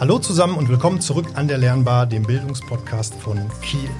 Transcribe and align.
Hallo 0.00 0.20
zusammen 0.20 0.56
und 0.56 0.68
willkommen 0.68 1.00
zurück 1.00 1.26
an 1.34 1.48
der 1.48 1.58
Lernbar, 1.58 2.06
dem 2.06 2.22
Bildungspodcast 2.22 3.14
von 3.14 3.50
Kiel. 3.62 3.90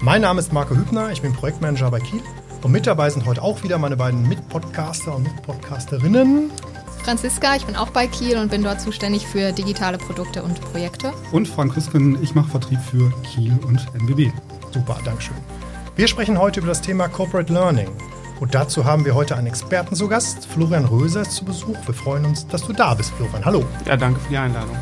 Mein 0.00 0.22
Name 0.22 0.40
ist 0.40 0.50
Marco 0.50 0.74
Hübner, 0.74 1.10
ich 1.12 1.20
bin 1.20 1.34
Projektmanager 1.34 1.90
bei 1.90 2.00
Kiel 2.00 2.22
und 2.62 2.72
mit 2.72 2.86
dabei 2.86 3.10
sind 3.10 3.26
heute 3.26 3.42
auch 3.42 3.62
wieder 3.62 3.76
meine 3.76 3.98
beiden 3.98 4.26
Mitpodcaster 4.26 5.14
und 5.14 5.24
Mitpodcasterinnen. 5.24 6.50
Franziska, 7.04 7.54
ich 7.54 7.66
bin 7.66 7.76
auch 7.76 7.90
bei 7.90 8.06
Kiel 8.06 8.38
und 8.38 8.50
bin 8.50 8.62
dort 8.62 8.80
zuständig 8.80 9.26
für 9.26 9.52
digitale 9.52 9.98
Produkte 9.98 10.42
und 10.42 10.58
Projekte. 10.72 11.12
Und 11.32 11.46
Frank 11.46 11.76
Rüsken, 11.76 12.16
ich 12.22 12.34
mache 12.34 12.48
Vertrieb 12.48 12.80
für 12.80 13.12
Kiel 13.22 13.58
und 13.66 13.86
NBB. 13.92 14.32
Super, 14.72 14.98
Dankeschön. 15.04 15.36
Wir 15.96 16.08
sprechen 16.08 16.38
heute 16.38 16.60
über 16.60 16.70
das 16.70 16.80
Thema 16.80 17.08
Corporate 17.08 17.52
Learning. 17.52 17.90
Und 18.40 18.54
dazu 18.54 18.86
haben 18.86 19.04
wir 19.04 19.14
heute 19.14 19.36
einen 19.36 19.48
Experten 19.48 19.96
zu 19.96 20.08
Gast. 20.08 20.46
Florian 20.46 20.86
Röser 20.86 21.20
ist 21.22 21.32
zu 21.32 21.44
Besuch. 21.44 21.76
Wir 21.84 21.94
freuen 21.94 22.24
uns, 22.24 22.46
dass 22.46 22.66
du 22.66 22.72
da 22.72 22.94
bist, 22.94 23.10
Florian. 23.10 23.44
Hallo. 23.44 23.64
Ja, 23.84 23.98
danke 23.98 24.18
für 24.20 24.30
die 24.30 24.38
Einladung. 24.38 24.76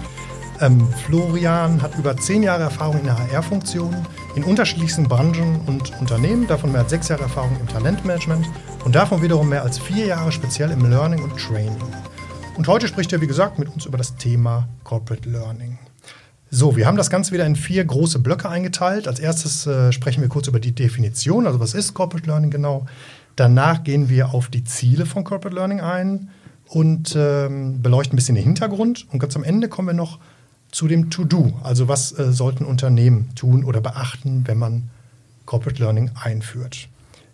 Ähm, 0.61 0.87
Florian 1.07 1.83
hat 1.83 1.99
über 1.99 2.17
zehn 2.17 2.43
Jahre 2.43 2.63
Erfahrung 2.63 3.01
in 3.01 3.07
der 3.07 3.19
HR-Funktion 3.19 3.95
in 4.37 4.45
unterschiedlichsten 4.45 5.05
Branchen 5.05 5.61
und 5.67 5.99
Unternehmen, 6.01 6.47
davon 6.47 6.71
mehr 6.73 6.83
als 6.83 6.91
sechs 6.91 7.09
Jahre 7.09 7.23
Erfahrung 7.23 7.57
im 7.61 7.69
Talentmanagement 7.69 8.47
und 8.85 8.95
davon 8.95 9.21
wiederum 9.23 9.49
mehr 9.49 9.63
als 9.63 9.79
vier 9.79 10.07
Jahre 10.07 10.31
speziell 10.31 10.71
im 10.71 10.89
Learning 10.89 11.23
und 11.23 11.37
Training. 11.37 11.77
Und 12.57 12.69
heute 12.69 12.87
spricht 12.87 13.13
er, 13.13 13.21
wie 13.21 13.27
gesagt, 13.27 13.59
mit 13.59 13.69
uns 13.69 13.85
über 13.87 13.99
das 13.99 14.17
Thema 14.17 14.69
Corporate 14.85 15.29
Learning. 15.29 15.79
So, 16.51 16.77
wir 16.77 16.87
haben 16.87 16.97
das 16.97 17.11
Ganze 17.11 17.33
wieder 17.33 17.47
in 17.47 17.57
vier 17.57 17.85
große 17.85 18.21
Blöcke 18.21 18.49
eingeteilt. 18.49 19.09
Als 19.09 19.19
erstes 19.19 19.67
äh, 19.67 19.91
sprechen 19.91 20.21
wir 20.21 20.29
kurz 20.29 20.47
über 20.47 20.61
die 20.61 20.71
Definition, 20.71 21.49
also 21.49 21.59
was 21.59 21.75
ist 21.75 21.95
Corporate 21.95 22.29
Learning 22.29 22.51
genau. 22.51 22.87
Danach 23.35 23.83
gehen 23.83 24.09
wir 24.09 24.33
auf 24.33 24.49
die 24.49 24.63
Ziele 24.63 25.07
von 25.07 25.25
Corporate 25.25 25.57
Learning 25.57 25.81
ein 25.81 26.31
und 26.69 27.17
ähm, 27.17 27.83
beleuchten 27.83 28.15
ein 28.15 28.17
bisschen 28.17 28.37
den 28.37 28.45
Hintergrund. 28.45 29.07
Und 29.11 29.19
ganz 29.19 29.35
am 29.35 29.43
Ende 29.43 29.69
kommen 29.69 29.89
wir 29.89 29.95
noch 29.95 30.21
zu 30.75 30.89
dem 30.89 31.09
To-Do. 31.09 31.53
Also 31.63 31.87
was 31.87 32.19
äh, 32.19 32.33
sollten 32.33 32.65
Unternehmen 32.65 33.31
tun 33.37 33.65
oder 33.65 33.81
beachten, 33.81 34.43
wenn 34.47 34.59
man 34.59 34.91
Corporate 35.47 35.81
Learning 35.81 36.11
einführt. 36.21 36.89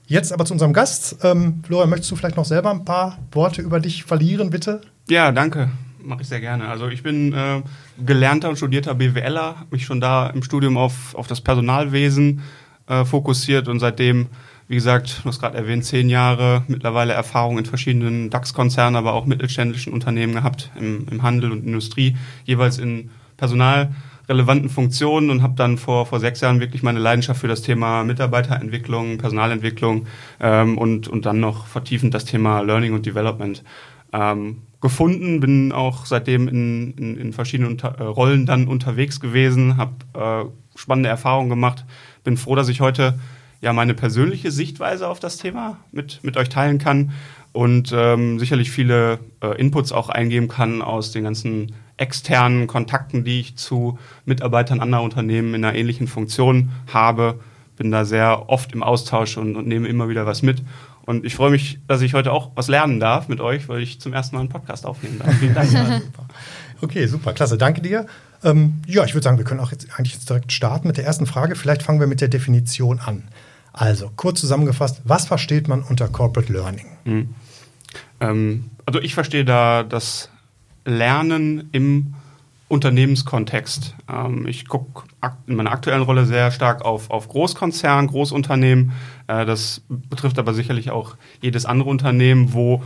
Jetzt 0.06 0.32
aber 0.32 0.44
zu 0.44 0.52
unserem 0.52 0.74
Gast. 0.74 1.16
Ähm, 1.22 1.62
Florian, 1.66 1.88
möchtest 1.88 2.10
du 2.10 2.16
vielleicht 2.16 2.36
noch 2.36 2.44
selber 2.44 2.70
ein 2.70 2.84
paar 2.84 3.18
Worte 3.32 3.62
über 3.62 3.80
dich 3.80 4.04
verlieren, 4.04 4.50
bitte? 4.50 4.82
Ja, 5.08 5.32
danke. 5.32 5.70
Mache 6.02 6.22
ich 6.22 6.28
sehr 6.28 6.40
gerne. 6.40 6.68
Also 6.68 6.88
ich 6.88 7.02
bin 7.02 7.32
äh, 7.32 7.62
gelernter 8.04 8.50
und 8.50 8.56
studierter 8.56 8.94
BWLer, 8.94 9.66
mich 9.70 9.86
schon 9.86 10.00
da 10.00 10.28
im 10.28 10.42
Studium 10.42 10.76
auf, 10.76 11.14
auf 11.14 11.26
das 11.26 11.40
Personalwesen 11.40 12.42
äh, 12.88 13.06
fokussiert 13.06 13.68
und 13.68 13.80
seitdem, 13.80 14.26
wie 14.68 14.74
gesagt, 14.74 15.20
du 15.22 15.28
hast 15.28 15.40
gerade 15.40 15.56
erwähnt, 15.56 15.86
zehn 15.86 16.10
Jahre 16.10 16.64
mittlerweile 16.68 17.14
Erfahrung 17.14 17.56
in 17.56 17.64
verschiedenen 17.64 18.28
DAX-Konzernen, 18.28 18.96
aber 18.96 19.14
auch 19.14 19.24
mittelständischen 19.24 19.94
Unternehmen 19.94 20.34
gehabt, 20.34 20.70
im, 20.78 21.06
im 21.10 21.22
Handel 21.22 21.52
und 21.52 21.64
Industrie, 21.64 22.16
jeweils 22.44 22.78
in 22.78 23.10
personalrelevanten 23.40 24.68
Funktionen 24.68 25.30
und 25.30 25.42
habe 25.42 25.54
dann 25.56 25.78
vor, 25.78 26.06
vor 26.06 26.20
sechs 26.20 26.40
Jahren 26.40 26.60
wirklich 26.60 26.82
meine 26.82 27.00
Leidenschaft 27.00 27.40
für 27.40 27.48
das 27.48 27.62
Thema 27.62 28.04
Mitarbeiterentwicklung, 28.04 29.18
Personalentwicklung 29.18 30.06
ähm, 30.38 30.78
und, 30.78 31.08
und 31.08 31.26
dann 31.26 31.40
noch 31.40 31.66
vertiefend 31.66 32.14
das 32.14 32.26
Thema 32.26 32.60
Learning 32.60 32.92
und 32.92 33.06
Development 33.06 33.64
ähm, 34.12 34.62
gefunden, 34.80 35.40
bin 35.40 35.72
auch 35.72 36.06
seitdem 36.06 36.48
in, 36.48 36.92
in, 36.92 37.16
in 37.16 37.32
verschiedenen 37.32 37.72
Unter 37.72 37.98
äh, 37.98 38.02
Rollen 38.02 38.46
dann 38.46 38.68
unterwegs 38.68 39.20
gewesen, 39.20 39.76
habe 39.76 39.94
äh, 40.14 40.78
spannende 40.78 41.08
Erfahrungen 41.08 41.50
gemacht, 41.50 41.84
bin 42.22 42.36
froh, 42.36 42.54
dass 42.54 42.68
ich 42.68 42.80
heute 42.80 43.18
ja 43.60 43.72
meine 43.72 43.94
persönliche 43.94 44.50
Sichtweise 44.50 45.08
auf 45.08 45.20
das 45.20 45.36
Thema 45.36 45.78
mit, 45.92 46.20
mit 46.22 46.36
euch 46.36 46.48
teilen 46.48 46.78
kann 46.78 47.12
und 47.52 47.92
ähm, 47.94 48.38
sicherlich 48.38 48.70
viele 48.70 49.18
äh, 49.42 49.58
Inputs 49.58 49.92
auch 49.92 50.08
eingeben 50.08 50.48
kann 50.48 50.82
aus 50.82 51.12
den 51.12 51.24
ganzen 51.24 51.72
externen 52.00 52.66
Kontakten, 52.66 53.24
die 53.24 53.40
ich 53.40 53.56
zu 53.56 53.98
Mitarbeitern 54.24 54.80
anderer 54.80 55.02
Unternehmen 55.02 55.54
in 55.54 55.64
einer 55.64 55.76
ähnlichen 55.76 56.08
Funktion 56.08 56.70
habe. 56.92 57.38
Bin 57.76 57.90
da 57.90 58.04
sehr 58.04 58.48
oft 58.48 58.72
im 58.72 58.82
Austausch 58.82 59.36
und, 59.36 59.56
und 59.56 59.66
nehme 59.66 59.88
immer 59.88 60.08
wieder 60.08 60.26
was 60.26 60.42
mit 60.42 60.62
und 61.10 61.24
ich 61.24 61.34
freue 61.34 61.50
mich, 61.50 61.80
dass 61.88 62.02
ich 62.02 62.14
heute 62.14 62.30
auch 62.30 62.52
was 62.54 62.68
lernen 62.68 63.00
darf 63.00 63.26
mit 63.26 63.40
euch, 63.40 63.68
weil 63.68 63.82
ich 63.82 64.00
zum 64.00 64.12
ersten 64.12 64.36
Mal 64.36 64.40
einen 64.40 64.48
Podcast 64.48 64.86
aufnehmen 64.86 65.18
darf. 65.18 65.34
Vielen 65.34 65.54
Dank. 65.54 65.68
super. 65.70 66.26
Okay, 66.82 67.06
super, 67.06 67.32
klasse. 67.32 67.58
Danke 67.58 67.80
dir. 67.80 68.06
Ähm, 68.44 68.82
ja, 68.86 69.04
ich 69.04 69.12
würde 69.12 69.24
sagen, 69.24 69.36
wir 69.36 69.44
können 69.44 69.58
auch 69.58 69.72
jetzt 69.72 69.88
eigentlich 69.98 70.14
jetzt 70.14 70.30
direkt 70.30 70.52
starten 70.52 70.86
mit 70.86 70.98
der 70.98 71.04
ersten 71.04 71.26
Frage. 71.26 71.56
Vielleicht 71.56 71.82
fangen 71.82 71.98
wir 71.98 72.06
mit 72.06 72.20
der 72.20 72.28
Definition 72.28 73.00
an. 73.00 73.24
Also, 73.72 74.10
kurz 74.14 74.40
zusammengefasst, 74.40 75.02
was 75.04 75.26
versteht 75.26 75.66
man 75.66 75.82
unter 75.82 76.06
Corporate 76.06 76.52
Learning? 76.52 76.86
Mhm. 77.04 77.34
Ähm, 78.20 78.70
also, 78.86 79.00
ich 79.00 79.14
verstehe 79.14 79.44
da 79.44 79.82
das 79.82 80.29
Lernen 80.84 81.68
im 81.72 82.14
Unternehmenskontext. 82.68 83.96
Ähm, 84.08 84.46
ich 84.46 84.68
gucke 84.68 85.04
in 85.46 85.56
meiner 85.56 85.72
aktuellen 85.72 86.02
Rolle 86.02 86.24
sehr 86.24 86.50
stark 86.52 86.84
auf, 86.84 87.10
auf 87.10 87.28
Großkonzern, 87.28 88.06
Großunternehmen. 88.06 88.92
Äh, 89.26 89.44
das 89.44 89.82
betrifft 89.88 90.38
aber 90.38 90.54
sicherlich 90.54 90.90
auch 90.90 91.16
jedes 91.42 91.66
andere 91.66 91.90
Unternehmen, 91.90 92.52
wo 92.54 92.82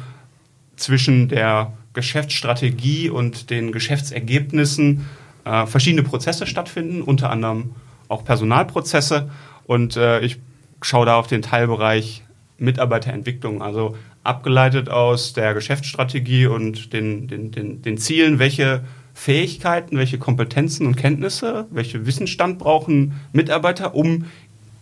zwischen 0.76 1.28
der 1.28 1.72
Geschäftsstrategie 1.92 3.10
und 3.10 3.50
den 3.50 3.72
Geschäftsergebnissen 3.72 5.06
äh, 5.44 5.66
verschiedene 5.66 6.02
Prozesse 6.02 6.46
stattfinden, 6.46 7.02
unter 7.02 7.30
anderem 7.30 7.72
auch 8.08 8.24
Personalprozesse. 8.24 9.30
Und 9.66 9.96
äh, 9.96 10.20
ich 10.20 10.38
schaue 10.82 11.06
da 11.06 11.16
auf 11.16 11.26
den 11.26 11.42
Teilbereich 11.42 12.24
Mitarbeiterentwicklung, 12.58 13.62
also 13.62 13.96
abgeleitet 14.24 14.88
aus 14.88 15.32
der 15.34 15.54
Geschäftsstrategie 15.54 16.46
und 16.46 16.92
den, 16.92 17.28
den, 17.28 17.50
den, 17.52 17.82
den 17.82 17.98
Zielen, 17.98 18.38
welche 18.38 18.82
Fähigkeiten, 19.14 19.96
welche 19.96 20.18
Kompetenzen 20.18 20.86
und 20.86 20.96
Kenntnisse, 20.96 21.66
welche 21.70 22.04
Wissensstand 22.04 22.58
brauchen 22.58 23.20
Mitarbeiter, 23.32 23.94
um 23.94 24.24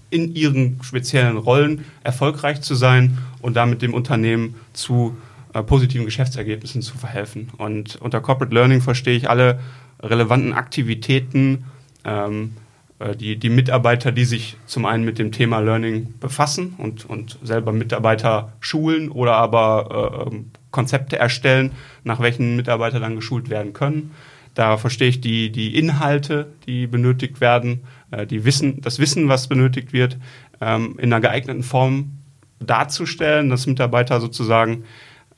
in 0.08 0.34
ihren 0.34 0.78
speziellen 0.82 1.36
Rollen 1.36 1.84
erfolgreich 2.02 2.60
zu 2.60 2.74
sein 2.74 3.18
und 3.40 3.56
damit 3.56 3.82
dem 3.82 3.94
Unternehmen 3.94 4.54
zu 4.72 5.16
äh, 5.54 5.62
positiven 5.62 6.06
Geschäftsergebnissen 6.06 6.82
zu 6.82 6.96
verhelfen. 6.96 7.50
Und 7.58 7.96
unter 7.96 8.20
Corporate 8.20 8.54
Learning 8.54 8.80
verstehe 8.80 9.16
ich 9.16 9.28
alle 9.28 9.58
relevanten 10.02 10.52
Aktivitäten, 10.52 11.64
ähm, 12.04 12.52
äh, 12.56 12.61
die, 13.10 13.36
die 13.36 13.48
Mitarbeiter, 13.48 14.12
die 14.12 14.24
sich 14.24 14.56
zum 14.66 14.86
einen 14.86 15.04
mit 15.04 15.18
dem 15.18 15.32
Thema 15.32 15.58
Learning 15.60 16.14
befassen 16.20 16.74
und, 16.78 17.04
und 17.04 17.38
selber 17.42 17.72
Mitarbeiter 17.72 18.52
schulen 18.60 19.10
oder 19.10 19.34
aber 19.34 20.28
äh, 20.30 20.34
ähm, 20.34 20.50
Konzepte 20.70 21.18
erstellen, 21.18 21.72
nach 22.04 22.20
welchen 22.20 22.56
Mitarbeiter 22.56 23.00
dann 23.00 23.16
geschult 23.16 23.50
werden 23.50 23.72
können. 23.72 24.12
Da 24.54 24.76
verstehe 24.76 25.08
ich 25.08 25.20
die, 25.20 25.50
die 25.50 25.76
Inhalte, 25.78 26.52
die 26.66 26.86
benötigt 26.86 27.40
werden, 27.40 27.84
äh, 28.10 28.26
die 28.26 28.44
Wissen, 28.44 28.80
das 28.80 28.98
Wissen, 28.98 29.28
was 29.28 29.48
benötigt 29.48 29.92
wird, 29.92 30.18
ähm, 30.60 30.96
in 30.98 31.12
einer 31.12 31.20
geeigneten 31.20 31.62
Form 31.62 32.18
darzustellen, 32.60 33.50
dass 33.50 33.66
Mitarbeiter 33.66 34.20
sozusagen 34.20 34.84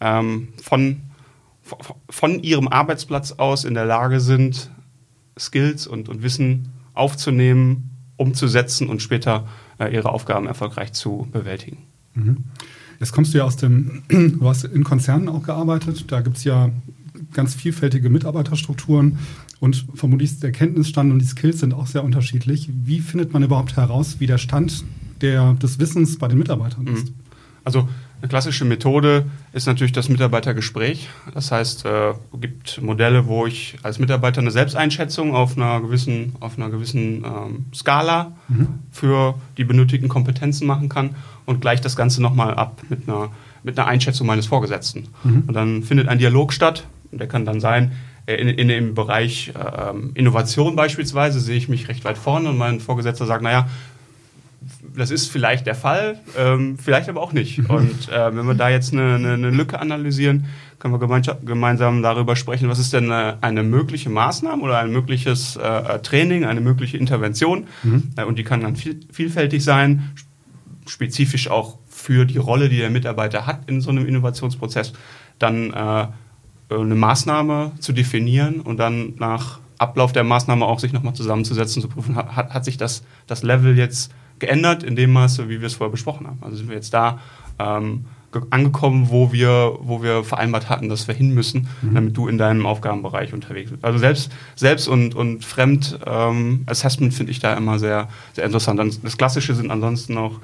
ähm, 0.01 0.49
von, 0.63 1.01
von 2.11 2.43
ihrem 2.43 2.69
Arbeitsplatz 2.69 3.33
aus 3.33 3.65
in 3.65 3.75
der 3.75 3.87
Lage 3.87 4.21
sind, 4.21 4.71
Skills 5.39 5.87
und, 5.87 6.09
und 6.09 6.23
Wissen 6.23 6.73
aufzunehmen, 6.95 7.91
umzusetzen 8.17 8.89
und 8.89 9.03
später 9.03 9.47
äh, 9.79 9.93
ihre 9.93 10.11
Aufgaben 10.11 10.47
erfolgreich 10.47 10.93
zu 10.93 11.29
bewältigen. 11.33 11.79
Mhm. 12.15 12.45
Jetzt 13.01 13.13
kommst 13.13 13.35
du 13.35 13.39
ja 13.39 13.45
aus 13.45 13.57
dem, 13.57 14.03
du 14.09 14.49
hast 14.49 14.65
in 14.65 14.85
Konzernen 14.85 15.29
auch 15.29 15.43
gearbeitet, 15.43 16.05
da 16.09 16.21
gibt 16.21 16.37
es 16.37 16.45
ja 16.45 16.71
ganz 17.33 17.55
vielfältige 17.55 18.11
Mitarbeiterstrukturen 18.11 19.19
und 19.61 19.87
vermutlich 19.95 20.39
der 20.41 20.53
Kenntnisstand 20.53 21.13
und 21.13 21.19
die 21.19 21.27
Skills 21.27 21.61
sind 21.61 21.75
auch 21.75 21.87
sehr 21.87 22.05
unterschiedlich. 22.05 22.69
Wie 22.73 23.01
findet 23.01 23.33
man 23.33 23.43
überhaupt 23.43 23.77
heraus, 23.77 24.17
wie 24.19 24.27
der 24.27 24.39
Stand 24.39 24.85
der, 25.21 25.55
des 25.55 25.79
Wissens 25.79 26.19
bei 26.19 26.29
den 26.29 26.39
Mitarbeitern 26.39 26.87
ist? 26.87 27.07
Mhm. 27.07 27.15
Also 27.65 27.89
eine 28.21 28.29
klassische 28.29 28.65
Methode 28.65 29.27
ist 29.53 29.67
natürlich 29.67 29.93
das 29.93 30.09
Mitarbeitergespräch. 30.09 31.09
Das 31.35 31.53
heißt, 31.53 31.85
äh, 31.85 32.11
es 32.11 32.17
gibt 32.41 32.81
Modelle, 32.81 33.27
wo 33.27 33.47
ich 33.47 33.77
als 33.83 33.99
Mitarbeiter 33.99 34.41
eine 34.41 34.51
Selbsteinschätzung 34.51 35.35
auf 35.35 35.57
einer 35.57 35.81
gewissen, 35.81 36.35
auf 36.41 36.57
einer 36.57 36.71
gewissen 36.71 37.25
ähm, 37.25 37.67
Skala 37.75 38.33
mhm. 38.49 38.69
für 38.91 39.35
die 39.59 39.65
benötigten 39.65 40.09
Kompetenzen 40.09 40.67
machen 40.67 40.89
kann 40.89 41.17
und 41.45 41.61
gleich 41.61 41.81
das 41.81 41.97
Ganze 41.97 42.23
nochmal 42.23 42.55
ab 42.55 42.81
mit 42.89 43.09
einer, 43.09 43.31
mit 43.63 43.79
einer 43.79 43.89
Einschätzung 43.89 44.27
meines 44.27 44.47
Vorgesetzten. 44.47 45.09
Mhm. 45.23 45.45
Und 45.47 45.55
dann 45.55 45.83
findet 45.83 46.09
ein 46.09 46.19
Dialog 46.19 46.53
statt. 46.53 46.85
Und 47.13 47.19
der 47.19 47.29
kann 47.29 47.45
dann 47.45 47.61
sein, 47.61 47.93
äh, 48.27 48.37
in, 48.37 48.49
in 48.49 48.69
dem 48.69 48.95
Bereich 48.95 49.53
äh, 49.55 50.19
Innovation 50.19 50.77
beispielsweise 50.77 51.41
sehe 51.41 51.57
ich 51.57 51.69
mich 51.69 51.89
recht 51.89 52.05
weit 52.05 52.19
vorne 52.19 52.49
und 52.49 52.59
mein 52.59 52.81
Vorgesetzter 52.81 53.27
sagt, 53.27 53.43
naja, 53.43 53.69
das 54.97 55.11
ist 55.11 55.31
vielleicht 55.31 55.67
der 55.67 55.75
Fall, 55.75 56.21
ähm, 56.39 56.79
vielleicht 56.79 57.09
aber 57.09 57.21
auch 57.21 57.33
nicht. 57.33 57.59
Und 57.69 58.09
äh, 58.09 58.35
wenn 58.35 58.47
wir 58.47 58.55
da 58.55 58.69
jetzt 58.69 58.93
eine, 58.93 59.15
eine, 59.15 59.33
eine 59.35 59.51
Lücke 59.51 59.81
analysieren, 59.81 60.47
können 60.79 61.01
wir 61.01 61.21
gemeinsam 61.45 62.03
darüber 62.03 62.37
sprechen, 62.37 62.69
was 62.69 62.79
ist 62.79 62.93
denn 62.93 63.11
eine, 63.11 63.39
eine 63.43 63.63
mögliche 63.63 64.11
Maßnahme 64.11 64.63
oder 64.63 64.79
ein 64.79 64.91
mögliches 64.91 65.57
äh, 65.57 65.99
Training, 66.01 66.45
eine 66.45 66.61
mögliche 66.61 66.99
Intervention. 66.99 67.67
Mhm. 67.83 68.11
Äh, 68.17 68.25
und 68.25 68.39
die 68.39 68.45
kann 68.45 68.61
dann 68.61 68.77
viel, 68.77 69.01
vielfältig 69.11 69.65
sein, 69.65 70.13
spezifisch 70.87 71.49
auch 71.49 71.79
für 71.89 72.27
die 72.27 72.39
Rolle, 72.39 72.69
die 72.69 72.79
der 72.79 72.91
Mitarbeiter 72.91 73.47
hat 73.47 73.69
in 73.69 73.81
so 73.81 73.91
einem 73.91 74.07
Innovationsprozess, 74.07 74.93
dann 75.39 75.73
äh, 75.73 76.07
eine 76.69 76.95
Maßnahme 76.95 77.73
zu 77.79 77.93
definieren 77.93 78.61
und 78.61 78.79
dann 78.79 79.15
nach 79.17 79.61
Ablauf 79.79 80.13
der 80.13 80.25
Maßnahme 80.25 80.65
auch 80.65 80.79
sich 80.79 80.93
nochmal 80.93 81.15
zusammenzusetzen, 81.15 81.83
zu 81.83 81.89
prüfen, 81.89 82.17
hat, 82.17 82.51
hat 82.51 82.65
sich 82.65 82.77
das, 82.77 83.05
das 83.27 83.43
Level 83.43 83.77
jetzt 83.77 84.13
geändert 84.39 84.83
in 84.83 84.97
dem 84.97 85.13
Maße, 85.13 85.49
wie 85.49 85.61
wir 85.61 85.67
es 85.67 85.75
vorher 85.75 85.91
besprochen 85.91 86.27
haben. 86.27 86.39
Also 86.43 86.57
sind 86.57 86.69
wir 86.69 86.77
jetzt 86.77 86.95
da 86.95 87.21
ähm, 87.59 88.07
angekommen, 88.51 89.11
wo 89.11 89.33
wir, 89.33 89.79
wo 89.81 90.03
wir 90.03 90.25
vereinbart 90.25 90.69
hatten, 90.69 90.89
dass 90.89 91.07
wir 91.07 91.15
hin 91.15 91.31
müssen, 91.35 91.69
mhm. 91.83 91.95
damit 91.95 92.17
du 92.17 92.29
in 92.29 92.39
deinem 92.39 92.67
Aufgabenbereich 92.67 93.33
unterwegs 93.33 93.71
bist. 93.71 93.85
Also 93.85 93.99
selbst, 93.99 94.33
selbst 94.57 94.89
und, 94.89 95.15
und 95.15 95.45
Fremd-Assessment 95.45 97.13
ähm, 97.13 97.17
finde 97.17 97.33
ich 97.33 97.39
da 97.39 97.55
immer 97.55 97.79
sehr, 97.79 98.09
sehr 98.33 98.45
interessant. 98.45 99.01
Das 99.03 99.17
Klassische 99.17 99.55
sind 99.55 99.71
ansonsten 99.71 100.17
auch 100.19 100.41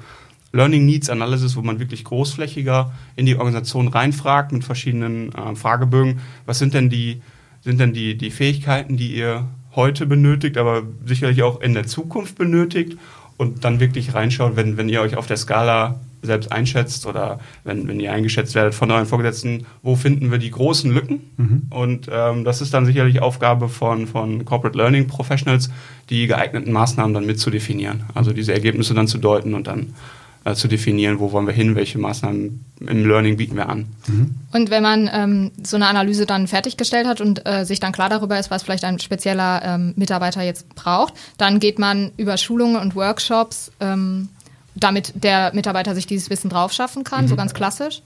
Learning 0.53 0.85
Needs 0.85 1.09
Analysis, 1.09 1.55
wo 1.55 1.61
man 1.61 1.79
wirklich 1.79 2.03
großflächiger 2.03 2.91
in 3.15 3.25
die 3.25 3.35
Organisation 3.35 3.87
reinfragt 3.87 4.51
mit 4.51 4.63
verschiedenen 4.63 5.33
äh, 5.33 5.55
Fragebögen. 5.55 6.19
Was 6.45 6.59
sind 6.59 6.73
denn 6.73 6.89
die, 6.89 7.21
sind 7.61 7.79
denn 7.79 7.93
die, 7.93 8.17
die 8.17 8.31
Fähigkeiten, 8.31 8.97
die 8.97 9.15
ihr 9.15 9.47
heute 9.75 10.05
benötigt, 10.05 10.57
aber 10.57 10.83
sicherlich 11.05 11.43
auch 11.43 11.61
in 11.61 11.73
der 11.73 11.87
Zukunft 11.87 12.37
benötigt 12.37 12.97
und 13.41 13.65
dann 13.65 13.79
wirklich 13.79 14.13
reinschaut, 14.13 14.55
wenn, 14.55 14.77
wenn 14.77 14.87
ihr 14.87 15.01
euch 15.01 15.17
auf 15.17 15.25
der 15.25 15.35
Skala 15.35 15.99
selbst 16.21 16.51
einschätzt 16.51 17.07
oder 17.07 17.39
wenn, 17.63 17.87
wenn 17.87 17.99
ihr 17.99 18.13
eingeschätzt 18.13 18.53
werdet 18.53 18.75
von 18.75 18.91
euren 18.91 19.07
Vorgesetzten, 19.07 19.65
wo 19.81 19.95
finden 19.95 20.29
wir 20.29 20.37
die 20.37 20.51
großen 20.51 20.91
Lücken? 20.93 21.21
Mhm. 21.37 21.61
Und 21.71 22.07
ähm, 22.13 22.43
das 22.43 22.61
ist 22.61 22.71
dann 22.71 22.85
sicherlich 22.85 23.19
Aufgabe 23.19 23.67
von, 23.67 24.05
von 24.05 24.45
Corporate 24.45 24.77
Learning 24.77 25.07
Professionals, 25.07 25.71
die 26.11 26.27
geeigneten 26.27 26.71
Maßnahmen 26.71 27.15
dann 27.15 27.25
mit 27.25 27.39
zu 27.39 27.49
definieren. 27.49 28.03
Also 28.13 28.31
diese 28.31 28.53
Ergebnisse 28.53 28.93
dann 28.93 29.07
zu 29.07 29.17
deuten 29.17 29.55
und 29.55 29.65
dann 29.65 29.95
äh, 30.43 30.53
zu 30.55 30.67
definieren, 30.67 31.19
wo 31.19 31.31
wollen 31.31 31.45
wir 31.45 31.53
hin, 31.53 31.75
welche 31.75 31.97
Maßnahmen 31.99 32.65
im 32.79 33.05
Learning 33.05 33.37
bieten 33.37 33.55
wir 33.55 33.69
an. 33.69 33.85
Mhm. 34.07 34.35
Und 34.51 34.69
wenn 34.69 34.83
man 34.83 35.09
ähm, 35.13 35.51
so 35.63 35.75
eine 35.75 35.87
Analyse 35.87 36.25
dann 36.25 36.47
fertiggestellt 36.47 37.07
hat 37.07 37.21
und 37.21 37.45
äh, 37.45 37.65
sich 37.65 37.79
dann 37.79 37.91
klar 37.91 38.09
darüber 38.09 38.39
ist, 38.39 38.51
was 38.51 38.63
vielleicht 38.63 38.83
ein 38.83 38.99
spezieller 38.99 39.61
ähm, 39.63 39.93
Mitarbeiter 39.95 40.41
jetzt 40.41 40.73
braucht, 40.75 41.13
dann 41.37 41.59
geht 41.59 41.79
man 41.79 42.11
über 42.17 42.37
Schulungen 42.37 42.77
und 42.77 42.95
Workshops 42.95 43.71
ähm, 43.79 44.29
damit 44.75 45.13
der 45.15 45.53
Mitarbeiter 45.53 45.95
sich 45.95 46.07
dieses 46.07 46.29
Wissen 46.29 46.49
drauf 46.49 46.71
schaffen 46.73 47.03
kann, 47.03 47.25
mhm. 47.25 47.29
so 47.29 47.35
ganz 47.35 47.53
klassisch? 47.53 48.01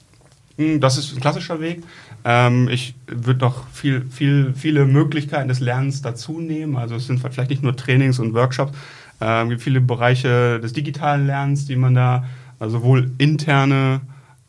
Hm, 0.56 0.80
das 0.80 0.96
ist 0.96 1.12
ein 1.12 1.20
klassischer 1.20 1.60
Weg. 1.60 1.82
Ähm, 2.24 2.68
ich 2.68 2.94
würde 3.06 3.40
noch 3.40 3.68
viel, 3.68 4.06
viel, 4.10 4.54
viele 4.56 4.86
Möglichkeiten 4.86 5.48
des 5.48 5.60
Lernens 5.60 6.02
dazu 6.02 6.40
nehmen. 6.40 6.76
Also 6.76 6.96
es 6.96 7.06
sind 7.06 7.20
vielleicht 7.20 7.50
nicht 7.50 7.62
nur 7.62 7.76
Trainings 7.76 8.18
und 8.18 8.34
Workshops, 8.34 8.72
es 9.18 9.48
gibt 9.48 9.62
viele 9.62 9.80
Bereiche 9.80 10.60
des 10.60 10.72
digitalen 10.72 11.26
Lernens, 11.26 11.66
die 11.66 11.76
man 11.76 11.94
da, 11.94 12.24
also 12.58 12.78
sowohl 12.78 13.10
interne 13.18 14.02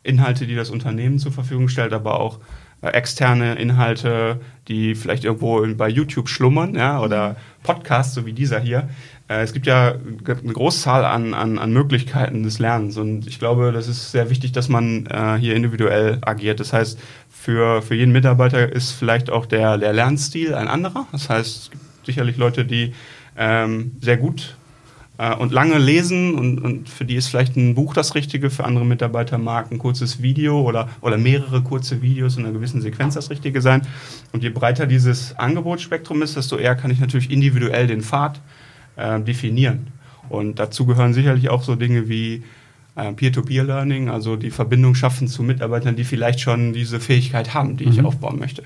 Inhalte, 0.03 0.47
die 0.47 0.55
das 0.55 0.69
Unternehmen 0.69 1.19
zur 1.19 1.31
Verfügung 1.31 1.69
stellt, 1.69 1.93
aber 1.93 2.19
auch 2.19 2.39
äh, 2.81 2.89
externe 2.89 3.55
Inhalte, 3.55 4.39
die 4.67 4.95
vielleicht 4.95 5.23
irgendwo 5.23 5.65
bei 5.75 5.89
YouTube 5.89 6.29
schlummern, 6.29 6.75
ja, 6.75 7.01
oder 7.01 7.35
Podcasts, 7.63 8.13
so 8.13 8.25
wie 8.25 8.33
dieser 8.33 8.59
hier, 8.59 8.89
äh, 9.29 9.41
es 9.41 9.53
gibt 9.53 9.67
ja 9.67 9.95
eine 10.25 10.53
Großzahl 10.53 11.05
an, 11.05 11.33
an, 11.33 11.59
an 11.59 11.71
Möglichkeiten 11.71 12.43
des 12.43 12.59
Lernens 12.59 12.97
und 12.97 13.27
ich 13.27 13.39
glaube, 13.39 13.71
das 13.71 13.87
ist 13.87 14.11
sehr 14.11 14.29
wichtig, 14.29 14.51
dass 14.51 14.69
man 14.69 15.05
äh, 15.07 15.37
hier 15.39 15.55
individuell 15.55 16.19
agiert. 16.21 16.59
Das 16.59 16.73
heißt, 16.73 16.99
für, 17.29 17.81
für 17.81 17.95
jeden 17.95 18.11
Mitarbeiter 18.11 18.71
ist 18.71 18.91
vielleicht 18.91 19.29
auch 19.29 19.45
der, 19.45 19.77
der 19.77 19.93
Lernstil 19.93 20.53
ein 20.53 20.67
anderer. 20.67 21.07
Das 21.11 21.29
heißt, 21.29 21.57
es 21.57 21.71
gibt 21.71 21.83
sicherlich 22.05 22.37
Leute, 22.37 22.65
die 22.65 22.93
ähm, 23.37 23.93
sehr 24.01 24.17
gut 24.17 24.56
äh, 25.17 25.35
und 25.35 25.51
lange 25.51 25.77
lesen 25.77 26.35
und, 26.35 26.59
und 26.59 26.89
für 26.89 27.05
die 27.05 27.15
ist 27.15 27.27
vielleicht 27.27 27.55
ein 27.55 27.75
Buch 27.75 27.93
das 27.93 28.15
Richtige, 28.15 28.49
für 28.49 28.65
andere 28.65 28.85
Mitarbeiter 28.85 29.37
mag 29.37 29.71
ein 29.71 29.77
kurzes 29.77 30.21
Video 30.21 30.61
oder, 30.61 30.89
oder 31.01 31.17
mehrere 31.17 31.61
kurze 31.61 32.01
Videos 32.01 32.37
in 32.37 32.45
einer 32.45 32.53
gewissen 32.53 32.81
Sequenz 32.81 33.15
das 33.15 33.29
Richtige 33.29 33.61
sein. 33.61 33.81
Und 34.31 34.43
je 34.43 34.49
breiter 34.49 34.85
dieses 34.85 35.37
Angebotsspektrum 35.37 36.21
ist, 36.21 36.35
desto 36.35 36.57
eher 36.57 36.75
kann 36.75 36.91
ich 36.91 36.99
natürlich 36.99 37.31
individuell 37.31 37.87
den 37.87 38.01
Pfad 38.01 38.41
äh, 38.95 39.19
definieren. 39.19 39.87
Und 40.29 40.59
dazu 40.59 40.85
gehören 40.85 41.13
sicherlich 41.13 41.49
auch 41.49 41.63
so 41.63 41.75
Dinge 41.75 42.09
wie 42.09 42.43
äh, 42.95 43.13
Peer-to-Peer-Learning, 43.13 44.09
also 44.09 44.35
die 44.35 44.51
Verbindung 44.51 44.95
schaffen 44.95 45.27
zu 45.27 45.43
Mitarbeitern, 45.43 45.95
die 45.95 46.03
vielleicht 46.03 46.41
schon 46.41 46.73
diese 46.73 46.99
Fähigkeit 46.99 47.53
haben, 47.53 47.77
die 47.77 47.85
mhm. 47.85 47.91
ich 47.91 48.03
aufbauen 48.03 48.39
möchte. 48.39 48.63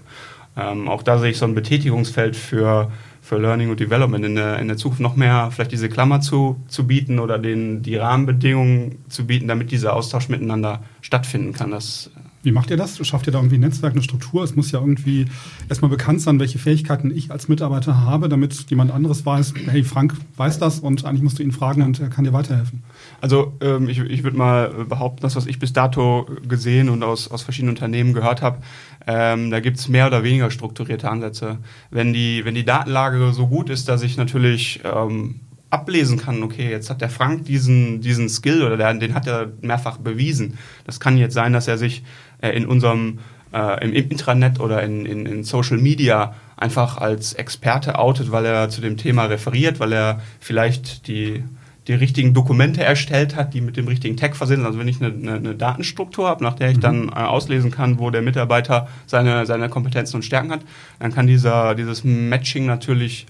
Ähm, 0.58 0.90
auch 0.90 1.04
da 1.04 1.18
sehe 1.20 1.32
ich 1.32 1.38
so 1.38 1.46
ein 1.46 1.56
Betätigungsfeld 1.56 2.36
für, 2.36 2.92
für 3.32 3.38
Learning 3.38 3.70
und 3.70 3.80
Development 3.80 4.26
in 4.26 4.36
der, 4.36 4.60
in 4.60 4.68
der 4.68 4.76
Zukunft 4.76 5.00
noch 5.00 5.16
mehr 5.16 5.52
vielleicht 5.52 5.72
diese 5.72 5.88
Klammer 5.88 6.20
zu, 6.20 6.62
zu 6.68 6.86
bieten 6.86 7.18
oder 7.18 7.40
den, 7.40 7.82
die 7.82 7.96
Rahmenbedingungen 7.96 9.06
zu 9.08 9.26
bieten, 9.26 9.48
damit 9.48 9.72
dieser 9.72 9.96
Austausch 9.96 10.28
miteinander 10.28 10.84
stattfinden 11.00 11.54
kann. 11.54 11.72
Das 11.72 12.12
wie 12.44 12.52
macht 12.52 12.72
ihr 12.72 12.78
das? 12.78 13.06
Schafft 13.06 13.28
ihr 13.28 13.34
da 13.34 13.40
irgendwie 13.40 13.58
ein 13.58 13.62
Netzwerk, 13.62 13.94
eine 13.94 14.02
Struktur? 14.02 14.44
Es 14.44 14.56
muss 14.56 14.72
ja 14.72 14.80
irgendwie 14.80 15.28
erstmal 15.70 15.92
bekannt 15.92 16.22
sein, 16.22 16.40
welche 16.40 16.60
Fähigkeiten 16.60 17.16
ich 17.16 17.32
als 17.32 17.48
Mitarbeiter 17.48 18.02
habe, 18.02 18.30
damit 18.30 18.70
jemand 18.70 18.92
anderes 18.92 19.26
weiß, 19.26 19.54
hey, 19.68 19.84
Frank 19.84 20.16
weiß 20.38 20.60
das 20.60 20.80
und 20.80 21.06
eigentlich 21.06 21.22
musst 21.22 21.40
du 21.40 21.44
ihn 21.44 21.52
fragen 21.52 21.84
und 21.84 22.00
er 22.00 22.10
kann 22.10 22.24
dir 22.24 22.34
weiterhelfen. 22.34 22.84
Also 23.20 23.54
ähm, 23.62 23.90
ich, 23.90 24.00
ich 24.00 24.24
würde 24.24 24.38
mal 24.38 24.70
behaupten, 24.86 25.22
das, 25.22 25.36
was 25.36 25.46
ich 25.46 25.60
bis 25.60 25.74
dato 25.74 26.28
gesehen 26.48 26.90
und 26.90 27.04
aus, 27.04 27.30
aus 27.30 27.44
verschiedenen 27.44 27.76
Unternehmen 27.76 28.14
gehört 28.14 28.42
habe, 28.42 28.60
ähm, 29.08 29.52
da 29.52 29.60
gibt 29.60 29.78
es 29.78 29.88
mehr 29.88 30.08
oder 30.08 30.24
weniger 30.24 30.52
strukturierte 30.52 31.10
Ansätze. 31.10 31.58
Wenn 31.90 32.14
die, 32.14 32.46
wenn 32.46 32.56
die 32.56 32.66
Datenlage 32.66 33.32
so 33.34 33.48
gut 33.48 33.70
ist, 33.70 33.88
dass 33.88 34.04
ich 34.04 34.18
natürlich 34.18 34.82
ähm, 34.84 35.42
ablesen 35.72 36.18
kann, 36.18 36.44
okay, 36.44 36.70
jetzt 36.70 36.90
hat 36.90 37.02
der 37.02 37.10
Frank 37.10 37.46
diesen, 37.46 38.02
diesen 38.02 38.30
Skill 38.30 38.62
oder 38.64 38.78
der, 38.78 38.94
den 38.94 39.14
hat 39.14 39.26
er 39.26 39.52
mehrfach 39.62 39.98
bewiesen. 39.98 40.58
Das 40.86 41.00
kann 41.00 41.18
jetzt 41.18 41.34
sein, 41.34 41.54
dass 41.54 41.68
er 41.68 41.78
sich 41.78 42.04
äh, 42.42 42.50
in 42.50 42.66
unserem 42.66 43.20
äh, 43.54 43.84
im 43.84 43.94
Intranet 43.94 44.60
oder 44.60 44.84
in, 44.84 45.06
in, 45.06 45.26
in 45.26 45.44
Social 45.44 45.78
Media 45.78 46.36
einfach 46.58 46.98
als 46.98 47.34
Experte 47.34 47.98
outet, 47.98 48.32
weil 48.32 48.46
er 48.46 48.70
zu 48.70 48.82
dem 48.82 48.98
Thema 48.98 49.26
referiert, 49.26 49.80
weil 49.80 49.94
er 49.94 50.22
vielleicht 50.40 51.08
die, 51.08 51.44
die 51.88 51.94
richtigen 51.94 52.34
Dokumente 52.34 52.84
erstellt 52.84 53.36
hat, 53.36 53.54
die 53.54 53.62
mit 53.62 53.78
dem 53.78 53.88
richtigen 53.88 54.16
Tag 54.16 54.36
versehen 54.36 54.58
sind. 54.58 54.68
Also 54.68 54.80
wenn 54.80 54.88
ich 54.88 55.02
eine, 55.02 55.14
eine, 55.14 55.34
eine 55.36 55.56
Datenstruktur 55.56 56.28
habe, 56.28 56.44
nach 56.44 56.54
der 56.54 56.70
ich 56.70 56.78
mhm. 56.78 56.82
dann 56.82 57.10
äh, 57.10 57.14
auslesen 57.14 57.72
kann, 57.72 58.00
wo 58.00 58.10
der 58.12 58.22
Mitarbeiter 58.22 58.88
seine, 59.08 59.46
seine 59.46 59.70
Kompetenzen 59.70 60.18
und 60.18 60.24
Stärken 60.24 60.52
hat, 60.52 60.62
dann 61.00 61.14
kann 61.14 61.28
dieser, 61.28 61.76
dieses 61.76 62.04
Matching 62.04 62.66
natürlich 62.66 63.26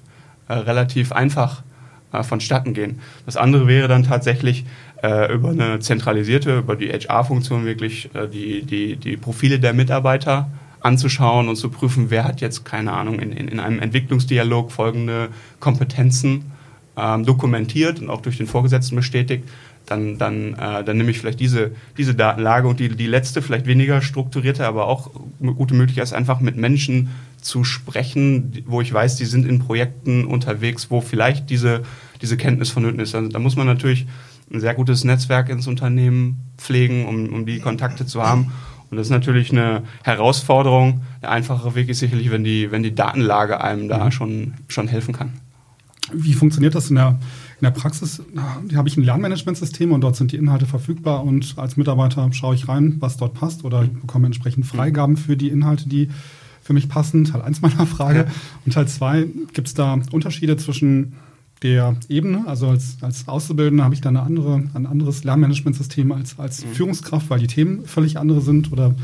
äh, 0.47 0.53
relativ 0.53 1.13
einfach 1.13 1.63
äh, 2.11 2.23
vonstatten 2.23 2.73
gehen. 2.73 2.99
Das 3.25 3.37
andere 3.37 3.67
wäre 3.67 3.87
dann 3.87 4.03
tatsächlich 4.03 4.65
äh, 5.03 5.33
über 5.33 5.49
eine 5.49 5.79
zentralisierte, 5.79 6.59
über 6.59 6.75
die 6.75 6.89
HR-Funktion 6.89 7.65
wirklich 7.65 8.09
äh, 8.13 8.27
die, 8.27 8.63
die, 8.63 8.95
die 8.95 9.17
Profile 9.17 9.59
der 9.59 9.73
Mitarbeiter 9.73 10.49
anzuschauen 10.79 11.47
und 11.47 11.55
zu 11.55 11.69
prüfen, 11.69 12.09
wer 12.09 12.23
hat 12.23 12.41
jetzt, 12.41 12.65
keine 12.65 12.93
Ahnung, 12.93 13.19
in, 13.19 13.31
in, 13.31 13.47
in 13.47 13.59
einem 13.59 13.79
Entwicklungsdialog 13.79 14.71
folgende 14.71 15.29
Kompetenzen 15.59 16.51
ähm, 16.97 17.25
dokumentiert 17.25 17.99
und 17.99 18.09
auch 18.09 18.21
durch 18.21 18.37
den 18.37 18.47
Vorgesetzten 18.47 18.95
bestätigt, 18.95 19.43
dann, 19.85 20.17
dann, 20.17 20.53
äh, 20.53 20.83
dann 20.83 20.97
nehme 20.97 21.11
ich 21.11 21.19
vielleicht 21.19 21.39
diese, 21.39 21.71
diese 21.97 22.15
Datenlage 22.15 22.67
und 22.67 22.79
die, 22.79 22.89
die 22.89 23.07
letzte, 23.07 23.41
vielleicht 23.41 23.65
weniger 23.65 24.01
strukturierte, 24.01 24.65
aber 24.65 24.87
auch 24.87 25.11
gute 25.39 25.73
Möglichkeit 25.73 26.03
ist, 26.03 26.13
einfach 26.13 26.39
mit 26.39 26.55
Menschen 26.57 27.09
zu 27.41 27.63
sprechen, 27.63 28.63
wo 28.67 28.81
ich 28.81 28.93
weiß, 28.93 29.15
die 29.15 29.25
sind 29.25 29.47
in 29.47 29.59
Projekten 29.59 30.25
unterwegs, 30.25 30.91
wo 30.91 31.01
vielleicht 31.01 31.49
diese, 31.49 31.81
diese 32.21 32.37
Kenntnis 32.37 32.69
vonnöten 32.69 32.99
ist. 32.99 33.15
Also 33.15 33.29
da 33.29 33.39
muss 33.39 33.55
man 33.55 33.67
natürlich 33.67 34.05
ein 34.53 34.59
sehr 34.59 34.73
gutes 34.73 35.03
Netzwerk 35.03 35.49
ins 35.49 35.67
Unternehmen 35.67 36.39
pflegen, 36.57 37.05
um, 37.05 37.33
um 37.33 37.45
die 37.45 37.59
Kontakte 37.59 38.05
zu 38.05 38.21
haben. 38.21 38.51
Und 38.89 38.97
das 38.97 39.07
ist 39.07 39.11
natürlich 39.11 39.51
eine 39.51 39.83
Herausforderung. 40.03 41.01
Der 41.21 41.31
einfache 41.31 41.75
Weg 41.75 41.87
ist 41.87 41.99
sicherlich, 41.99 42.29
wenn 42.29 42.43
die, 42.43 42.71
wenn 42.71 42.83
die 42.83 42.93
Datenlage 42.93 43.61
einem 43.61 43.87
da 43.87 44.05
mhm. 44.05 44.11
schon, 44.11 44.53
schon 44.67 44.87
helfen 44.89 45.13
kann. 45.13 45.31
Wie 46.13 46.33
funktioniert 46.33 46.75
das 46.75 46.89
in 46.89 46.97
der, 46.97 47.19
in 47.61 47.65
der 47.65 47.71
Praxis? 47.71 48.21
Da 48.33 48.75
habe 48.75 48.89
ich 48.89 48.97
ein 48.97 49.03
Lernmanagementsystem 49.03 49.93
und 49.93 50.01
dort 50.01 50.17
sind 50.17 50.33
die 50.33 50.35
Inhalte 50.35 50.65
verfügbar 50.65 51.23
und 51.23 51.53
als 51.57 51.77
Mitarbeiter 51.77 52.27
schaue 52.33 52.55
ich 52.55 52.67
rein, 52.67 52.97
was 52.99 53.15
dort 53.15 53.33
passt 53.33 53.63
oder 53.63 53.83
ich 53.83 53.93
bekomme 53.93 54.25
entsprechend 54.25 54.65
Freigaben 54.65 55.15
für 55.15 55.37
die 55.37 55.47
Inhalte, 55.47 55.87
die 55.87 56.09
für 56.61 56.73
mich 56.73 56.89
passen. 56.89 57.23
Teil 57.23 57.41
1 57.41 57.61
meiner 57.61 57.85
Frage. 57.85 58.19
Ja. 58.19 58.25
Und 58.65 58.73
Teil 58.73 58.87
2, 58.87 59.25
gibt 59.53 59.67
es 59.67 59.73
da 59.73 59.99
Unterschiede 60.11 60.57
zwischen 60.57 61.13
der 61.63 61.95
Ebene, 62.09 62.43
also 62.47 62.69
als, 62.69 62.97
als 63.01 63.27
Auszubildender 63.27 63.83
habe 63.83 63.93
ich 63.93 64.01
da 64.01 64.09
eine 64.09 64.23
andere, 64.23 64.63
ein 64.73 64.85
anderes 64.85 65.23
Lernmanagementsystem 65.23 66.11
als, 66.11 66.39
als 66.39 66.65
mhm. 66.65 66.71
Führungskraft, 66.71 67.29
weil 67.29 67.39
die 67.39 67.47
Themen 67.47 67.85
völlig 67.85 68.17
andere 68.17 68.41
sind 68.41 68.71
oder 68.71 68.95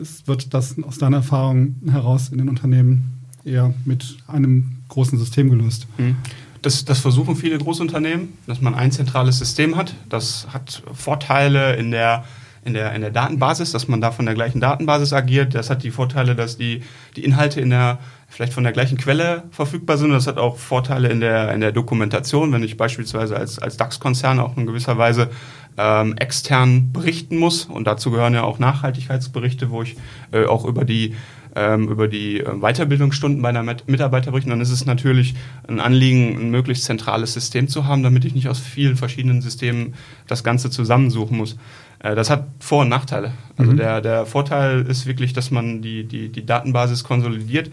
es 0.00 0.26
wird 0.26 0.54
das 0.54 0.76
aus 0.82 0.98
deiner 0.98 1.18
Erfahrung 1.18 1.76
heraus 1.90 2.28
in 2.28 2.38
den 2.38 2.48
Unternehmen 2.48 3.20
eher 3.44 3.74
mit 3.84 4.16
einem 4.26 4.76
großen 4.88 5.18
System 5.18 5.50
gelöst? 5.50 5.86
Mhm. 5.98 6.16
Das, 6.62 6.84
das, 6.84 7.00
versuchen 7.00 7.36
viele 7.36 7.58
Großunternehmen, 7.58 8.28
dass 8.46 8.62
man 8.62 8.74
ein 8.74 8.90
zentrales 8.90 9.38
System 9.38 9.76
hat. 9.76 9.94
Das 10.08 10.46
hat 10.50 10.82
Vorteile 10.94 11.76
in 11.76 11.90
der, 11.90 12.24
in 12.64 12.74
der, 12.74 12.92
in 12.94 13.02
der 13.02 13.10
Datenbasis, 13.10 13.72
dass 13.72 13.88
man 13.88 14.00
da 14.00 14.10
von 14.10 14.26
der 14.26 14.34
gleichen 14.34 14.60
Datenbasis 14.60 15.12
agiert. 15.12 15.54
Das 15.54 15.70
hat 15.70 15.82
die 15.82 15.90
Vorteile, 15.90 16.34
dass 16.34 16.56
die, 16.56 16.82
die 17.16 17.24
Inhalte 17.24 17.60
in 17.60 17.70
der 17.70 17.98
vielleicht 18.28 18.52
von 18.52 18.64
der 18.64 18.72
gleichen 18.72 18.98
Quelle 18.98 19.44
verfügbar 19.50 19.96
sind. 19.96 20.10
Das 20.10 20.26
hat 20.26 20.38
auch 20.38 20.56
Vorteile 20.56 21.08
in 21.08 21.20
der, 21.20 21.52
in 21.52 21.60
der 21.60 21.72
Dokumentation, 21.72 22.52
wenn 22.52 22.62
ich 22.64 22.76
beispielsweise 22.76 23.36
als, 23.36 23.58
als 23.60 23.76
DAX-Konzern 23.76 24.40
auch 24.40 24.56
in 24.56 24.66
gewisser 24.66 24.98
Weise 24.98 25.30
ähm, 25.76 26.16
extern 26.16 26.92
berichten 26.92 27.36
muss. 27.36 27.66
Und 27.66 27.86
dazu 27.86 28.10
gehören 28.10 28.34
ja 28.34 28.42
auch 28.42 28.58
Nachhaltigkeitsberichte, 28.58 29.70
wo 29.70 29.82
ich 29.82 29.96
äh, 30.32 30.46
auch 30.46 30.64
über 30.64 30.84
die 30.84 31.14
ähm, 31.56 31.88
über 31.88 32.08
die 32.08 32.40
äh, 32.40 32.58
Weiterbildungsstunden 32.60 33.42
bei 33.42 33.48
einer 33.48 33.62
Mitarbeiter 33.62 34.30
berichten, 34.30 34.50
dann 34.50 34.60
ist 34.60 34.70
es 34.70 34.86
natürlich 34.86 35.34
ein 35.68 35.80
Anliegen, 35.80 36.36
ein 36.38 36.50
möglichst 36.50 36.84
zentrales 36.84 37.32
System 37.32 37.68
zu 37.68 37.86
haben, 37.86 38.02
damit 38.02 38.24
ich 38.24 38.34
nicht 38.34 38.48
aus 38.48 38.58
vielen 38.58 38.96
verschiedenen 38.96 39.40
Systemen 39.40 39.94
das 40.26 40.44
Ganze 40.44 40.70
zusammensuchen 40.70 41.36
muss. 41.36 41.56
Äh, 42.00 42.14
das 42.14 42.30
hat 42.30 42.46
Vor- 42.60 42.82
und 42.82 42.88
Nachteile. 42.88 43.32
Also 43.56 43.72
mhm. 43.72 43.76
der, 43.76 44.00
der 44.00 44.26
Vorteil 44.26 44.82
ist 44.82 45.06
wirklich, 45.06 45.32
dass 45.32 45.50
man 45.50 45.82
die, 45.82 46.04
die, 46.04 46.28
die 46.30 46.44
Datenbasis 46.44 47.04
konsolidiert. 47.04 47.70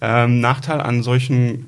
Ähm, 0.00 0.40
Nachteil 0.40 0.80
an 0.80 1.02
solchen 1.02 1.66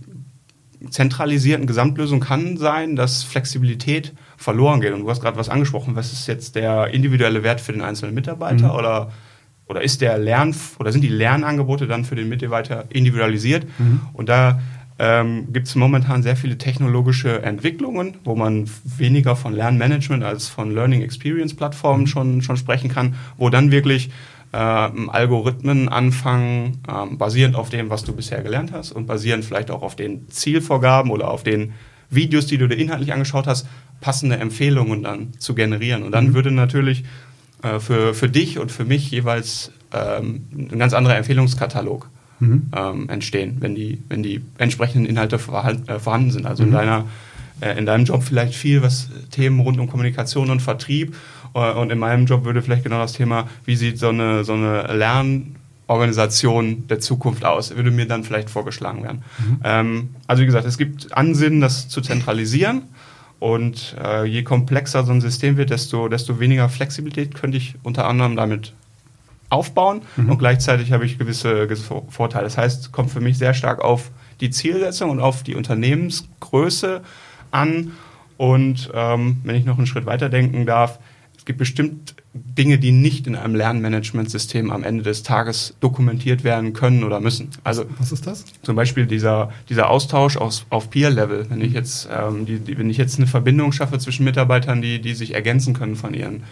zentralisierten 0.91 1.67
Gesamtlösungen 1.67 2.23
kann 2.23 2.57
sein, 2.57 2.97
dass 2.97 3.23
Flexibilität 3.23 4.13
verloren 4.37 4.81
geht. 4.81 4.93
Und 4.93 5.03
du 5.03 5.11
hast 5.11 5.21
gerade 5.21 5.37
was 5.37 5.49
angesprochen, 5.49 5.95
was 5.95 6.13
ist 6.13 6.27
jetzt 6.27 6.57
der 6.57 6.89
individuelle 6.89 7.45
Wert 7.45 7.61
für 7.61 7.73
den 7.73 7.83
einzelnen 7.83 8.15
Mitarbeiter 8.15 8.73
mhm. 8.73 8.79
oder, 8.79 9.13
oder 9.73 9.83
ist 9.83 10.03
der 10.03 10.19
Lern 10.19 10.55
oder 10.79 10.93
sind 10.93 11.01
die 11.01 11.09
Lernangebote 11.09 11.87
dann 11.87 12.05
für 12.05 12.15
den 12.15 12.29
Mitarbeiter 12.29 12.85
individualisiert? 12.91 13.65
Mhm. 13.79 14.01
Und 14.13 14.29
da 14.29 14.61
ähm, 14.99 15.51
gibt 15.51 15.67
es 15.67 15.75
momentan 15.75 16.23
sehr 16.23 16.37
viele 16.37 16.59
technologische 16.59 17.43
Entwicklungen, 17.43 18.19
wo 18.23 18.37
man 18.37 18.69
weniger 18.85 19.35
von 19.35 19.55
Lernmanagement 19.55 20.23
als 20.23 20.49
von 20.49 20.75
Learning 20.75 21.01
Experience 21.01 21.55
Plattformen 21.55 22.03
mhm. 22.03 22.07
schon, 22.07 22.43
schon 22.43 22.59
sprechen 22.59 22.91
kann, 22.91 23.15
wo 23.39 23.49
dann 23.49 23.71
wirklich 23.71 24.11
äh, 24.53 24.59
Algorithmen 24.59 25.89
anfangen, 25.89 26.83
äh, 26.87 27.15
basierend 27.17 27.57
auf 27.57 27.71
dem, 27.71 27.89
was 27.89 28.05
du 28.05 28.15
bisher 28.15 28.43
gelernt 28.43 28.73
hast 28.73 28.93
und 28.93 29.07
basierend 29.07 29.47
vielleicht 29.47 29.71
auch 29.71 29.81
auf 29.81 29.97
den 29.97 30.29
Zielvorgaben 30.29 31.11
oder 31.11 31.31
auf 31.31 31.43
den 31.43 31.73
Videos, 32.11 32.45
die 32.45 32.59
du 32.59 32.69
dir 32.69 32.77
inhaltlich 32.77 33.15
angeschaut 33.15 33.47
hast, 33.47 33.67
passende 34.03 34.37
Empfehlungen 34.37 35.03
dann 35.03 35.33
zu 35.39 35.55
generieren. 35.55 36.03
Und 36.03 36.13
dann 36.13 36.29
mhm. 36.29 36.35
würde 36.35 36.51
natürlich 36.51 37.05
äh, 37.63 37.81
für, 37.81 38.15
für 38.15 38.29
dich 38.29 38.59
und 38.59 38.71
für 38.73 38.85
mich 38.85 39.11
jeweils 39.11 39.73
ähm, 39.93 40.47
ein 40.53 40.79
ganz 40.79 40.95
anderer 40.95 41.17
Empfehlungskatalog 41.17 42.09
mhm. 42.41 42.71
ähm, 42.75 43.09
entstehen, 43.09 43.57
wenn 43.61 43.75
die, 43.75 44.03
wenn 44.09 44.23
die 44.23 44.43
entsprechenden 44.59 45.07
Inhalte 45.07 45.39
vorhanden, 45.39 45.89
äh, 45.89 45.99
vorhanden 45.99 46.31
sind. 46.31 46.47
Also 46.47 46.63
mhm. 46.63 46.69
in, 46.71 46.75
deiner, 46.75 47.05
äh, 47.61 47.79
in 47.79 47.87
deinem 47.87 48.05
Job 48.05 48.23
vielleicht 48.23 48.55
viel, 48.55 48.83
was 48.83 49.09
Themen 49.31 49.61
rund 49.61 49.79
um 49.79 49.89
Kommunikation 49.89 50.51
und 50.51 50.61
Vertrieb 50.61 51.15
äh, 51.55 51.73
und 51.73 51.91
in 51.91 51.99
meinem 51.99 52.27
Job 52.27 52.45
würde 52.45 52.63
vielleicht 52.63 52.85
genau 52.85 52.99
das 52.99 53.13
Thema, 53.13 53.49
wie 53.65 53.77
sieht 53.77 53.99
so 53.99 54.09
eine, 54.09 54.45
so 54.45 54.55
eine 54.55 54.95
Lernorganisation 54.95 56.87
der 56.89 57.01
Zukunft 57.01 57.45
aus, 57.45 57.75
würde 57.77 57.91
mir 57.91 58.07
dann 58.07 58.25
vielleicht 58.25 58.51
vorgeschlagen 58.51 59.03
werden. 59.05 59.23
Mhm. 59.39 59.61
Ähm, 59.65 60.09
also 60.27 60.43
wie 60.43 60.47
gesagt, 60.47 60.67
es 60.67 60.79
gibt 60.79 61.17
Ansinnen, 61.17 61.61
das 61.61 61.89
zu 61.89 62.01
zentralisieren. 62.01 62.83
Und 63.43 63.97
äh, 64.01 64.25
je 64.25 64.45
komplexer 64.45 65.03
so 65.03 65.11
ein 65.11 65.21
System 65.21 65.57
wird, 65.57 65.71
desto, 65.71 66.07
desto 66.07 66.39
weniger 66.39 66.69
Flexibilität 66.69 67.35
könnte 67.35 67.57
ich 67.57 67.75
unter 67.83 68.07
anderem 68.07 68.37
damit 68.37 68.73
aufbauen. 69.51 70.03
Mhm. 70.15 70.31
Und 70.31 70.39
gleichzeitig 70.39 70.93
habe 70.93 71.05
ich 71.05 71.19
gewisse, 71.19 71.67
gewisse 71.67 72.03
Vorteile. 72.09 72.45
Das 72.45 72.57
heißt, 72.57 72.81
es 72.83 72.93
kommt 72.93 73.11
für 73.11 73.21
mich 73.21 73.39
sehr 73.39 73.53
stark 73.53 73.81
auf 73.81 74.13
die 74.41 74.51
Zielsetzung 74.51 75.11
und 75.11 75.19
auf 75.19 75.43
die 75.43 75.57
Unternehmensgröße 75.57 77.03
an. 77.51 77.91
Und 78.37 78.93
ähm, 78.95 79.39
wenn 79.43 79.57
ich 79.57 79.65
noch 79.65 79.77
einen 79.77 79.89
Schritt 79.89 80.07
weiter 80.07 80.29
denken 80.29 80.65
darf, 80.65 81.01
es 81.43 81.47
gibt 81.47 81.59
bestimmt 81.59 82.15
Dinge, 82.35 82.79
die 82.79 82.93
nicht 82.93 83.27
in 83.27 83.35
einem 83.35 83.57
Lernmanagementsystem 83.57 84.71
am 84.71 84.85
Ende 84.85 85.03
des 85.03 85.25
Tages 85.25 85.75
dokumentiert 85.81 86.45
werden 86.45 86.73
können 86.73 87.03
oder 87.03 87.19
müssen. 87.19 87.51
Also 87.65 87.85
was 87.99 88.13
ist 88.13 88.29
das? 88.29 88.45
Zum 88.63 88.77
Beispiel 88.77 89.07
dieser, 89.07 89.51
dieser 89.69 89.91
Austausch 89.91 90.37
aus, 90.37 90.67
auf 90.71 90.89
Peer-Level. 90.91 91.51
Wenn 91.51 91.61
ich 91.61 91.73
jetzt 91.73 92.09
ähm, 92.17 92.47
die, 92.47 92.61
die, 92.61 92.79
wenn 92.79 92.89
ich 92.89 92.97
jetzt 92.97 93.19
eine 93.19 93.27
Verbindung 93.27 93.73
schaffe 93.73 93.99
zwischen 93.99 94.23
Mitarbeitern, 94.23 94.83
die, 94.83 95.01
die 95.01 95.15
sich 95.15 95.35
ergänzen 95.35 95.75
können 95.75 95.97
von 95.97 96.15
ihren 96.15 96.45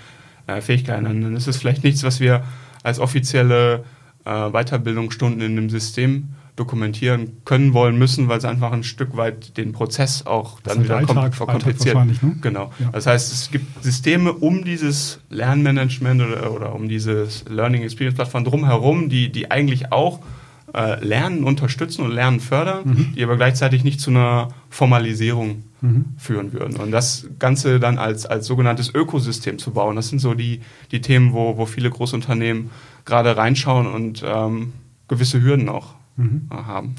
äh, 0.48 0.60
Fähigkeiten, 0.60 1.04
dann 1.04 1.36
ist 1.36 1.46
es 1.46 1.56
vielleicht 1.56 1.84
nichts, 1.84 2.02
was 2.02 2.18
wir 2.18 2.42
als 2.82 2.98
offizielle 2.98 3.84
äh, 4.24 4.50
Weiterbildungsstunden 4.50 5.40
in 5.40 5.54
dem 5.54 5.70
System 5.70 6.30
dokumentieren 6.60 7.38
können, 7.46 7.72
wollen, 7.72 7.98
müssen, 7.98 8.28
weil 8.28 8.36
es 8.36 8.44
einfach 8.44 8.70
ein 8.70 8.84
Stück 8.84 9.16
weit 9.16 9.56
den 9.56 9.72
Prozess 9.72 10.26
auch 10.26 10.60
dann 10.60 10.84
wieder 10.84 10.98
Alltag, 10.98 11.34
verkompliziert. 11.34 11.96
Alltag 11.96 12.22
ne? 12.22 12.36
Genau. 12.42 12.70
Ja. 12.78 12.90
Das 12.92 13.06
heißt, 13.06 13.32
es 13.32 13.50
gibt 13.50 13.82
Systeme 13.82 14.34
um 14.34 14.62
dieses 14.62 15.20
Lernmanagement 15.30 16.20
oder, 16.20 16.52
oder 16.52 16.74
um 16.74 16.86
dieses 16.86 17.46
Learning 17.48 17.82
Experience 17.82 18.14
Plattform 18.14 18.44
drumherum, 18.44 19.08
die, 19.08 19.32
die 19.32 19.50
eigentlich 19.50 19.90
auch 19.90 20.20
äh, 20.74 21.02
Lernen 21.02 21.44
unterstützen 21.44 22.04
und 22.04 22.12
Lernen 22.12 22.40
fördern, 22.40 22.82
mhm. 22.84 23.14
die 23.16 23.24
aber 23.24 23.36
gleichzeitig 23.36 23.82
nicht 23.82 23.98
zu 23.98 24.10
einer 24.10 24.48
Formalisierung 24.68 25.64
mhm. 25.80 26.04
führen 26.18 26.52
würden. 26.52 26.76
Und 26.76 26.90
das 26.90 27.26
Ganze 27.38 27.80
dann 27.80 27.96
als, 27.96 28.26
als 28.26 28.46
sogenanntes 28.46 28.94
Ökosystem 28.94 29.58
zu 29.58 29.70
bauen, 29.70 29.96
das 29.96 30.10
sind 30.10 30.18
so 30.18 30.34
die, 30.34 30.60
die 30.92 31.00
Themen, 31.00 31.32
wo, 31.32 31.56
wo 31.56 31.64
viele 31.64 31.88
Großunternehmen 31.88 32.70
gerade 33.06 33.34
reinschauen 33.36 33.86
und 33.86 34.22
ähm, 34.26 34.74
gewisse 35.08 35.42
Hürden 35.42 35.70
auch 35.70 35.94
mhm. 36.20 36.42
haben. 36.50 36.94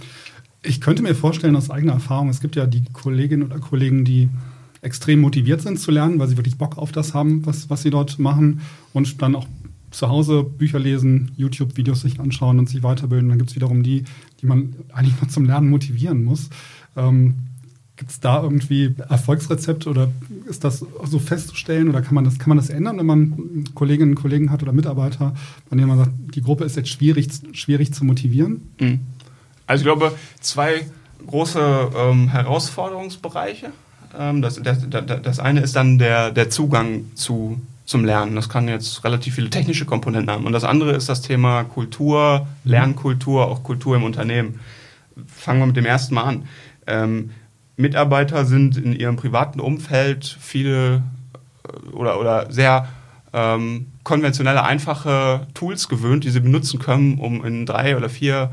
Ich 0.63 0.79
könnte 0.79 1.01
mir 1.01 1.15
vorstellen, 1.15 1.55
aus 1.55 1.69
eigener 1.69 1.93
Erfahrung, 1.93 2.29
es 2.29 2.39
gibt 2.39 2.55
ja 2.55 2.67
die 2.67 2.83
Kolleginnen 2.93 3.43
oder 3.43 3.59
Kollegen, 3.59 4.05
die 4.05 4.29
extrem 4.81 5.21
motiviert 5.21 5.61
sind 5.61 5.79
zu 5.79 5.91
lernen, 5.91 6.19
weil 6.19 6.27
sie 6.27 6.37
wirklich 6.37 6.57
Bock 6.57 6.77
auf 6.77 6.91
das 6.91 7.13
haben, 7.13 7.45
was, 7.45 7.69
was 7.69 7.83
sie 7.83 7.89
dort 7.89 8.19
machen 8.19 8.61
und 8.93 9.21
dann 9.21 9.35
auch 9.35 9.47
zu 9.91 10.07
Hause 10.09 10.43
Bücher 10.43 10.79
lesen, 10.79 11.31
YouTube-Videos 11.35 12.01
sich 12.01 12.19
anschauen 12.19 12.59
und 12.59 12.69
sich 12.69 12.81
weiterbilden. 12.81 13.29
Dann 13.29 13.37
gibt 13.37 13.49
es 13.51 13.55
wiederum 13.55 13.83
die, 13.83 14.05
die 14.41 14.45
man 14.45 14.73
eigentlich 14.93 15.21
noch 15.21 15.27
zum 15.27 15.45
Lernen 15.45 15.69
motivieren 15.69 16.23
muss. 16.23 16.49
Ähm, 16.95 17.35
Gibt 17.97 18.09
es 18.09 18.19
da 18.19 18.41
irgendwie 18.41 18.95
Erfolgsrezepte 19.09 19.87
oder 19.87 20.11
ist 20.49 20.63
das 20.63 20.83
so 21.03 21.19
festzustellen 21.19 21.87
oder 21.87 22.01
kann 22.01 22.15
man 22.15 22.23
das, 22.23 22.39
kann 22.39 22.49
man 22.49 22.57
das 22.57 22.71
ändern, 22.71 22.97
wenn 22.97 23.05
man 23.05 23.63
Kolleginnen 23.75 24.13
und 24.13 24.15
Kollegen 24.15 24.49
hat 24.49 24.63
oder 24.63 24.73
Mitarbeiter, 24.73 25.35
bei 25.69 25.75
denen 25.75 25.87
man 25.87 25.99
sagt, 25.99 26.11
die 26.33 26.41
Gruppe 26.41 26.63
ist 26.63 26.77
jetzt 26.77 26.89
schwierig, 26.89 27.27
schwierig 27.51 27.93
zu 27.93 28.03
motivieren? 28.03 28.61
Mhm. 28.79 29.01
Also 29.71 29.83
ich 29.83 29.85
glaube, 29.85 30.17
zwei 30.41 30.85
große 31.25 31.91
ähm, 31.97 32.27
Herausforderungsbereiche. 32.27 33.71
Ähm, 34.19 34.41
das, 34.41 34.61
das, 34.61 34.79
das, 34.89 35.39
eine 35.39 35.61
ist 35.61 35.77
dann 35.77 35.97
der, 35.97 36.31
der 36.31 36.49
Zugang 36.49 37.05
zu, 37.15 37.61
zum 37.85 38.03
Lernen. 38.03 38.35
Das 38.35 38.49
kann 38.49 38.67
jetzt 38.67 39.05
relativ 39.05 39.35
viele 39.35 39.49
technische 39.49 39.85
Komponenten 39.85 40.29
haben. 40.29 40.45
Und 40.45 40.51
das 40.51 40.65
andere 40.65 40.91
ist 40.91 41.07
das 41.07 41.21
Thema 41.21 41.63
Kultur, 41.63 42.47
Lernkultur, 42.65 43.47
auch 43.47 43.63
Kultur 43.63 43.95
im 43.95 44.03
Unternehmen. 44.03 44.59
Fangen 45.25 45.61
wir 45.61 45.67
mit 45.67 45.77
dem 45.77 45.85
ersten 45.85 46.15
Mal 46.15 46.23
an. 46.23 46.47
Ähm, 46.85 47.29
Mitarbeiter 47.77 48.43
sind 48.43 48.75
in 48.75 48.91
ihrem 48.91 49.15
privaten 49.15 49.61
Umfeld 49.61 50.25
viele 50.25 51.01
äh, 51.63 51.89
oder, 51.93 52.19
oder 52.19 52.51
sehr 52.51 52.89
ähm, 53.31 53.87
konventionelle, 54.03 54.65
einfache 54.65 55.47
Tools 55.53 55.87
gewöhnt, 55.87 56.25
die 56.25 56.29
sie 56.29 56.41
benutzen 56.41 56.77
können, 56.77 57.19
um 57.19 57.45
in 57.45 57.65
drei 57.65 57.95
oder 57.95 58.09
vier 58.09 58.51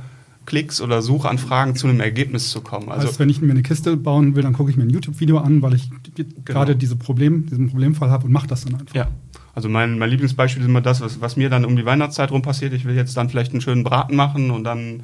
Klicks 0.49 0.81
oder 0.81 1.03
Suchanfragen 1.03 1.77
zu 1.77 1.89
einem 1.89 2.01
Ergebnis 2.01 2.51
zu 2.51 2.63
kommen. 2.63 2.89
Also 2.89 3.07
heißt, 3.07 3.19
wenn 3.19 3.29
ich 3.29 3.43
mir 3.43 3.51
eine 3.51 3.63
Kiste 3.63 3.99
bauen 3.99 4.35
will, 4.35 4.43
dann 4.43 4.55
gucke 4.55 4.71
ich 4.71 4.79
mir 4.79 4.85
ein 4.85 4.89
YouTube-Video 4.89 5.37
an, 5.37 5.61
weil 5.61 5.75
ich 5.75 5.91
genau. 6.15 6.31
gerade 6.47 6.75
diese 6.75 6.97
Problem, 6.97 7.45
diesen 7.45 7.69
Problemfall 7.69 8.11
habe 8.11 8.25
und 8.25 8.33
mache 8.33 8.47
das 8.47 8.65
dann 8.65 8.81
einfach. 8.81 8.95
Ja. 8.95 9.09
Also 9.55 9.69
mein, 9.69 9.99
mein 9.99 10.09
Lieblingsbeispiel 10.09 10.63
ist 10.63 10.69
immer 10.69 10.81
das, 10.81 11.03
was, 11.03 11.21
was 11.21 11.37
mir 11.37 11.51
dann 11.51 11.67
um 11.67 11.77
die 11.77 11.85
Weihnachtszeit 11.85 12.31
rum 12.31 12.41
passiert. 12.41 12.73
Ich 12.73 12.87
will 12.87 12.97
jetzt 12.97 13.15
dann 13.19 13.29
vielleicht 13.29 13.53
einen 13.53 13.61
schönen 13.61 13.85
Braten 13.85 14.17
machen 14.17 14.51
und 14.51 14.65
dann 14.65 15.03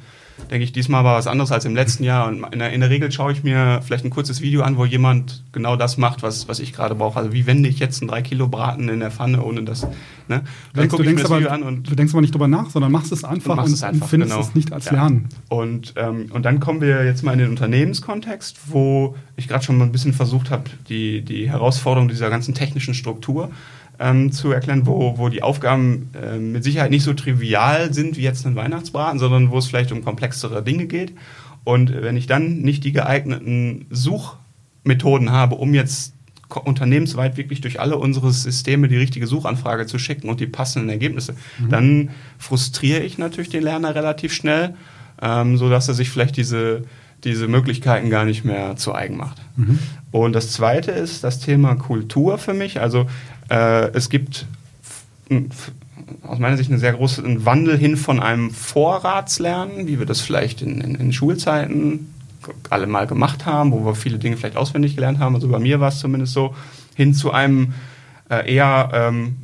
denke 0.49 0.63
ich, 0.63 0.71
diesmal 0.71 1.03
war 1.03 1.17
was 1.17 1.27
anderes 1.27 1.51
als 1.51 1.65
im 1.65 1.75
letzten 1.75 2.03
Jahr. 2.03 2.27
Und 2.27 2.45
in 2.51 2.59
der, 2.59 2.71
in 2.71 2.81
der, 2.81 2.89
Regel 2.89 3.11
schaue 3.11 3.31
ich 3.31 3.43
mir 3.43 3.81
vielleicht 3.83 4.05
ein 4.05 4.09
kurzes 4.09 4.41
Video 4.41 4.61
an, 4.61 4.77
wo 4.77 4.85
jemand 4.85 5.43
genau 5.51 5.75
das 5.75 5.97
macht, 5.97 6.23
was, 6.23 6.47
was 6.47 6.59
ich 6.59 6.73
gerade 6.73 6.95
brauche. 6.95 7.17
Also 7.17 7.33
wie 7.33 7.45
wende 7.45 7.69
ich 7.69 7.79
jetzt 7.79 8.01
einen 8.01 8.09
3 8.09 8.21
Kilo 8.21 8.47
Braten 8.47 8.89
in 8.89 8.99
der 8.99 9.11
Pfanne, 9.11 9.43
ohne 9.43 9.63
das. 9.63 9.87
Ne? 10.27 10.43
Dann 10.73 10.87
gucke 10.87 11.03
ich 11.03 11.09
mir 11.09 11.15
das 11.15 11.25
aber, 11.25 11.39
Video 11.39 11.51
an 11.51 11.63
und. 11.63 11.89
Du 11.89 11.95
denkst 11.95 12.13
aber 12.13 12.21
nicht 12.21 12.33
drüber 12.33 12.47
nach, 12.47 12.69
sondern 12.69 12.91
machst 12.91 13.11
es 13.11 13.23
einfach 13.23 13.57
und, 13.57 13.65
und, 13.65 13.73
es 13.73 13.83
einfach, 13.83 14.07
findest 14.07 14.33
genau. 14.33 14.45
es 14.45 14.55
nicht 14.55 14.73
als 14.73 14.85
ja. 14.85 14.93
Lernen. 14.93 15.29
Und, 15.49 15.93
ähm, 15.97 16.27
und 16.31 16.43
dann 16.43 16.59
kommen 16.59 16.81
wir 16.81 17.05
jetzt 17.05 17.23
mal 17.23 17.33
in 17.33 17.39
den 17.39 17.49
Unternehmenskontext, 17.49 18.57
wo 18.67 19.15
ich 19.35 19.47
gerade 19.47 19.63
schon 19.63 19.77
mal 19.77 19.85
ein 19.85 19.91
bisschen 19.91 20.13
versucht 20.13 20.51
habe, 20.51 20.63
die, 20.89 21.21
die 21.21 21.49
Herausforderung 21.49 22.07
dieser 22.07 22.29
ganzen 22.29 22.53
technischen 22.53 22.93
Struktur 22.93 23.51
ähm, 23.99 24.31
zu 24.31 24.51
erklären, 24.51 24.85
wo, 24.85 25.17
wo 25.17 25.29
die 25.29 25.43
Aufgaben 25.43 26.09
äh, 26.21 26.37
mit 26.37 26.63
Sicherheit 26.63 26.91
nicht 26.91 27.03
so 27.03 27.13
trivial 27.13 27.93
sind 27.93 28.17
wie 28.17 28.21
jetzt 28.21 28.45
ein 28.45 28.55
Weihnachtsbraten, 28.55 29.19
sondern 29.19 29.51
wo 29.51 29.57
es 29.57 29.67
vielleicht 29.67 29.91
um 29.91 30.03
komplexere 30.03 30.63
Dinge 30.63 30.85
geht. 30.85 31.13
Und 31.63 31.91
wenn 32.01 32.17
ich 32.17 32.27
dann 32.27 32.59
nicht 32.61 32.83
die 32.83 32.91
geeigneten 32.91 33.87
Suchmethoden 33.89 35.31
habe, 35.31 35.55
um 35.55 35.73
jetzt 35.73 36.13
unternehmensweit 36.63 37.37
wirklich 37.37 37.61
durch 37.61 37.79
alle 37.79 37.97
unsere 37.97 38.31
Systeme 38.31 38.87
die 38.87 38.97
richtige 38.97 39.27
Suchanfrage 39.27 39.87
zu 39.87 39.97
schicken 39.97 40.29
und 40.29 40.39
die 40.39 40.47
passenden 40.47 40.89
Ergebnisse, 40.89 41.35
mhm. 41.59 41.69
dann 41.69 42.09
frustriere 42.37 42.99
ich 42.99 43.17
natürlich 43.17 43.49
den 43.49 43.63
Lerner 43.63 43.95
relativ 43.95 44.33
schnell, 44.33 44.75
ähm, 45.21 45.57
sodass 45.57 45.87
er 45.87 45.95
sich 45.95 46.09
vielleicht 46.09 46.37
diese, 46.37 46.83
diese 47.25 47.47
Möglichkeiten 47.47 48.09
gar 48.09 48.23
nicht 48.23 48.45
mehr 48.45 48.75
zu 48.77 48.93
eigen 48.93 49.17
macht. 49.17 49.41
Mhm. 49.57 49.79
Und 50.11 50.33
das 50.33 50.51
Zweite 50.51 50.91
ist 50.91 51.23
das 51.23 51.39
Thema 51.39 51.75
Kultur 51.75 52.37
für 52.37 52.53
mich. 52.53 52.79
Also 52.79 53.07
äh, 53.49 53.89
es 53.93 54.09
gibt 54.09 54.45
aus 56.21 56.39
meiner 56.39 56.57
Sicht 56.57 56.69
einen 56.69 56.79
sehr 56.79 56.93
großen 56.93 57.45
Wandel 57.45 57.77
hin 57.77 57.97
von 57.97 58.19
einem 58.19 58.51
Vorratslernen, 58.51 59.87
wie 59.87 59.99
wir 59.99 60.05
das 60.05 60.21
vielleicht 60.21 60.61
in, 60.61 60.81
in, 60.81 60.95
in 60.95 61.13
Schulzeiten 61.13 62.11
alle 62.69 62.85
mal 62.85 63.07
gemacht 63.07 63.45
haben, 63.45 63.71
wo 63.71 63.85
wir 63.85 63.95
viele 63.95 64.19
Dinge 64.19 64.37
vielleicht 64.37 64.57
auswendig 64.57 64.95
gelernt 64.95 65.19
haben. 65.19 65.33
Also 65.35 65.47
bei 65.47 65.59
mir 65.59 65.79
war 65.79 65.89
es 65.89 65.99
zumindest 65.99 66.33
so, 66.33 66.55
hin 66.95 67.13
zu 67.13 67.31
einem 67.31 67.73
äh, 68.29 68.53
eher 68.53 68.91
ähm, 68.93 69.35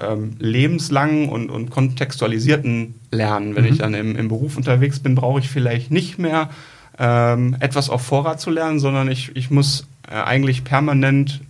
ähm, 0.00 0.36
lebenslangen 0.38 1.28
und, 1.28 1.50
und 1.50 1.70
kontextualisierten 1.70 2.94
Lernen. 3.10 3.56
Wenn 3.56 3.64
mhm. 3.64 3.72
ich 3.72 3.78
dann 3.78 3.94
im, 3.94 4.16
im 4.16 4.28
Beruf 4.28 4.56
unterwegs 4.56 5.00
bin, 5.00 5.14
brauche 5.14 5.40
ich 5.40 5.48
vielleicht 5.48 5.90
nicht 5.90 6.18
mehr 6.18 6.50
ähm, 6.98 7.56
etwas 7.60 7.90
auf 7.90 8.02
Vorrat 8.02 8.40
zu 8.40 8.50
lernen, 8.50 8.78
sondern 8.78 9.10
ich, 9.10 9.34
ich 9.36 9.50
muss 9.50 9.86
äh, 10.08 10.14
eigentlich 10.14 10.64
permanent 10.64 11.40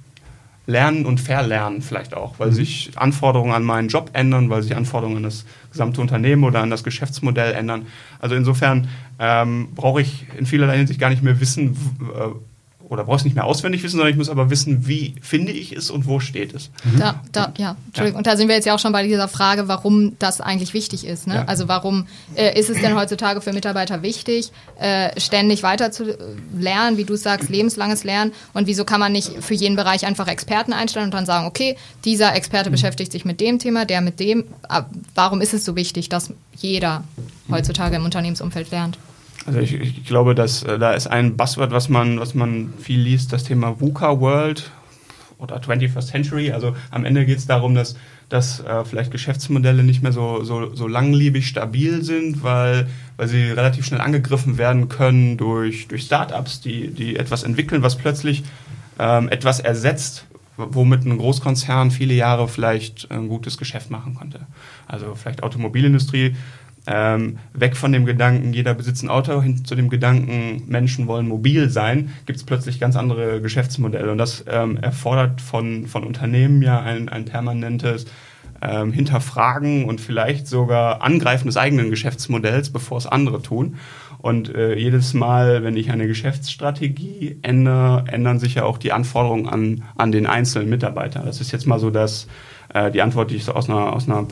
lernen 0.67 1.07
und 1.07 1.21
verlernen 1.21 1.83
vielleicht 1.83 2.15
auch, 2.15 2.39
weil 2.39 2.51
mhm. 2.51 2.55
sich 2.55 2.91
Anforderungen 2.95 3.53
an 3.53 3.65
meinen 3.65 3.89
Job 3.89 4.11
ändern, 4.13 4.49
weil 4.49 4.63
sich 4.63 4.77
Anforderungen 4.77 5.19
an 5.19 5.23
das 5.25 5.45
gesamte 5.71 6.01
Unternehmen 6.01 6.45
oder 6.45 6.61
an 6.61 6.71
das 6.71 6.85
Geschäftsmodell 6.85 7.53
ändern. 7.55 7.87
Also 8.21 8.37
insofern 8.37 8.89
ähm, 9.19 9.69
brauche 9.75 10.01
ich 10.01 10.27
in 10.39 10.47
vielerlei 10.47 10.79
Hinsicht 10.79 11.01
gar 11.01 11.11
nicht 11.11 11.23
mehr 11.23 11.41
wissen, 11.41 11.77
äh, 12.93 12.95
oder 12.95 13.05
brauchst 13.05 13.25
nicht 13.25 13.35
mehr 13.35 13.45
auswendig 13.45 13.83
wissen, 13.83 13.97
sondern 13.97 14.11
ich 14.11 14.17
muss 14.17 14.29
aber 14.29 14.51
wissen, 14.51 14.87
wie 14.87 15.15
finde 15.21 15.53
ich 15.53 15.73
es 15.73 15.91
und 15.91 16.07
wo 16.07 16.21
steht 16.21 16.55
es. 16.55 16.71
Mhm. 16.85 16.99
Da, 16.99 17.21
da, 17.33 17.53
ja, 17.57 17.77
Entschuldigung. 17.87 18.17
Ja. 18.17 18.19
Und 18.19 18.27
da 18.27 18.37
sind 18.37 18.49
wir 18.49 18.55
jetzt 18.55 18.65
ja 18.65 18.75
auch 18.75 18.79
schon 18.79 18.93
bei 18.93 19.07
dieser 19.07 19.29
Frage, 19.29 19.69
warum 19.69 20.17
das 20.19 20.41
eigentlich 20.41 20.75
wichtig 20.75 21.07
ist. 21.07 21.27
Ne? 21.27 21.35
Ja. 21.37 21.45
Also 21.47 21.69
warum 21.69 22.07
äh, 22.35 22.59
ist 22.59 22.71
es 22.71 22.81
denn 22.81 22.95
heutzutage 22.95 23.41
für 23.41 23.53
Mitarbeiter 23.53 24.03
wichtig, 24.03 24.53
äh, 24.79 25.19
ständig 25.21 25.63
weiter 25.63 25.91
zu 25.91 26.17
lernen, 26.59 26.97
wie 26.97 27.05
du 27.05 27.17
sagst, 27.17 27.49
lebenslanges 27.49 28.05
Lernen 28.05 28.33
und 28.53 28.67
wieso 28.67 28.85
kann 28.85 29.01
man 29.01 29.13
nicht 29.13 29.43
für 29.43 29.55
jeden 29.55 29.77
Bereich 29.77 30.07
einfach 30.07 30.29
Experten 30.29 30.73
einstellen 30.73 31.07
und 31.07 31.15
dann 31.15 31.27
sagen, 31.27 31.47
okay, 31.47 31.77
dieser 32.05 32.35
Experte 32.35 32.71
mhm. 32.71 32.73
beschäftigt 32.73 33.13
sich 33.13 33.25
mit 33.25 33.41
dem 33.41 33.59
Thema, 33.59 33.85
der 33.85 34.01
mit 34.01 34.21
dem. 34.21 34.45
Äh, 34.69 34.83
warum 35.15 35.41
ist 35.41 35.55
es 35.55 35.65
so 35.65 35.77
wichtig, 35.77 36.09
dass 36.09 36.31
jeder 36.57 37.05
heutzutage 37.51 37.97
im 37.97 38.05
Unternehmensumfeld 38.05 38.71
lernt? 38.71 38.99
Also 39.47 39.59
ich, 39.59 39.75
ich 39.75 40.05
glaube, 40.05 40.35
dass 40.35 40.63
äh, 40.63 40.79
da 40.79 40.93
ist 40.93 41.07
ein 41.07 41.37
Buzzword, 41.37 41.73
was 41.73 41.89
man, 41.89 42.21
was 42.21 42.35
man 42.35 42.73
viel 42.79 43.01
liest, 43.01 43.33
das 43.33 43.45
Thema 43.45 43.81
VUCA 43.81 44.21
World 44.21 44.71
oder 45.39 45.57
21st 45.57 46.07
Century. 46.07 46.53
Also 46.53 46.77
am 46.91 47.05
Ende 47.05 47.27
geht 47.27 47.39
es 47.39 47.47
darum, 47.47 47.75
dass, 47.75 47.97
dass 48.29 48.61
äh, 48.61 48.85
vielleicht 48.85 49.11
Geschäftsmodelle 49.11 49.83
nicht 49.83 50.03
mehr 50.03 50.13
so, 50.13 50.45
so, 50.45 50.75
so 50.75 50.87
langlebig 50.87 51.49
stabil 51.49 52.03
sind, 52.05 52.45
weil, 52.45 52.87
weil 53.17 53.27
sie 53.27 53.51
relativ 53.51 53.85
schnell 53.85 54.01
angegriffen 54.01 54.59
werden 54.59 54.89
können 54.89 55.37
durch, 55.37 55.89
durch 55.89 56.03
Startups, 56.03 56.61
die, 56.61 56.89
die 56.89 57.17
etwas 57.17 57.43
entwickeln, 57.43 57.83
was 57.83 57.97
plötzlich 57.97 58.45
ähm, 59.01 59.29
etwas 59.29 59.59
ersetzt, 59.59 60.27
womit 60.57 61.05
ein 61.05 61.19
Großkonzern 61.19 61.91
viele 61.91 62.15
Jahre 62.15 62.47
vielleicht 62.47 63.11
ein 63.11 63.29
gutes 63.29 63.59
Geschäft 63.59 63.91
machen 63.91 64.15
konnte. 64.15 64.47
Also 64.87 65.17
vielleicht 65.17 65.43
Automobilindustrie 65.43 66.37
ähm, 66.87 67.39
weg 67.53 67.77
von 67.77 67.93
dem 67.93 68.05
Gedanken, 68.07 68.53
jeder 68.53 68.75
besitzt 68.75 69.05
ein 69.05 69.11
Auto, 69.11 69.41
hin 69.41 69.65
zu 69.65 69.75
dem 69.75 69.89
Gedanken, 69.89 70.65
Menschen 70.67 71.07
wollen 71.07 71.29
mobil 71.29 71.71
sein, 71.71 72.11
gibt 72.27 72.39
es 72.39 72.45
plötzlich 72.45 72.81
ganz 72.81 72.97
andere 72.97 73.41
Geschäftsmodelle. 73.41 74.11
Und 74.11 74.19
das 74.19 74.45
ähm, 74.49 74.77
erfordert 74.79 75.41
von, 75.41 75.87
von 75.87 76.05
Unternehmen 76.05 76.61
ja 76.63 76.81
ein, 76.81 77.09
ein 77.09 77.25
permanentes 77.25 78.07
ähm, 78.61 78.93
Hinterfragen 78.93 79.85
und 79.85 80.01
vielleicht 80.01 80.47
sogar 80.47 81.03
Angreifen 81.03 81.47
des 81.47 81.57
eigenen 81.57 81.91
Geschäftsmodells, 81.91 82.71
bevor 82.71 82.99
es 82.99 83.07
andere 83.07 83.43
tun. 83.43 83.77
Und 84.19 84.55
äh, 84.55 84.77
jedes 84.77 85.15
Mal, 85.15 85.65
wenn 85.65 85.77
ich 85.77 85.91
eine 85.91 86.07
Geschäftsstrategie 86.07 87.39
ändere, 87.43 88.05
ändern 88.07 88.39
sich 88.39 88.55
ja 88.55 88.65
auch 88.65 88.79
die 88.79 88.93
Anforderungen 88.93 89.49
an, 89.49 89.83
an 89.97 90.13
den 90.13 90.27
einzelnen 90.27 90.71
Mitarbeiter. 90.71 91.23
Das 91.25 91.41
ist 91.41 91.51
jetzt 91.51 91.67
mal 91.67 91.81
so 91.81 91.91
dass 91.91 92.29
äh, 92.73 92.91
die 92.91 93.03
Antwort, 93.03 93.31
die 93.31 93.37
ich 93.37 93.45
so 93.45 93.53
aus 93.53 93.69
einer, 93.69 93.93
aus 93.93 94.09
einer 94.09 94.27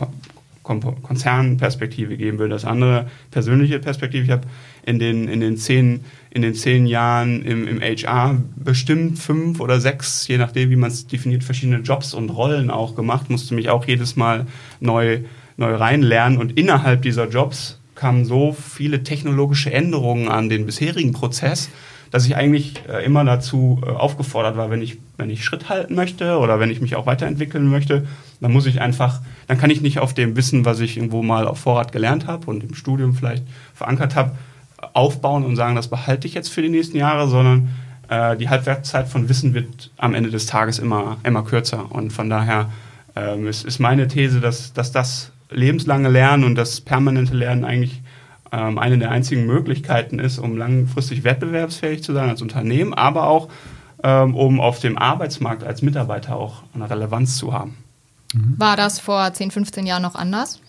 Konzernperspektive 0.63 2.17
geben 2.17 2.39
will. 2.39 2.49
Das 2.49 2.65
andere 2.65 3.09
persönliche 3.31 3.79
Perspektive. 3.79 4.25
Ich 4.25 4.31
habe 4.31 4.47
in 4.85 4.99
den, 4.99 5.29
in, 5.29 5.41
den 5.41 5.57
zehn, 5.57 6.05
in 6.31 6.43
den 6.43 6.55
zehn 6.55 6.87
Jahren 6.87 7.43
im, 7.43 7.67
im 7.67 7.81
HR 7.81 8.41
bestimmt 8.57 9.19
fünf 9.19 9.61
oder 9.61 9.81
sechs, 9.81 10.29
je 10.29 10.39
nachdem, 10.39 10.71
wie 10.71 10.77
man 10.77 10.91
es 10.91 11.07
definiert, 11.07 11.45
verschiedene 11.45 11.79
Jobs 11.79 12.15
und 12.15 12.31
Rollen 12.31 12.71
auch 12.71 12.95
gemacht, 12.95 13.31
musste 13.31 13.55
mich 13.55 13.71
auch 13.71 13.87
jedes 13.87 14.17
Mal 14.17 14.47
neu, 14.81 15.21
neu 15.57 15.75
reinlernen. 15.75 16.39
Und 16.39 16.59
innerhalb 16.59 17.03
dieser 17.03 17.29
Jobs 17.29 17.81
kamen 17.95 18.25
so 18.25 18.53
viele 18.53 19.03
technologische 19.03 19.73
Änderungen 19.73 20.29
an 20.29 20.49
den 20.49 20.67
bisherigen 20.67 21.13
Prozess, 21.13 21.71
dass 22.11 22.27
ich 22.27 22.37
eigentlich 22.37 22.75
äh, 22.89 23.05
immer 23.05 23.25
dazu 23.25 23.81
äh, 23.85 23.91
aufgefordert 23.91 24.57
war, 24.57 24.71
wenn 24.71 24.83
ich, 24.83 24.99
wenn 25.17 25.31
ich 25.31 25.45
Schritt 25.45 25.69
halten 25.69 25.95
möchte 25.95 26.39
oder 26.39 26.59
wenn 26.61 26.71
ich 26.71 26.81
mich 26.81 26.97
auch 26.97 27.07
weiterentwickeln 27.07 27.69
möchte, 27.69 28.07
dann 28.41 28.53
muss 28.53 28.67
ich 28.67 28.81
einfach, 28.81 29.21
dann 29.47 29.59
kann 29.59 29.71
ich 29.71 29.81
nicht 29.81 29.99
auf 29.99 30.15
dem 30.15 30.37
Wissen, 30.37 30.65
was 30.65 30.81
ich 30.81 30.97
irgendwo 30.97 31.23
mal 31.23 31.47
auf 31.47 31.61
Vorrat 31.61 31.93
gelernt 31.93 32.27
habe 32.27 32.47
und 32.47 32.65
im 32.65 32.75
Studium 32.75 33.15
vielleicht 33.15 33.45
verankert 33.75 34.17
habe, 34.17 34.33
aufbauen 34.95 35.45
und 35.45 35.57
sagen, 35.57 35.77
das 35.77 35.89
behalte 35.89 36.27
ich 36.27 36.35
jetzt 36.35 36.49
für 36.49 36.63
die 36.63 36.71
nächsten 36.71 36.97
Jahre, 36.97 37.29
sondern 37.29 37.71
äh, 38.09 38.37
die 38.37 38.49
Halbwertszeit 38.49 39.09
von 39.09 39.29
Wissen 39.29 39.55
wird 39.55 39.91
am 39.99 40.15
Ende 40.15 40.31
des 40.31 40.47
Tages 40.47 40.79
immer, 40.79 41.19
immer 41.23 41.45
kürzer. 41.45 41.93
Und 41.93 42.13
von 42.13 42.31
daher 42.31 42.71
ähm, 43.15 43.47
ist, 43.47 43.65
ist 43.65 43.79
meine 43.79 44.09
These, 44.09 44.41
dass, 44.41 44.73
dass 44.73 44.91
das 44.91 45.33
lebenslange 45.51 46.09
Lernen 46.09 46.45
und 46.45 46.55
das 46.55 46.81
permanente 46.81 47.35
Lernen 47.35 47.65
eigentlich 47.65 48.01
ähm, 48.53 48.79
eine 48.79 48.99
der 48.99 49.11
einzigen 49.11 49.47
Möglichkeiten 49.47 50.19
ist, 50.19 50.39
um 50.39 50.57
langfristig 50.57 51.25
wettbewerbsfähig 51.25 52.03
zu 52.03 52.13
sein 52.13 52.29
als 52.29 52.43
Unternehmen, 52.43 52.95
aber 52.95 53.29
auch 53.29 53.49
ähm, 54.03 54.35
um 54.35 54.61
auf 54.61 54.81
dem 54.81 54.97
Arbeitsmarkt 54.97 55.63
als 55.63 55.83
Mitarbeiter 55.83 56.37
auch 56.37 56.63
eine 56.75 56.89
Relevanz 56.89 57.37
zu 57.37 57.53
haben. 57.53 57.77
Mhm. 58.35 58.55
War 58.57 58.77
das 58.77 58.99
vor 58.99 59.33
10, 59.33 59.51
15 59.51 59.87
Jahren 59.87 60.03
noch 60.03 60.15
anders? 60.15 60.61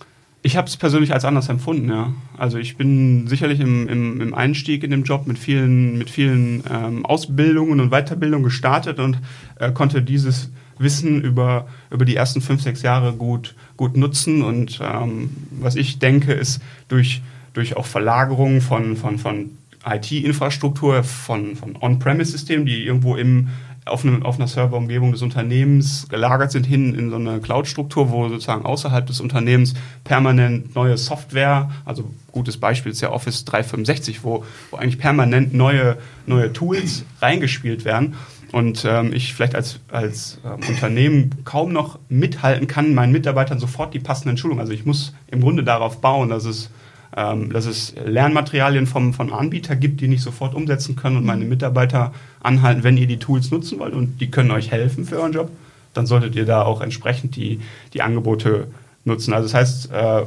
Ich 0.44 0.58
habe 0.58 0.68
es 0.68 0.76
persönlich 0.76 1.14
als 1.14 1.24
anders 1.24 1.50
empfunden, 1.50 1.90
ja. 1.90 2.14
Also 2.36 2.58
ich 2.58 2.76
bin 2.76 3.28
sicherlich 3.28 3.60
im, 3.60 3.88
im, 3.88 4.22
im 4.22 4.34
Einstieg 4.34 4.84
in 4.84 4.90
dem 4.90 5.04
Job 5.04 5.28
mit 5.28 5.38
vielen, 5.38 6.00
mit 6.00 6.10
vielen 6.10 6.64
ähm, 6.70 7.06
Ausbildungen 7.06 7.80
und 7.80 7.92
Weiterbildungen 7.92 8.44
gestartet 8.44 9.00
und 9.00 9.20
äh, 9.60 9.72
konnte 9.72 10.02
dieses 10.02 10.50
Wissen 10.80 11.22
über, 11.22 11.68
über 11.92 12.06
die 12.06 12.16
ersten 12.16 12.42
fünf, 12.42 12.64
sechs 12.64 12.82
Jahre 12.82 13.14
gut, 13.14 13.54
gut 13.78 13.96
nutzen. 13.96 14.42
Und 14.42 14.80
ähm, 14.82 15.30
was 15.52 15.76
ich 15.76 16.00
denke, 16.00 16.34
ist 16.34 16.60
durch, 16.88 17.22
durch 17.54 17.78
auch 17.78 17.86
Verlagerung 17.86 18.62
von, 18.62 18.98
von, 18.98 19.20
von 19.20 19.52
IT-Infrastruktur, 19.86 21.04
von, 21.04 21.56
von 21.56 21.76
On-Premise-Systemen, 21.80 22.66
die 22.66 22.84
irgendwo 22.84 23.16
im 23.16 23.50
auf, 23.86 24.04
einem, 24.06 24.24
auf 24.24 24.38
einer 24.38 24.48
Serverumgebung 24.48 25.12
des 25.12 25.22
Unternehmens 25.22 26.08
gelagert 26.08 26.52
sind, 26.52 26.66
hin 26.66 26.94
in 26.94 27.10
so 27.10 27.16
eine 27.16 27.40
Cloud-Struktur, 27.40 28.12
wo 28.12 28.30
sozusagen 28.30 28.66
außerhalb 28.66 29.06
des 29.06 29.20
Unternehmens 29.22 29.74
permanent 30.04 30.76
neue 30.76 30.98
Software, 30.98 31.72
also 31.86 32.12
gutes 32.32 32.58
Beispiel 32.58 32.92
ist 32.92 33.02
ja 33.02 33.12
Office 33.12 33.46
365, 33.46 34.24
wo, 34.24 34.46
wo 34.70 34.78
eigentlich 34.78 35.00
permanent 35.00 35.54
neue, 35.54 35.98
neue 36.28 36.54
Tools 36.54 37.06
reingespielt 37.22 37.84
werden 37.84 38.16
und 38.52 38.86
ähm, 38.86 39.14
ich 39.14 39.34
vielleicht 39.34 39.56
als, 39.56 39.80
als 39.90 40.40
ähm, 40.46 40.60
Unternehmen 40.68 41.44
kaum 41.44 41.72
noch 41.74 42.00
mithalten 42.10 42.68
kann, 42.68 42.94
meinen 42.94 43.12
Mitarbeitern 43.12 43.60
sofort 43.60 43.94
die 43.94 44.00
passenden 44.00 44.38
Schulungen. 44.38 44.62
Also 44.62 44.74
ich 44.74 44.86
muss 44.86 45.14
im 45.28 45.42
Grunde 45.42 45.64
darauf 45.64 46.02
bauen, 46.02 46.30
dass 46.30 46.46
es 46.46 46.70
ähm, 47.16 47.52
dass 47.52 47.66
es 47.66 47.94
Lernmaterialien 48.06 48.88
vom, 48.88 49.14
von 49.14 49.34
Anbieter 49.34 49.76
gibt, 49.76 50.02
die 50.02 50.08
nicht 50.08 50.22
sofort 50.22 50.56
umsetzen 50.56 50.96
können 50.96 51.18
und 51.18 51.26
meine 51.26 51.46
Mitarbeiter 51.46 52.14
anhalten, 52.42 52.84
wenn 52.84 52.98
ihr 52.98 53.08
die 53.08 53.20
Tools 53.20 53.52
nutzen 53.52 53.80
wollt 53.80 53.94
und 53.94 54.22
die 54.22 54.32
können 54.32 54.52
euch 54.52 54.72
helfen 54.72 55.06
für 55.06 55.18
euren 55.18 55.34
Job, 55.34 55.52
dann 55.94 56.06
solltet 56.06 56.36
ihr 56.36 56.46
da 56.46 56.64
auch 56.64 56.82
entsprechend 56.82 57.36
die, 57.36 57.60
die 57.94 58.02
Angebote 58.02 58.68
nutzen. 59.04 59.34
Also 59.34 59.48
das 59.48 59.54
heißt, 59.54 59.92
äh, 59.92 60.22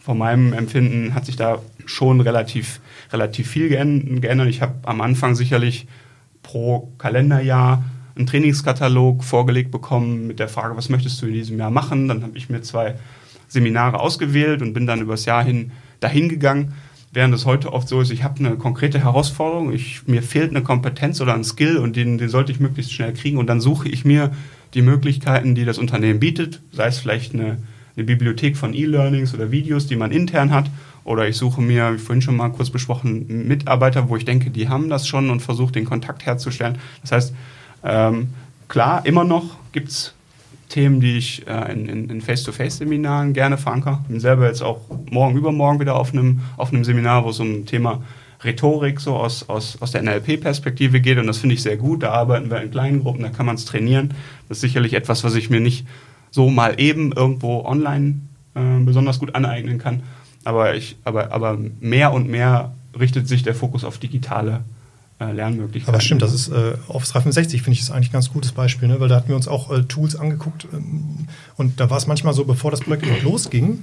von 0.00 0.18
meinem 0.18 0.52
Empfinden 0.52 1.14
hat 1.14 1.26
sich 1.26 1.36
da 1.36 1.60
schon 1.86 2.20
relativ, 2.20 2.80
relativ 3.12 3.48
viel 3.48 3.68
geändert. 3.68 4.48
Ich 4.48 4.62
habe 4.62 4.74
am 4.82 5.00
Anfang 5.00 5.34
sicherlich 5.34 5.86
pro 6.42 6.90
Kalenderjahr 6.98 7.84
einen 8.16 8.26
Trainingskatalog 8.26 9.22
vorgelegt 9.22 9.70
bekommen 9.70 10.26
mit 10.26 10.40
der 10.40 10.48
Frage, 10.48 10.76
was 10.76 10.88
möchtest 10.88 11.20
du 11.22 11.26
in 11.26 11.34
diesem 11.34 11.58
Jahr 11.58 11.70
machen? 11.70 12.08
Dann 12.08 12.22
habe 12.22 12.36
ich 12.36 12.50
mir 12.50 12.62
zwei 12.62 12.96
Seminare 13.48 14.00
ausgewählt 14.00 14.62
und 14.62 14.72
bin 14.72 14.86
dann 14.86 15.00
übers 15.00 15.24
Jahr 15.24 15.44
hin 15.44 15.72
dahin 16.00 16.28
gegangen. 16.28 16.74
Während 17.12 17.34
es 17.34 17.44
heute 17.44 17.72
oft 17.72 17.88
so 17.88 18.00
ist, 18.00 18.10
ich 18.10 18.22
habe 18.22 18.38
eine 18.38 18.56
konkrete 18.56 19.00
Herausforderung, 19.00 19.72
ich, 19.72 20.06
mir 20.06 20.22
fehlt 20.22 20.50
eine 20.50 20.62
Kompetenz 20.62 21.20
oder 21.20 21.34
ein 21.34 21.42
Skill 21.42 21.76
und 21.76 21.96
den, 21.96 22.18
den 22.18 22.28
sollte 22.28 22.52
ich 22.52 22.60
möglichst 22.60 22.92
schnell 22.92 23.12
kriegen 23.12 23.36
und 23.36 23.48
dann 23.48 23.60
suche 23.60 23.88
ich 23.88 24.04
mir 24.04 24.30
die 24.74 24.82
Möglichkeiten, 24.82 25.56
die 25.56 25.64
das 25.64 25.78
Unternehmen 25.78 26.20
bietet, 26.20 26.60
sei 26.72 26.86
es 26.86 26.98
vielleicht 26.98 27.34
eine, 27.34 27.58
eine 27.96 28.04
Bibliothek 28.04 28.56
von 28.56 28.74
E-Learnings 28.74 29.34
oder 29.34 29.50
Videos, 29.50 29.88
die 29.88 29.96
man 29.96 30.12
intern 30.12 30.52
hat, 30.52 30.70
oder 31.02 31.26
ich 31.28 31.36
suche 31.36 31.60
mir, 31.60 31.94
wie 31.94 31.98
vorhin 31.98 32.22
schon 32.22 32.36
mal 32.36 32.50
kurz 32.50 32.70
besprochen, 32.70 33.48
Mitarbeiter, 33.48 34.08
wo 34.08 34.16
ich 34.16 34.24
denke, 34.24 34.50
die 34.50 34.68
haben 34.68 34.88
das 34.88 35.08
schon 35.08 35.30
und 35.30 35.40
versuche 35.40 35.72
den 35.72 35.84
Kontakt 35.84 36.26
herzustellen. 36.26 36.78
Das 37.02 37.12
heißt, 37.12 37.34
ähm, 37.82 38.28
klar, 38.68 39.04
immer 39.06 39.24
noch 39.24 39.56
gibt 39.72 39.88
es 39.88 40.14
Themen, 40.70 41.00
die 41.00 41.18
ich 41.18 41.46
äh, 41.46 41.72
in, 41.72 42.08
in 42.08 42.20
Face-to-Face-Seminaren 42.20 43.34
gerne 43.34 43.58
verankere. 43.58 43.98
Ich 44.04 44.08
bin 44.08 44.20
selber 44.20 44.46
jetzt 44.46 44.62
auch 44.62 44.80
morgen, 45.10 45.36
übermorgen 45.36 45.80
wieder 45.80 45.96
auf 45.96 46.12
einem, 46.12 46.40
auf 46.56 46.72
einem 46.72 46.84
Seminar, 46.84 47.24
wo 47.24 47.30
es 47.30 47.40
um 47.40 47.66
Thema 47.66 48.02
Rhetorik 48.42 49.00
so 49.00 49.16
aus, 49.16 49.48
aus, 49.48 49.76
aus 49.82 49.90
der 49.90 50.02
NLP-Perspektive 50.02 51.00
geht 51.00 51.18
und 51.18 51.26
das 51.26 51.38
finde 51.38 51.54
ich 51.54 51.62
sehr 51.62 51.76
gut. 51.76 52.02
Da 52.02 52.12
arbeiten 52.12 52.50
wir 52.50 52.62
in 52.62 52.70
kleinen 52.70 53.02
Gruppen, 53.02 53.22
da 53.22 53.28
kann 53.28 53.46
man 53.46 53.56
es 53.56 53.66
trainieren. 53.66 54.14
Das 54.48 54.58
ist 54.58 54.62
sicherlich 54.62 54.94
etwas, 54.94 55.24
was 55.24 55.34
ich 55.34 55.50
mir 55.50 55.60
nicht 55.60 55.86
so 56.30 56.48
mal 56.48 56.80
eben 56.80 57.12
irgendwo 57.12 57.64
online 57.64 58.20
äh, 58.54 58.80
besonders 58.84 59.18
gut 59.18 59.34
aneignen 59.34 59.78
kann. 59.78 60.02
Aber, 60.44 60.74
ich, 60.74 60.96
aber, 61.04 61.32
aber 61.32 61.58
mehr 61.80 62.12
und 62.12 62.28
mehr 62.28 62.72
richtet 62.98 63.28
sich 63.28 63.42
der 63.42 63.54
Fokus 63.54 63.84
auf 63.84 63.98
digitale 63.98 64.64
Lernmöglichkeiten. 65.26 65.94
Aber 65.94 66.00
stimmt, 66.00 66.22
das 66.22 66.32
ist 66.32 66.48
äh, 66.48 66.74
Office 66.88 67.10
365, 67.10 67.62
finde 67.62 67.74
ich, 67.74 67.80
ist 67.80 67.90
eigentlich 67.90 68.10
ein 68.10 68.12
ganz 68.12 68.32
gutes 68.32 68.52
Beispiel, 68.52 68.88
ne? 68.88 69.00
weil 69.00 69.08
da 69.08 69.16
hatten 69.16 69.28
wir 69.28 69.36
uns 69.36 69.48
auch 69.48 69.70
äh, 69.70 69.82
Tools 69.82 70.16
angeguckt 70.16 70.66
ähm, 70.72 71.26
und 71.56 71.80
da 71.80 71.90
war 71.90 71.98
es 71.98 72.06
manchmal 72.06 72.34
so, 72.34 72.44
bevor 72.44 72.70
das 72.70 72.80
Projekt 72.80 73.04
überhaupt 73.04 73.24
losging, 73.24 73.82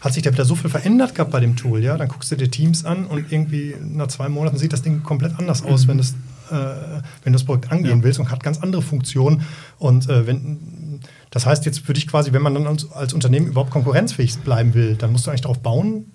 hat 0.00 0.12
sich 0.12 0.22
da 0.22 0.32
wieder 0.32 0.44
so 0.44 0.54
viel 0.54 0.70
verändert 0.70 1.14
gehabt 1.14 1.32
bei 1.32 1.40
dem 1.40 1.56
Tool, 1.56 1.82
ja. 1.82 1.96
Dann 1.96 2.08
guckst 2.08 2.30
du 2.30 2.36
dir 2.36 2.50
Teams 2.50 2.84
an 2.84 3.06
und 3.06 3.32
irgendwie 3.32 3.74
nach 3.80 4.06
zwei 4.08 4.28
Monaten 4.28 4.56
sieht 4.56 4.72
das 4.72 4.82
Ding 4.82 5.02
komplett 5.02 5.38
anders 5.38 5.64
aus, 5.64 5.84
mhm. 5.84 5.88
wenn, 5.88 5.98
das, 5.98 6.10
äh, 6.50 7.02
wenn 7.24 7.32
du 7.32 7.38
das 7.38 7.44
Projekt 7.44 7.72
angehen 7.72 7.98
ja. 7.98 8.04
willst 8.04 8.20
und 8.20 8.30
hat 8.30 8.42
ganz 8.42 8.58
andere 8.58 8.82
Funktionen. 8.82 9.42
Und 9.78 10.08
äh, 10.08 10.26
wenn 10.26 11.00
das 11.30 11.46
heißt, 11.46 11.66
jetzt 11.66 11.86
würde 11.88 11.98
ich 11.98 12.06
quasi, 12.06 12.32
wenn 12.32 12.42
man 12.42 12.54
dann 12.54 12.78
als 12.94 13.12
Unternehmen 13.12 13.48
überhaupt 13.48 13.70
konkurrenzfähig 13.70 14.38
bleiben 14.38 14.74
will, 14.74 14.94
dann 14.94 15.12
musst 15.12 15.26
du 15.26 15.30
eigentlich 15.30 15.42
darauf 15.42 15.58
bauen, 15.58 16.06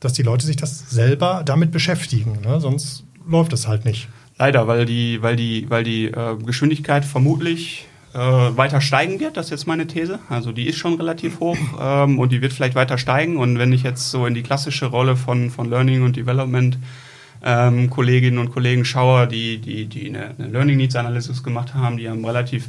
dass 0.00 0.12
die 0.12 0.22
Leute 0.22 0.46
sich 0.46 0.56
das 0.56 0.90
selber 0.90 1.42
damit 1.44 1.70
beschäftigen. 1.70 2.38
Ne? 2.44 2.60
Sonst 2.60 3.04
läuft 3.28 3.52
es 3.52 3.68
halt 3.68 3.84
nicht. 3.84 4.08
Leider, 4.38 4.66
weil 4.66 4.84
die, 4.84 5.22
weil 5.22 5.36
die, 5.36 5.68
weil 5.68 5.84
die 5.84 6.06
äh, 6.06 6.36
Geschwindigkeit 6.44 7.04
vermutlich 7.04 7.86
äh, 8.14 8.18
weiter 8.18 8.80
steigen 8.80 9.20
wird. 9.20 9.36
Das 9.36 9.46
ist 9.46 9.50
jetzt 9.50 9.66
meine 9.66 9.86
These. 9.86 10.18
Also 10.28 10.52
die 10.52 10.66
ist 10.66 10.76
schon 10.76 10.94
relativ 10.94 11.40
hoch 11.40 11.58
ähm, 11.80 12.18
und 12.18 12.32
die 12.32 12.40
wird 12.40 12.52
vielleicht 12.52 12.74
weiter 12.74 12.98
steigen. 12.98 13.36
Und 13.36 13.58
wenn 13.58 13.72
ich 13.72 13.82
jetzt 13.82 14.10
so 14.10 14.26
in 14.26 14.34
die 14.34 14.42
klassische 14.42 14.86
Rolle 14.86 15.16
von, 15.16 15.50
von 15.50 15.68
Learning 15.68 16.02
und 16.02 16.16
Development 16.16 16.78
ähm, 17.44 17.90
Kolleginnen 17.90 18.38
und 18.38 18.50
Kollegen 18.50 18.84
schaue, 18.84 19.28
die, 19.28 19.58
die, 19.58 19.86
die 19.86 20.08
eine, 20.08 20.34
eine 20.38 20.48
Learning 20.48 20.76
Needs 20.76 20.96
Analysis 20.96 21.42
gemacht 21.42 21.74
haben, 21.74 21.96
die 21.96 22.08
haben 22.08 22.24
relativ 22.24 22.68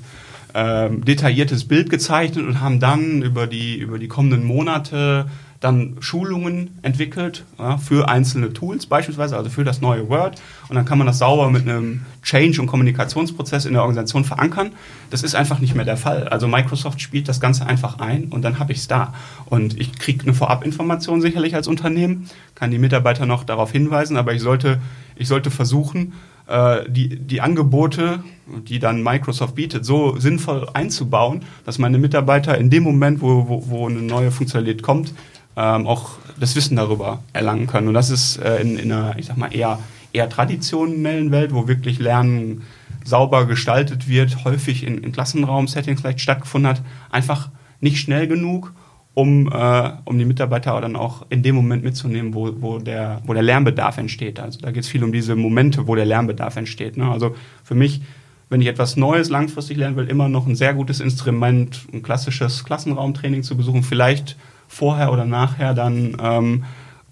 ähm, 0.53 1.05
detailliertes 1.05 1.67
Bild 1.67 1.89
gezeichnet 1.89 2.45
und 2.45 2.61
haben 2.61 2.79
dann 2.79 3.21
über 3.21 3.47
die, 3.47 3.77
über 3.77 3.99
die 3.99 4.07
kommenden 4.07 4.43
Monate 4.43 5.29
dann 5.59 5.97
Schulungen 5.99 6.79
entwickelt 6.83 7.43
ja, 7.57 7.77
für 7.77 8.07
einzelne 8.07 8.53
Tools 8.53 8.85
beispielsweise, 8.85 9.35
also 9.35 9.49
für 9.49 9.65
das 9.65 9.81
neue 9.81 10.07
Word. 10.09 10.41
Und 10.69 10.75
dann 10.75 10.85
kann 10.85 10.97
man 10.97 11.05
das 11.05 11.19
sauber 11.19 11.49
mit 11.49 11.63
einem 11.63 12.05
Change- 12.23 12.61
und 12.61 12.67
Kommunikationsprozess 12.67 13.65
in 13.65 13.73
der 13.73 13.81
Organisation 13.81 14.23
verankern. 14.23 14.71
Das 15.09 15.21
ist 15.21 15.35
einfach 15.35 15.59
nicht 15.59 15.75
mehr 15.75 15.83
der 15.83 15.97
Fall. 15.97 16.29
Also 16.29 16.47
Microsoft 16.47 17.01
spielt 17.01 17.27
das 17.27 17.41
Ganze 17.41 17.65
einfach 17.65 17.99
ein 17.99 18.25
und 18.25 18.43
dann 18.43 18.57
habe 18.59 18.71
ich 18.71 18.79
es 18.79 18.87
da. 18.87 19.13
Und 19.47 19.77
ich 19.77 19.99
kriege 19.99 20.23
eine 20.23 20.33
Vorabinformation 20.33 21.19
sicherlich 21.19 21.55
als 21.55 21.67
Unternehmen, 21.67 22.29
kann 22.55 22.71
die 22.71 22.79
Mitarbeiter 22.79 23.25
noch 23.25 23.43
darauf 23.43 23.71
hinweisen, 23.71 24.15
aber 24.15 24.33
ich 24.33 24.41
sollte, 24.41 24.79
ich 25.17 25.27
sollte 25.27 25.51
versuchen, 25.51 26.13
äh, 26.47 26.89
die, 26.89 27.19
die 27.19 27.41
Angebote, 27.41 28.23
die 28.47 28.79
dann 28.79 29.03
Microsoft 29.03 29.55
bietet, 29.55 29.85
so 29.85 30.17
sinnvoll 30.17 30.67
einzubauen, 30.73 31.41
dass 31.65 31.79
meine 31.79 31.97
Mitarbeiter 31.97 32.57
in 32.57 32.69
dem 32.69 32.83
Moment, 32.83 33.21
wo, 33.21 33.47
wo, 33.47 33.63
wo 33.67 33.87
eine 33.87 34.01
neue 34.01 34.31
Funktionalität 34.31 34.81
kommt, 34.81 35.13
ähm, 35.59 35.87
auch 35.87 36.11
das 36.39 36.55
Wissen 36.55 36.77
darüber 36.77 37.21
erlangen 37.33 37.67
können. 37.67 37.89
Und 37.89 37.93
das 37.93 38.09
ist 38.09 38.37
äh, 38.37 38.61
in, 38.61 38.77
in, 38.77 38.91
einer, 38.91 39.17
ich 39.17 39.25
sag 39.25 39.37
mal, 39.37 39.53
eher, 39.53 39.77
eher 40.13 40.29
traditionellen 40.29 41.31
Welt, 41.31 41.53
wo 41.53 41.67
wirklich 41.67 41.99
Lernen 41.99 42.63
sauber 43.03 43.45
gestaltet 43.45 44.07
wird, 44.07 44.45
häufig 44.45 44.85
in, 44.85 44.99
in 44.99 45.11
Klassenraum-Settings 45.11 45.99
vielleicht 45.99 46.21
stattgefunden 46.21 46.69
hat, 46.69 46.81
einfach 47.11 47.49
nicht 47.81 47.99
schnell 47.99 48.27
genug, 48.27 48.73
um, 49.13 49.51
äh, 49.51 49.91
um 50.05 50.17
die 50.17 50.25
Mitarbeiter 50.25 50.79
dann 50.79 50.95
auch 50.95 51.25
in 51.29 51.43
dem 51.43 51.55
Moment 51.55 51.83
mitzunehmen, 51.83 52.33
wo, 52.33 52.53
wo, 52.61 52.79
der, 52.79 53.21
wo 53.25 53.33
der 53.33 53.43
Lernbedarf 53.43 53.97
entsteht. 53.97 54.39
Also 54.39 54.59
da 54.61 54.71
geht 54.71 54.83
es 54.83 54.89
viel 54.89 55.03
um 55.03 55.11
diese 55.11 55.35
Momente, 55.35 55.87
wo 55.87 55.95
der 55.95 56.05
Lernbedarf 56.05 56.55
entsteht. 56.55 56.95
Ne? 56.95 57.11
Also 57.11 57.35
für 57.63 57.75
mich, 57.75 58.01
wenn 58.49 58.61
ich 58.61 58.67
etwas 58.67 58.95
Neues 58.95 59.29
langfristig 59.29 59.77
lernen 59.77 59.97
will, 59.97 60.07
immer 60.07 60.29
noch 60.29 60.47
ein 60.47 60.55
sehr 60.55 60.73
gutes 60.73 61.01
Instrument, 61.01 61.81
ein 61.91 62.01
klassisches 62.01 62.63
Klassenraumtraining 62.63 63.43
zu 63.43 63.57
besuchen, 63.57 63.83
vielleicht 63.83 64.37
vorher 64.69 65.11
oder 65.11 65.25
nachher 65.25 65.73
dann 65.73 66.15
ähm, 66.21 66.63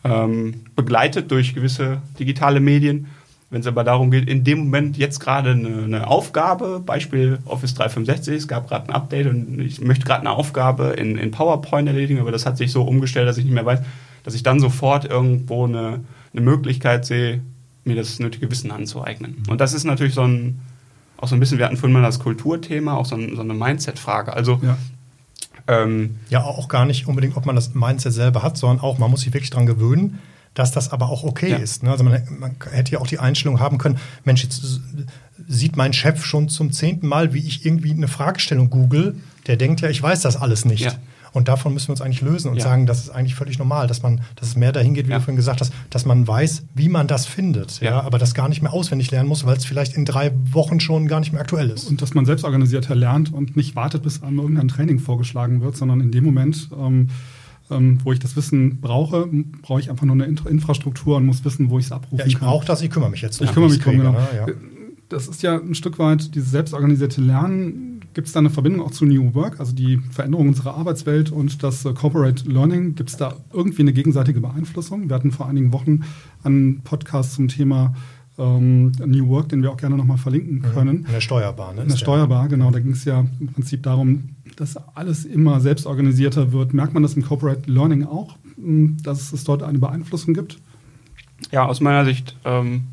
ähm, 0.06 0.62
begleitet 0.76 1.30
durch 1.32 1.54
gewisse 1.54 2.02
digitale 2.18 2.62
Medien. 2.62 3.08
Wenn 3.50 3.62
es 3.62 3.68
aber 3.68 3.84
darum 3.84 4.12
geht, 4.12 4.30
in 4.30 4.44
dem 4.44 4.60
Moment 4.60 4.98
jetzt 4.98 5.20
gerade 5.20 5.52
eine, 5.52 5.84
eine, 5.84 6.08
Aufgabe, 6.08 6.82
Beispiel 6.86 7.40
Office 7.46 7.74
365, 7.76 8.36
es 8.36 8.48
gab 8.48 8.68
gerade 8.68 8.90
ein 8.90 8.94
Update 8.94 9.28
und 9.28 9.60
ich 9.60 9.82
möchte 9.82 10.06
gerade 10.06 10.22
eine 10.22 10.32
Aufgabe 10.32 10.90
in, 10.98 11.18
in, 11.18 11.32
PowerPoint 11.32 11.88
erledigen, 11.88 12.20
aber 12.20 12.32
das 12.32 12.46
hat 12.46 12.58
sich 12.58 12.72
so 12.72 12.84
umgestellt, 12.84 13.28
dass 13.28 13.38
ich 13.38 13.46
nicht 13.46 13.54
mehr 13.54 13.66
weiß, 13.66 13.80
dass 14.24 14.36
ich 14.36 14.44
dann 14.44 14.60
sofort 14.60 15.06
irgendwo 15.06 15.66
eine, 15.66 16.02
eine 16.34 16.42
Möglichkeit 16.42 17.06
sehe, 17.06 17.42
mir 17.86 17.96
das 17.96 18.20
nötige 18.20 18.52
Wissen 18.52 18.70
anzueignen. 18.70 19.44
Und 19.50 19.62
das 19.62 19.74
ist 19.74 19.86
natürlich 19.86 20.14
so 20.14 20.24
ein, 20.24 20.60
auch 21.16 21.30
so 21.30 21.36
ein 21.36 21.40
bisschen, 21.40 21.58
wir 21.58 21.66
hatten 21.66 21.78
vorhin 21.78 21.94
mal 21.94 22.02
das 22.02 22.20
Kulturthema, 22.20 22.96
auch 22.96 23.06
so, 23.06 23.16
ein, 23.16 23.36
so 23.36 23.42
eine 23.42 23.54
Mindset-Frage. 23.54 24.34
Also 24.34 24.60
ja. 24.62 24.78
Ähm, 25.68 26.18
ja, 26.30 26.44
auch 26.44 26.68
gar 26.68 26.86
nicht 26.86 27.08
unbedingt, 27.08 27.36
ob 27.36 27.46
man 27.46 27.56
das 27.56 27.74
Mindset 27.74 28.14
selber 28.14 28.44
hat, 28.44 28.58
sondern 28.58 28.80
auch, 28.80 28.98
man 28.98 29.12
muss 29.12 29.22
sich 29.22 29.34
wirklich 29.34 29.50
daran 29.50 29.66
gewöhnen, 29.66 30.20
dass 30.54 30.72
das 30.72 30.92
aber 30.92 31.10
auch 31.10 31.24
okay 31.24 31.52
ja. 31.52 31.58
ist. 31.58 31.84
Ne? 31.84 31.92
Also 31.92 32.04
man, 32.04 32.22
man, 32.40 32.56
hätte 32.72 32.94
ja 32.94 33.00
auch 33.00 33.08
die 33.08 33.20
Einstellung 33.20 33.60
haben 33.60 33.78
können, 33.78 34.00
Mensch, 34.24 34.44
jetzt 34.44 34.82
sieht 35.48 35.78
mein 35.78 35.94
Chef 35.94 36.26
schon 36.26 36.50
zum 36.50 36.72
zehnten 36.72 37.08
Mal, 37.08 37.34
wie 37.34 37.46
ich 37.46 37.66
irgendwie 37.66 37.92
eine 37.92 38.08
Fragestellung 38.08 38.70
google, 38.70 39.16
der 39.46 39.58
denkt 39.58 39.82
ja, 39.82 39.90
ich 39.90 40.02
weiß 40.02 40.22
das 40.22 40.36
alles 40.36 40.66
nicht. 40.66 40.86
Ja. 40.86 40.94
Und 41.34 41.48
davon 41.48 41.74
müssen 41.74 41.88
wir 41.90 41.92
uns 41.92 42.02
eigentlich 42.02 42.22
lösen 42.22 42.50
und 42.52 42.58
ja. 42.58 42.64
sagen, 42.64 42.86
das 42.86 43.00
ist 43.00 43.10
eigentlich 43.10 43.36
völlig 43.36 43.60
normal, 43.60 43.88
dass 43.88 44.04
man, 44.04 44.22
dass 44.36 44.50
es 44.50 44.56
mehr 44.56 44.72
dahin 44.72 44.94
geht, 44.94 45.08
wie 45.08 45.12
ja. 45.12 45.18
du 45.18 45.24
vorhin 45.24 45.36
gesagt 45.36 45.62
hast, 45.62 45.74
dass 45.90 46.06
man 46.06 46.28
weiß, 46.28 46.64
wie 46.74 46.90
man 46.90 47.08
das 47.08 47.26
findet, 47.26 47.80
ja, 47.82 47.92
ja 47.92 48.02
aber 48.02 48.18
das 48.18 48.34
gar 48.34 48.50
nicht 48.50 48.62
mehr 48.62 48.74
auswendig 48.74 49.12
lernen 49.12 49.30
muss, 49.30 49.46
weil 49.46 49.58
es 49.58 49.66
vielleicht 49.66 49.96
in 49.96 50.06
drei 50.06 50.32
Wochen 50.52 50.80
schon 50.80 51.08
gar 51.08 51.20
nicht 51.20 51.32
mehr 51.32 51.42
aktuell 51.42 51.70
ist. 51.70 51.90
Und 51.90 52.02
dass 52.02 52.14
man 52.14 52.26
selbst 52.26 52.44
organisierter 52.44 52.96
lernt 52.96 53.34
und 53.34 53.56
nicht 53.56 53.76
wartet, 53.76 54.04
bis 54.04 54.24
einem 54.24 54.40
irgendein 54.40 54.68
Training 54.68 55.00
vorgeschlagen 55.00 55.62
wird, 55.62 55.78
sondern 55.78 56.02
in 56.02 56.12
dem 56.12 56.24
Moment 56.24 56.70
ähm, 56.78 57.10
ähm, 57.70 58.00
wo 58.04 58.14
ich 58.14 58.20
das 58.20 58.36
Wissen 58.36 58.80
brauche, 58.80 59.28
brauche 59.62 59.80
ich 59.80 59.90
einfach 59.90 60.06
nur 60.06 60.14
eine 60.16 60.26
Infrastruktur 60.26 61.18
und 61.18 61.26
muss 61.26 61.44
wissen, 61.44 61.70
wo 61.70 61.80
ich 61.80 61.86
es 61.86 61.92
abrufen 61.92 62.18
kann. 62.18 62.28
Ja, 62.30 62.34
ich 62.34 62.40
brauche 62.40 62.66
das, 62.66 62.82
ich 62.82 62.90
kümmere 62.90 63.10
mich 63.10 63.22
jetzt. 63.22 63.42
Ich 63.42 63.52
kümmere 63.52 63.72
mich 63.72 63.80
drum, 63.80 63.98
genau. 63.98 64.12
Ne? 64.12 64.28
Ja. 64.36 64.46
Das 65.10 65.28
ist 65.28 65.42
ja 65.42 65.58
ein 65.58 65.76
Stück 65.76 66.00
weit 66.00 66.36
dieses 66.36 66.52
selbstorganisierte 66.52 67.22
Lernen 67.22 67.97
Gibt 68.18 68.26
es 68.26 68.34
da 68.34 68.40
eine 68.40 68.50
Verbindung 68.50 68.84
auch 68.84 68.90
zu 68.90 69.06
New 69.06 69.36
Work, 69.36 69.60
also 69.60 69.74
die 69.74 70.00
Veränderung 70.10 70.48
unserer 70.48 70.74
Arbeitswelt 70.74 71.32
und 71.32 71.62
das 71.62 71.86
äh, 71.86 71.94
Corporate 71.94 72.50
Learning? 72.50 72.96
Gibt 72.96 73.12
es 73.12 73.18
da 73.18 73.36
irgendwie 73.54 73.84
eine 73.84 73.94
gegenseitige 73.94 74.42
Beeinflussung? 74.42 75.08
Wir 75.08 75.16
hatten 75.16 75.32
vor 75.32 75.48
einigen 75.48 75.72
Wochen 75.72 76.02
einen 76.44 76.82
Podcast 76.82 77.36
zum 77.36 77.48
Thema 77.48 77.94
ähm, 78.40 78.92
New 79.06 79.28
Work, 79.28 79.50
den 79.50 79.62
wir 79.62 79.70
auch 79.70 79.78
gerne 79.78 79.98
nochmal 79.98 80.18
verlinken 80.18 80.56
mhm. 80.68 80.74
können. 80.74 81.06
In 81.06 81.12
der 81.12 81.22
Steuerbar, 81.22 81.76
ne? 81.76 81.84
In 81.84 81.90
der 81.90 81.98
Steuerbar, 81.98 82.48
genau. 82.48 82.72
Da 82.72 82.80
ging 82.80 82.94
es 82.94 83.06
ja 83.06 83.24
im 83.40 83.50
Prinzip 83.50 83.84
darum, 83.84 84.30
dass 84.56 84.78
alles 84.96 85.24
immer 85.24 85.60
selbstorganisierter 85.60 86.52
wird. 86.52 86.74
Merkt 86.74 86.96
man 86.96 87.04
das 87.04 87.14
im 87.14 87.22
Corporate 87.22 87.70
Learning 87.72 88.04
auch, 88.04 88.36
hm, 88.56 88.98
dass 89.04 89.32
es 89.32 89.44
dort 89.44 89.62
eine 89.62 89.78
Beeinflussung 89.78 90.34
gibt? 90.34 90.58
Ja, 91.52 91.68
aus 91.68 91.82
meiner 91.82 92.04
Sicht 92.04 92.36
ähm, 92.46 92.86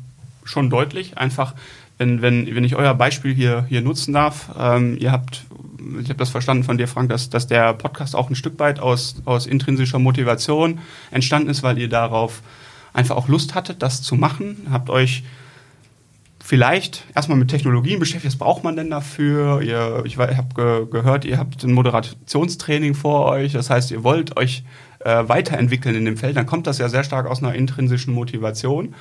schon 0.43 0.69
deutlich. 0.69 1.17
Einfach 1.17 1.55
wenn, 1.97 2.21
wenn, 2.21 2.53
wenn 2.53 2.63
ich 2.63 2.75
euer 2.75 2.93
Beispiel 2.93 3.33
hier, 3.33 3.65
hier 3.69 3.81
nutzen 3.81 4.13
darf, 4.13 4.49
ähm, 4.59 4.97
ihr 4.99 5.11
habt, 5.11 5.45
ich 6.01 6.09
habe 6.09 6.19
das 6.19 6.29
verstanden 6.29 6.63
von 6.63 6.77
dir, 6.77 6.87
Frank, 6.87 7.09
dass, 7.09 7.29
dass 7.29 7.47
der 7.47 7.73
Podcast 7.73 8.15
auch 8.15 8.29
ein 8.29 8.35
Stück 8.35 8.59
weit 8.59 8.79
aus, 8.79 9.21
aus 9.25 9.45
intrinsischer 9.45 9.99
Motivation 9.99 10.79
entstanden 11.11 11.49
ist, 11.49 11.63
weil 11.63 11.77
ihr 11.77 11.89
darauf 11.89 12.41
einfach 12.93 13.15
auch 13.15 13.27
Lust 13.27 13.55
hattet, 13.55 13.81
das 13.81 14.01
zu 14.01 14.15
machen. 14.15 14.67
Habt 14.71 14.89
euch 14.89 15.23
vielleicht 16.43 17.05
erstmal 17.15 17.37
mit 17.37 17.49
Technologien 17.49 17.99
beschäftigt. 17.99 18.33
Was 18.33 18.37
braucht 18.39 18.63
man 18.63 18.75
denn 18.75 18.89
dafür? 18.89 19.61
Ihr, 19.61 20.03
ich 20.05 20.17
habe 20.17 20.53
ge 20.55 20.85
gehört, 20.91 21.25
ihr 21.25 21.39
habt 21.39 21.63
ein 21.63 21.73
Moderationstraining 21.73 22.93
vor 22.93 23.25
euch. 23.25 23.53
Das 23.53 23.69
heißt, 23.69 23.89
ihr 23.91 24.03
wollt 24.03 24.37
euch 24.37 24.63
äh, 24.99 25.27
weiterentwickeln 25.27 25.95
in 25.95 26.05
dem 26.05 26.17
Feld. 26.17 26.37
Dann 26.37 26.45
kommt 26.45 26.67
das 26.67 26.77
ja 26.77 26.87
sehr 26.87 27.03
stark 27.03 27.25
aus 27.25 27.41
einer 27.41 27.55
intrinsischen 27.55 28.13
Motivation. 28.13 28.93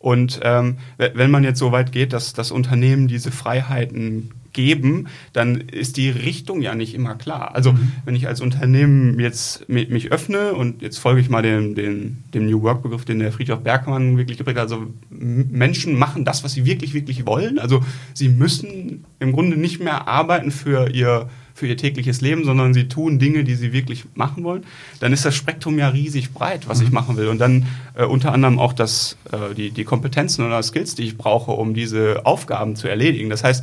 Und 0.00 0.40
ähm, 0.42 0.78
wenn 0.96 1.30
man 1.30 1.44
jetzt 1.44 1.58
so 1.58 1.72
weit 1.72 1.92
geht, 1.92 2.14
dass 2.14 2.32
das 2.32 2.50
Unternehmen 2.50 3.06
diese 3.06 3.30
Freiheiten 3.30 4.30
geben, 4.52 5.08
dann 5.34 5.60
ist 5.60 5.98
die 5.98 6.08
Richtung 6.08 6.62
ja 6.62 6.74
nicht 6.74 6.94
immer 6.94 7.14
klar. 7.14 7.54
Also 7.54 7.72
mhm. 7.72 7.92
wenn 8.06 8.16
ich 8.16 8.26
als 8.26 8.40
Unternehmen 8.40 9.20
jetzt 9.20 9.68
mich 9.68 10.10
öffne 10.10 10.54
und 10.54 10.82
jetzt 10.82 10.98
folge 10.98 11.20
ich 11.20 11.28
mal 11.28 11.42
dem, 11.42 11.74
dem, 11.74 12.18
dem 12.34 12.46
New 12.46 12.62
Work 12.62 12.82
Begriff, 12.82 13.04
den 13.04 13.18
der 13.18 13.30
Friedhof 13.30 13.60
Bergmann 13.60 14.16
wirklich 14.16 14.38
geprägt 14.38 14.58
hat, 14.58 14.70
also 14.70 14.86
Menschen 15.10 15.98
machen 15.98 16.24
das, 16.24 16.42
was 16.42 16.54
sie 16.54 16.64
wirklich, 16.64 16.94
wirklich 16.94 17.26
wollen. 17.26 17.58
Also 17.58 17.84
sie 18.14 18.30
müssen 18.30 19.04
im 19.18 19.32
Grunde 19.32 19.58
nicht 19.58 19.80
mehr 19.80 20.08
arbeiten 20.08 20.50
für 20.50 20.90
ihr 20.90 21.28
für 21.60 21.66
ihr 21.66 21.76
tägliches 21.76 22.22
Leben, 22.22 22.44
sondern 22.44 22.72
sie 22.72 22.88
tun 22.88 23.18
Dinge, 23.18 23.44
die 23.44 23.54
sie 23.54 23.74
wirklich 23.74 24.06
machen 24.14 24.44
wollen, 24.44 24.64
dann 24.98 25.12
ist 25.12 25.26
das 25.26 25.34
Spektrum 25.34 25.78
ja 25.78 25.88
riesig 25.88 26.32
breit, 26.32 26.66
was 26.68 26.80
mhm. 26.80 26.86
ich 26.86 26.90
machen 26.90 27.18
will. 27.18 27.28
Und 27.28 27.38
dann 27.38 27.66
äh, 27.94 28.04
unter 28.04 28.32
anderem 28.32 28.58
auch 28.58 28.72
das, 28.72 29.18
äh, 29.30 29.54
die, 29.54 29.70
die 29.70 29.84
Kompetenzen 29.84 30.44
oder 30.46 30.62
Skills, 30.62 30.94
die 30.94 31.02
ich 31.02 31.18
brauche, 31.18 31.52
um 31.52 31.74
diese 31.74 32.24
Aufgaben 32.24 32.76
zu 32.76 32.88
erledigen. 32.88 33.28
Das 33.28 33.44
heißt, 33.44 33.62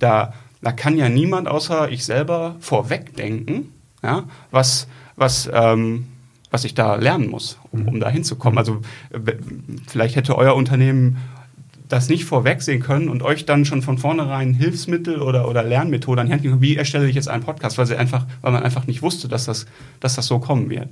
da, 0.00 0.34
da 0.60 0.72
kann 0.72 0.98
ja 0.98 1.08
niemand 1.08 1.46
außer 1.46 1.88
ich 1.88 2.04
selber 2.04 2.56
vorwegdenken, 2.58 3.72
ja, 4.02 4.24
was, 4.50 4.88
was, 5.14 5.48
ähm, 5.52 6.08
was 6.50 6.64
ich 6.64 6.74
da 6.74 6.96
lernen 6.96 7.30
muss, 7.30 7.58
um, 7.70 7.86
um 7.86 8.00
da 8.00 8.10
hinzukommen. 8.10 8.58
Also 8.58 8.80
vielleicht 9.86 10.16
hätte 10.16 10.36
euer 10.36 10.56
Unternehmen 10.56 11.18
das 11.88 12.08
nicht 12.08 12.24
vorwegsehen 12.24 12.80
können 12.80 13.08
und 13.08 13.22
euch 13.22 13.46
dann 13.46 13.64
schon 13.64 13.82
von 13.82 13.98
vornherein 13.98 14.54
Hilfsmittel 14.54 15.22
oder, 15.22 15.48
oder 15.48 15.62
Lernmethoden 15.62 16.20
an 16.20 16.26
die 16.26 16.32
Hand 16.32 16.42
geben, 16.42 16.60
wie 16.60 16.76
erstelle 16.76 17.08
ich 17.08 17.14
jetzt 17.14 17.28
einen 17.28 17.44
Podcast, 17.44 17.78
weil, 17.78 17.86
sie 17.86 17.96
einfach, 17.96 18.26
weil 18.42 18.52
man 18.52 18.62
einfach 18.62 18.86
nicht 18.86 19.02
wusste, 19.02 19.28
dass 19.28 19.44
das, 19.44 19.66
dass 20.00 20.16
das 20.16 20.26
so 20.26 20.38
kommen 20.38 20.68
wird. 20.68 20.88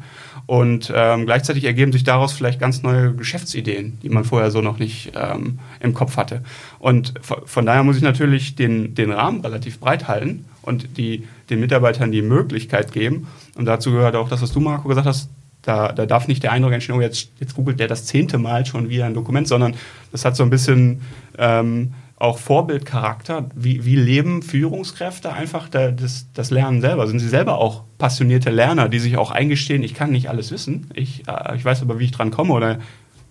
Und 0.47 0.93
ähm, 0.95 1.27
gleichzeitig 1.27 1.65
ergeben 1.65 1.93
sich 1.93 2.05
daraus 2.05 2.33
vielleicht 2.33 2.61
ganz 2.61 2.83
neue 2.83 3.13
Geschäftsideen, 3.15 3.99
die 4.03 4.09
man 4.09 4.25
vorher 4.25 4.51
so 4.51 4.61
noch 4.61 4.79
nicht 4.79 5.13
ähm, 5.17 5.59
im 5.81 5.95
Kopf 5.95 6.17
hatte. 6.17 6.43
Und 6.79 7.15
von 7.23 7.67
daher 7.67 7.83
muss 7.83 7.97
ich 7.97 8.03
natürlich 8.03 8.55
den, 8.55 8.95
den 8.95 9.11
Rahmen 9.11 9.41
relativ 9.41 9.81
breit 9.81 10.07
halten 10.07 10.45
und 10.63 10.97
die, 10.97 11.27
den 11.51 11.61
Mitarbeitern 11.61 12.13
die 12.13 12.23
Möglichkeit 12.23 12.93
geben. 12.93 13.27
Und 13.57 13.65
dazu 13.65 13.91
gehört 13.91 14.15
auch 14.15 14.29
das, 14.29 14.43
was 14.43 14.53
du, 14.53 14.61
Marco, 14.61 14.89
gesagt 14.89 15.07
hast, 15.07 15.29
da, 15.65 15.93
da 15.93 16.07
darf 16.07 16.29
nicht 16.29 16.43
der 16.43 16.53
Eindruck 16.53 16.73
entstehen, 16.73 16.97
oh, 16.97 17.01
jetzt, 17.01 17.33
jetzt 17.41 17.55
googelt 17.55 17.81
der 17.81 17.89
das 17.89 18.05
zehnte 18.05 18.39
Mal 18.39 18.67
schon 18.67 18.89
wieder 18.89 19.07
ein 19.07 19.15
Dokument, 19.15 19.49
sondern 19.49 19.75
das 20.13 20.25
hat 20.25 20.37
so 20.37 20.43
ein 20.43 20.51
bisschen 20.51 21.01
ähm, 21.39 21.95
auch 22.17 22.39
Vorbildcharakter. 22.39 23.49
Wie, 23.55 23.85
wie 23.85 23.97
leben 23.97 24.43
Führungskräfte 24.43 25.33
einfach 25.33 25.69
da, 25.69 25.91
das, 25.91 26.27
das 26.33 26.51
Lernen 26.51 26.81
selber? 26.81 27.07
Sind 27.07 27.19
sie 27.19 27.29
selber 27.29 27.59
auch 27.59 27.85
passionierte 27.99 28.51
Lerner, 28.51 28.89
die 28.89 28.99
sich 28.99 29.17
auch 29.17 29.31
eingestehen, 29.31 29.83
ich 29.83 29.95
kann 29.95 30.11
nicht 30.11 30.29
alles 30.29 30.51
wissen, 30.51 30.91
ich, 30.95 31.27
äh, 31.29 31.57
ich 31.57 31.65
weiß 31.65 31.83
aber, 31.83 31.99
wie 31.99 32.05
ich 32.05 32.13
dran 32.13 32.31
komme 32.31 32.53
oder 32.53 32.79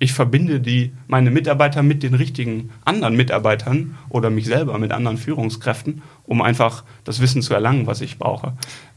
ich 0.03 0.11
verbinde 0.11 0.59
die, 0.59 0.91
meine 1.07 1.31
Mitarbeiter 1.31 1.81
mit 1.81 2.03
den 2.03 2.13
richtigen 2.13 2.71
anderen 2.83 3.15
Mitarbeitern 3.15 3.97
oder 4.09 4.29
mich 4.29 4.45
selber 4.45 4.77
mit 4.77 4.91
anderen 4.91 5.17
Führungskräften, 5.17 6.01
um 6.25 6.41
einfach 6.41 6.83
das 7.05 7.21
Wissen 7.21 7.41
zu 7.41 7.53
erlangen, 7.53 7.87
was 7.87 8.01
ich 8.01 8.17
brauche. 8.17 8.51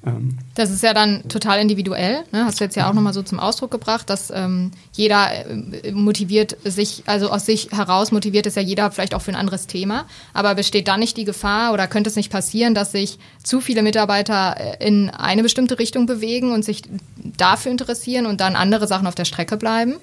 Ähm 0.05 0.37
das 0.57 0.71
ist 0.71 0.83
ja 0.83 0.95
dann 0.95 1.29
total 1.29 1.61
individuell. 1.61 2.25
Ne? 2.33 2.45
Hast 2.45 2.59
du 2.59 2.65
jetzt 2.65 2.75
ja 2.75 2.91
auch 2.91 2.93
nochmal 2.93 3.13
so 3.13 3.23
zum 3.23 3.39
Ausdruck 3.39 3.71
gebracht, 3.71 4.11
dass 4.11 4.33
ähm, 4.35 4.73
jeder 4.93 5.29
äh, 5.31 5.93
motiviert 5.93 6.57
sich, 6.65 7.05
also 7.07 7.31
aus 7.31 7.47
sich 7.47 7.71
heraus 7.71 8.11
motiviert 8.11 8.47
ist 8.47 8.57
ja 8.57 8.63
jeder 8.63 8.91
vielleicht 8.91 9.15
auch 9.15 9.23
für 9.23 9.31
ein 9.31 9.37
anderes 9.37 9.69
Thema. 9.69 10.07
Aber 10.35 10.57
besteht 10.57 10.89
da 10.89 10.97
nicht 10.97 11.17
die 11.17 11.25
Gefahr 11.25 11.73
oder 11.73 11.87
könnte 11.87 12.11
es 12.11 12.17
nicht 12.17 12.33
passieren, 12.33 12.75
dass 12.75 12.91
sich 12.91 13.21
zu 13.45 13.61
viele 13.61 13.83
Mitarbeiter 13.83 14.57
äh, 14.59 14.85
in 14.85 15.11
eine 15.11 15.45
bestimmte 15.45 15.79
Richtung 15.79 16.07
bewegen 16.07 16.51
und 16.51 16.65
sich 16.65 16.83
dafür 17.17 17.71
interessieren 17.71 18.27
und 18.27 18.41
dann 18.41 18.57
andere 18.57 18.89
Sachen 18.89 19.07
auf 19.07 19.15
der 19.15 19.25
Strecke 19.25 19.57
bleiben? 19.57 19.95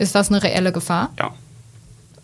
Ist 0.00 0.14
das 0.14 0.30
eine 0.30 0.42
reelle 0.42 0.72
Gefahr? 0.72 1.12
Ja, 1.18 1.34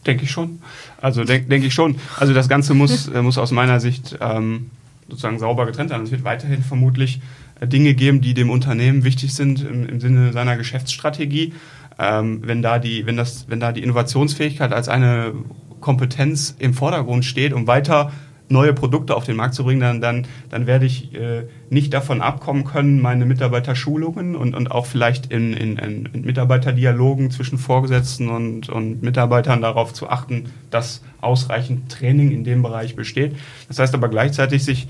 denke 0.07 0.25
ich 0.25 0.31
schon. 0.31 0.61
Also 1.03 1.25
denke 1.25 1.51
denk 1.51 1.62
ich 1.62 1.75
schon. 1.75 1.97
Also 2.19 2.33
das 2.33 2.49
Ganze 2.49 2.73
muss, 2.73 3.07
äh, 3.15 3.21
muss 3.21 3.37
aus 3.37 3.51
meiner 3.51 3.81
Sicht 3.81 4.17
ähm, 4.19 4.71
sozusagen 5.09 5.39
sauber 5.39 5.67
getrennt 5.67 5.91
sein. 5.91 6.03
Es 6.03 6.11
wird 6.11 6.25
weiterhin 6.25 6.62
vermutlich 6.62 7.21
äh, 7.61 7.67
Dinge 7.67 7.93
geben, 7.93 8.23
die 8.23 8.33
dem 8.33 8.49
Unternehmen 8.49 9.05
wichtig 9.05 9.35
sind 9.35 9.62
im, 9.62 9.87
im 9.87 10.01
Sinne 10.01 10.33
seiner 10.33 10.57
Geschäftsstrategie. 10.57 11.53
Ähm, 11.99 12.41
wenn, 12.47 12.62
da 12.62 12.79
die, 12.79 13.05
wenn, 13.05 13.19
das, 13.19 13.45
wenn 13.49 13.61
da 13.61 13.73
die 13.73 13.83
Innovationsfähigkeit 13.83 14.73
als 14.73 14.89
eine 14.89 15.35
Kompetenz 15.81 16.57
im 16.59 16.73
Vordergrund 16.73 17.27
steht, 17.27 17.53
um 17.53 17.67
weiter 17.67 18.11
neue 18.49 18.73
Produkte 18.73 19.17
auf 19.17 19.25
den 19.25 19.37
Markt 19.37 19.55
zu 19.55 19.65
bringen, 19.65 19.81
dann, 19.81 20.01
dann, 20.01 20.27
dann 20.51 20.67
werde 20.67 20.87
ich 20.87 21.15
äh, 21.15 21.45
nicht 21.69 21.93
davon 21.93 22.21
abkommen 22.21 22.65
können, 22.65 23.01
meine 23.01 23.27
Mitarbeiterschulungen 23.27 24.37
und, 24.37 24.55
und 24.55 24.71
auch 24.71 24.87
vielleicht 24.87 25.33
in, 25.33 25.53
in, 25.53 25.77
in 25.79 26.25
Mitarbeiterdialogen 26.25 27.31
zwischen 27.31 27.59
Vorgesetzten 27.59 28.29
und, 28.29 28.69
und 28.69 29.03
Mitarbeitern 29.03 29.63
darauf 29.63 29.93
zu 29.93 30.09
achten, 30.09 30.51
dass 30.71 31.03
ausreichend 31.21 31.91
Training 31.91 32.31
in 32.31 32.45
dem 32.45 32.63
Bereich 32.63 32.95
besteht. 32.95 33.37
Das 33.69 33.79
heißt 33.79 33.95
aber 33.95 34.09
gleichzeitig 34.09 34.65
sich, 34.65 34.87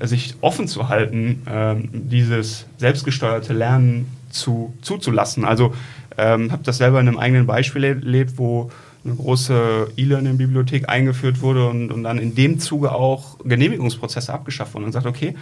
sich 0.00 0.34
offen 0.40 0.68
zu 0.68 0.88
halten, 0.88 1.42
äh, 1.46 1.74
dieses 1.92 2.66
selbstgesteuerte 2.78 3.52
Lernen 3.52 4.06
zu, 4.30 4.72
zuzulassen. 4.82 5.44
Also 5.44 5.74
ähm, 6.16 6.52
habe 6.52 6.62
das 6.62 6.78
selber 6.78 7.00
in 7.00 7.08
einem 7.08 7.18
eigenen 7.18 7.46
Beispiel 7.46 7.84
erlebt, 7.84 8.34
wo 8.36 8.70
eine 9.04 9.14
große 9.14 9.92
E-Learning-Bibliothek 9.96 10.88
eingeführt 10.88 11.40
wurde 11.40 11.68
und, 11.68 11.90
und 11.90 12.02
dann 12.02 12.18
in 12.18 12.34
dem 12.34 12.58
Zuge 12.58 12.92
auch 12.92 13.38
Genehmigungsprozesse 13.44 14.32
abgeschafft 14.32 14.74
wurden 14.74 14.84
und 14.84 14.92
sagt, 14.92 15.06
okay, 15.06 15.34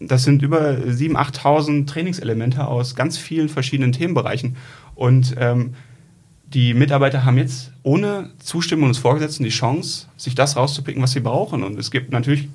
das 0.00 0.24
sind 0.24 0.42
über 0.42 0.70
7.000, 0.70 1.14
8.000 1.14 1.86
Trainingselemente 1.86 2.66
aus 2.66 2.94
ganz 2.94 3.18
vielen 3.18 3.48
verschiedenen 3.48 3.92
Themenbereichen. 3.92 4.56
Und 4.94 5.34
ähm, 5.38 5.74
die 6.46 6.74
Mitarbeiter 6.74 7.24
haben 7.24 7.36
jetzt 7.36 7.72
ohne 7.82 8.30
Zustimmung 8.38 8.88
des 8.88 8.98
Vorgesetzten 8.98 9.44
die 9.44 9.50
Chance, 9.50 10.06
sich 10.16 10.34
das 10.34 10.56
rauszupicken, 10.56 11.02
was 11.02 11.12
sie 11.12 11.20
brauchen. 11.20 11.62
Und 11.62 11.78
es 11.78 11.90
gibt 11.90 12.12
natürlich 12.12 12.48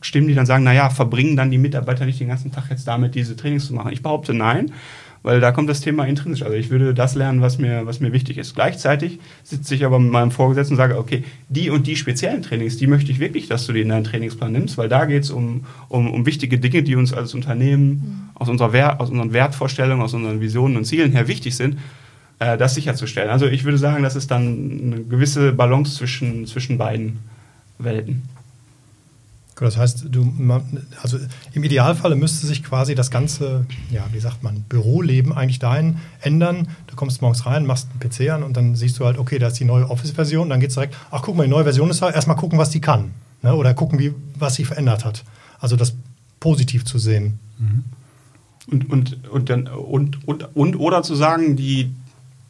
Stimmen, 0.00 0.28
die 0.28 0.34
dann 0.34 0.46
sagen, 0.46 0.64
naja, 0.64 0.90
verbringen 0.90 1.36
dann 1.36 1.50
die 1.50 1.58
Mitarbeiter 1.58 2.06
nicht 2.06 2.20
den 2.20 2.28
ganzen 2.28 2.52
Tag 2.52 2.70
jetzt 2.70 2.86
damit, 2.86 3.14
diese 3.14 3.36
Trainings 3.36 3.66
zu 3.66 3.74
machen. 3.74 3.92
Ich 3.92 4.02
behaupte 4.02 4.34
nein 4.34 4.72
weil 5.26 5.40
da 5.40 5.50
kommt 5.50 5.68
das 5.68 5.80
Thema 5.80 6.06
intrinsisch. 6.06 6.44
Also 6.44 6.54
ich 6.54 6.70
würde 6.70 6.94
das 6.94 7.16
lernen, 7.16 7.40
was 7.40 7.58
mir, 7.58 7.84
was 7.84 7.98
mir 7.98 8.12
wichtig 8.12 8.38
ist. 8.38 8.54
Gleichzeitig 8.54 9.18
sitze 9.42 9.74
ich 9.74 9.84
aber 9.84 9.98
mit 9.98 10.12
meinem 10.12 10.30
Vorgesetzten 10.30 10.74
und 10.74 10.76
sage, 10.76 10.96
okay, 10.96 11.24
die 11.48 11.68
und 11.68 11.88
die 11.88 11.96
speziellen 11.96 12.42
Trainings, 12.42 12.76
die 12.76 12.86
möchte 12.86 13.10
ich 13.10 13.18
wirklich, 13.18 13.48
dass 13.48 13.66
du 13.66 13.72
die 13.72 13.80
in 13.80 13.88
deinen 13.88 14.04
Trainingsplan 14.04 14.52
nimmst, 14.52 14.78
weil 14.78 14.88
da 14.88 15.04
geht 15.04 15.24
es 15.24 15.32
um, 15.32 15.64
um, 15.88 16.08
um 16.12 16.26
wichtige 16.26 16.60
Dinge, 16.60 16.84
die 16.84 16.94
uns 16.94 17.12
als 17.12 17.34
Unternehmen 17.34 17.88
mhm. 17.88 18.30
aus, 18.34 18.48
unserer 18.48 18.72
Wert, 18.72 19.00
aus 19.00 19.10
unseren 19.10 19.32
Wertvorstellungen, 19.32 20.00
aus 20.00 20.14
unseren 20.14 20.40
Visionen 20.40 20.76
und 20.76 20.84
Zielen 20.84 21.10
her 21.10 21.26
wichtig 21.26 21.56
sind, 21.56 21.76
äh, 22.38 22.56
das 22.56 22.76
sicherzustellen. 22.76 23.28
Also 23.28 23.46
ich 23.46 23.64
würde 23.64 23.78
sagen, 23.78 24.04
das 24.04 24.14
ist 24.14 24.30
dann 24.30 24.80
eine 24.80 25.02
gewisse 25.02 25.52
Balance 25.52 25.96
zwischen, 25.96 26.46
zwischen 26.46 26.78
beiden 26.78 27.18
Welten. 27.78 28.22
Das 29.64 29.78
heißt, 29.78 30.06
du, 30.10 30.32
also 31.02 31.18
im 31.52 31.64
Idealfall 31.64 32.14
müsste 32.14 32.46
sich 32.46 32.62
quasi 32.62 32.94
das 32.94 33.10
ganze, 33.10 33.64
ja, 33.90 34.04
wie 34.12 34.20
sagt 34.20 34.42
man, 34.42 34.62
Büroleben 34.68 35.32
eigentlich 35.32 35.58
dahin 35.58 35.96
ändern. 36.20 36.68
Du 36.86 36.94
kommst 36.94 37.22
morgens 37.22 37.46
rein, 37.46 37.64
machst 37.64 37.88
einen 37.90 38.00
PC 38.00 38.30
an 38.30 38.42
und 38.42 38.56
dann 38.56 38.76
siehst 38.76 38.98
du 38.98 39.06
halt, 39.06 39.16
okay, 39.16 39.38
da 39.38 39.46
ist 39.46 39.58
die 39.58 39.64
neue 39.64 39.88
Office-Version. 39.88 40.50
Dann 40.50 40.60
geht 40.60 40.68
es 40.70 40.74
direkt, 40.74 40.94
ach 41.10 41.22
guck 41.22 41.36
mal, 41.36 41.44
die 41.44 41.50
neue 41.50 41.64
Version 41.64 41.88
ist 41.88 42.02
da, 42.02 42.10
erstmal 42.10 42.36
gucken, 42.36 42.58
was 42.58 42.68
die 42.68 42.82
kann. 42.82 43.12
Ne? 43.40 43.54
Oder 43.54 43.72
gucken, 43.72 43.98
wie, 43.98 44.14
was 44.38 44.56
sich 44.56 44.66
verändert 44.66 45.06
hat. 45.06 45.24
Also 45.58 45.76
das 45.76 45.94
positiv 46.38 46.84
zu 46.84 46.98
sehen. 46.98 47.38
Mhm. 47.58 47.84
Und, 48.70 48.90
und, 48.90 49.28
und, 49.28 49.48
dann, 49.48 49.68
und, 49.68 50.28
und, 50.28 50.54
und, 50.54 50.76
oder 50.76 51.02
zu 51.02 51.14
sagen, 51.14 51.56
die, 51.56 51.94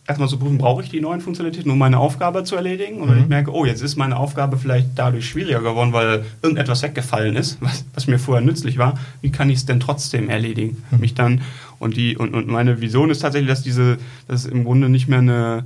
erstmal 0.06 0.28
zu 0.28 0.38
prüfen, 0.38 0.58
brauche 0.58 0.82
ich 0.82 0.90
die 0.90 1.00
neuen 1.00 1.20
Funktionalitäten, 1.20 1.70
um 1.70 1.78
meine 1.78 1.98
Aufgabe 1.98 2.44
zu 2.44 2.56
erledigen? 2.56 3.00
Und 3.00 3.08
wenn 3.08 3.16
mhm. 3.16 3.22
ich 3.22 3.28
merke, 3.28 3.52
oh, 3.52 3.64
jetzt 3.64 3.82
ist 3.82 3.96
meine 3.96 4.16
Aufgabe 4.16 4.56
vielleicht 4.56 4.90
dadurch 4.94 5.28
schwieriger 5.28 5.60
geworden, 5.60 5.92
weil 5.92 6.24
irgendetwas 6.42 6.82
weggefallen 6.82 7.36
ist, 7.36 7.58
was, 7.60 7.84
was 7.94 8.06
mir 8.06 8.18
vorher 8.18 8.44
nützlich 8.44 8.78
war, 8.78 8.98
wie 9.20 9.30
kann 9.30 9.50
ich 9.50 9.58
es 9.58 9.66
denn 9.66 9.80
trotzdem 9.80 10.28
erledigen? 10.28 10.82
Mhm. 10.90 11.00
Mich 11.00 11.14
dann, 11.14 11.42
und 11.78 11.96
die, 11.96 12.16
und, 12.16 12.34
und 12.34 12.46
meine 12.48 12.80
Vision 12.80 13.10
ist 13.10 13.20
tatsächlich, 13.20 13.50
dass 13.50 13.62
diese, 13.62 13.98
dass 14.28 14.44
es 14.44 14.50
im 14.50 14.64
Grunde 14.64 14.88
nicht 14.88 15.08
mehr 15.08 15.18
eine, 15.18 15.64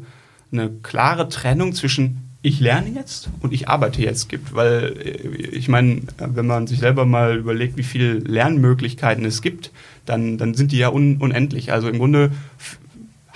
eine 0.53 0.71
klare 0.83 1.29
Trennung 1.29 1.75
zwischen 1.75 2.27
ich 2.43 2.59
lerne 2.59 2.89
jetzt 2.89 3.29
und 3.41 3.53
ich 3.53 3.69
arbeite 3.69 4.01
jetzt 4.01 4.31
gibt, 4.31 4.55
weil 4.55 4.97
äh, 4.99 5.29
ich 5.53 5.69
meine, 5.69 6.03
wenn 6.17 6.47
man 6.47 6.67
sich 6.67 6.79
selber 6.79 7.05
mal 7.05 7.37
überlegt, 7.37 7.77
wie 7.77 7.83
viele 7.83 8.15
Lernmöglichkeiten 8.15 9.25
es 9.27 9.43
gibt, 9.43 9.73
dann, 10.07 10.39
dann 10.39 10.55
sind 10.55 10.73
die 10.73 10.79
ja 10.79 10.91
un, 10.91 11.19
unendlich. 11.19 11.71
Also 11.73 11.89
im 11.89 11.99
Grunde 11.99 12.31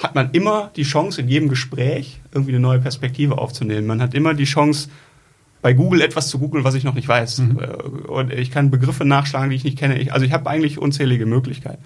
hat 0.05 0.15
man 0.15 0.31
immer 0.33 0.71
die 0.77 0.83
Chance, 0.83 1.23
in 1.23 1.29
jedem 1.29 1.49
Gespräch 1.49 2.21
irgendwie 2.31 2.53
eine 2.53 2.61
neue 2.61 2.79
Perspektive 2.79 3.39
aufzunehmen. 3.39 3.87
Man 3.87 4.03
hat 4.03 4.13
immer 4.13 4.35
die 4.35 4.45
Chance, 4.45 4.91
bei 5.63 5.73
Google 5.73 6.03
etwas 6.03 6.29
zu 6.29 6.39
googeln, 6.39 6.63
was 6.63 6.75
ich 6.75 6.85
noch 6.85 6.93
nicht 6.93 7.09
weiß. 7.09 7.39
Mhm. 7.39 7.59
Äh, 7.59 7.67
und 8.11 8.31
ich 8.31 8.51
kann 8.51 8.71
Begriffe 8.71 9.07
nachschlagen, 9.07 9.49
die 9.49 9.57
ich 9.57 9.65
nicht 9.65 9.79
kenne. 9.79 9.99
Ich, 9.99 10.13
also 10.13 10.27
ich 10.27 10.33
habe 10.33 10.49
eigentlich 10.51 10.79
unzählige 10.79 11.25
Möglichkeiten. 11.25 11.83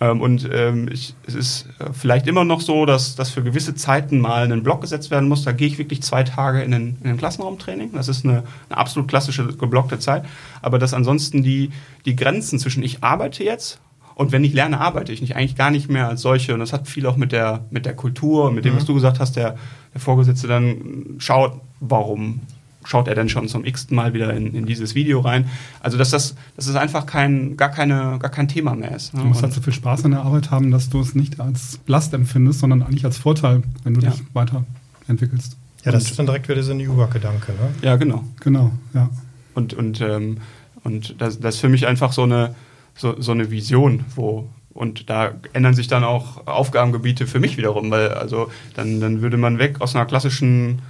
Ähm, 0.00 0.20
und 0.20 0.48
ähm, 0.52 0.88
ich, 0.90 1.14
es 1.24 1.36
ist 1.36 1.68
äh, 1.78 1.92
vielleicht 1.92 2.26
immer 2.26 2.44
noch 2.44 2.60
so, 2.60 2.84
dass, 2.84 3.14
dass 3.14 3.30
für 3.30 3.44
gewisse 3.44 3.76
Zeiten 3.76 4.18
mal 4.18 4.50
ein 4.50 4.64
Block 4.64 4.80
gesetzt 4.80 5.12
werden 5.12 5.28
muss. 5.28 5.44
Da 5.44 5.52
gehe 5.52 5.68
ich 5.68 5.78
wirklich 5.78 6.02
zwei 6.02 6.24
Tage 6.24 6.62
in 6.62 6.72
den, 6.72 6.96
in 7.00 7.10
den 7.10 7.16
Klassenraumtraining. 7.16 7.92
Das 7.92 8.08
ist 8.08 8.24
eine, 8.24 8.42
eine 8.68 8.78
absolut 8.78 9.06
klassische 9.06 9.46
geblockte 9.46 10.00
Zeit. 10.00 10.24
Aber 10.60 10.80
dass 10.80 10.92
ansonsten 10.92 11.44
die, 11.44 11.70
die 12.04 12.16
Grenzen 12.16 12.58
zwischen 12.58 12.82
ich 12.82 13.04
arbeite 13.04 13.44
jetzt 13.44 13.80
und 14.14 14.32
wenn 14.32 14.44
ich 14.44 14.52
lerne, 14.52 14.80
arbeite 14.80 15.12
ich 15.12 15.20
nicht 15.20 15.36
eigentlich 15.36 15.56
gar 15.56 15.70
nicht 15.70 15.90
mehr 15.90 16.08
als 16.08 16.22
solche. 16.22 16.54
Und 16.54 16.60
das 16.60 16.72
hat 16.72 16.88
viel 16.88 17.06
auch 17.06 17.16
mit 17.16 17.32
der, 17.32 17.64
mit 17.70 17.86
der 17.86 17.94
Kultur, 17.94 18.50
mit 18.50 18.64
dem, 18.64 18.74
mhm. 18.74 18.78
was 18.78 18.84
du 18.84 18.94
gesagt 18.94 19.20
hast, 19.20 19.36
der, 19.36 19.56
der 19.94 20.00
Vorgesetzte 20.00 20.46
dann 20.46 21.16
schaut, 21.18 21.60
warum 21.80 22.40
schaut 22.84 23.08
er 23.08 23.14
denn 23.14 23.28
schon 23.28 23.48
zum 23.48 23.64
x-ten 23.64 23.96
Mal 23.96 24.14
wieder 24.14 24.34
in, 24.34 24.54
in 24.54 24.66
dieses 24.66 24.94
Video 24.94 25.20
rein. 25.20 25.48
Also 25.80 25.98
dass 25.98 26.10
das, 26.10 26.34
dass 26.56 26.66
es 26.66 26.74
einfach 26.74 27.06
kein, 27.06 27.56
gar, 27.56 27.70
keine, 27.70 28.18
gar 28.18 28.30
kein 28.30 28.48
Thema 28.48 28.74
mehr 28.74 28.94
ist. 28.94 29.14
Ne? 29.14 29.20
Du 29.20 29.28
musst 29.28 29.42
halt 29.42 29.52
so 29.52 29.60
viel 29.60 29.72
Spaß 29.72 30.04
an 30.04 30.12
der 30.12 30.22
Arbeit 30.22 30.50
haben, 30.50 30.70
dass 30.70 30.90
du 30.90 31.00
es 31.00 31.14
nicht 31.14 31.40
als 31.40 31.80
Last 31.86 32.12
empfindest, 32.14 32.60
sondern 32.60 32.82
eigentlich 32.82 33.04
als 33.04 33.18
Vorteil, 33.18 33.62
wenn 33.84 33.94
du 33.94 34.00
ja. 34.00 34.10
dich 34.10 34.22
weiterentwickelst. 34.32 35.56
Ja, 35.84 35.92
das 35.92 36.04
und, 36.04 36.10
ist 36.10 36.18
dann 36.18 36.26
direkt 36.26 36.48
wieder 36.48 36.62
so 36.62 36.72
ein 36.72 36.78
New 36.78 36.96
Work-Gedanke, 36.96 37.52
ne? 37.52 37.74
Ja, 37.82 37.96
genau. 37.96 38.24
Genau, 38.40 38.72
ja. 38.94 39.10
Und, 39.54 39.74
und, 39.74 40.00
ähm, 40.00 40.38
und 40.84 41.20
das, 41.20 41.40
das 41.40 41.56
ist 41.56 41.60
für 41.60 41.68
mich 41.68 41.86
einfach 41.86 42.12
so 42.12 42.22
eine, 42.22 42.54
so, 42.94 43.20
so 43.20 43.32
eine 43.32 43.50
Vision, 43.50 44.04
wo 44.14 44.48
und 44.74 45.10
da 45.10 45.32
ändern 45.52 45.74
sich 45.74 45.86
dann 45.88 46.02
auch 46.02 46.46
Aufgabengebiete 46.46 47.26
für 47.26 47.40
mich 47.40 47.58
wiederum, 47.58 47.90
weil 47.90 48.08
also 48.08 48.50
dann, 48.74 49.00
dann 49.00 49.20
würde 49.20 49.36
man 49.36 49.58
weg 49.58 49.80
aus 49.80 49.94
einer 49.94 50.06
klassischen 50.06 50.80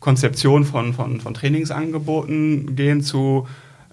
Konzeption 0.00 0.64
von, 0.64 0.94
von, 0.94 1.20
von 1.20 1.34
Trainingsangeboten 1.34 2.74
gehen 2.74 3.02
zu, 3.02 3.46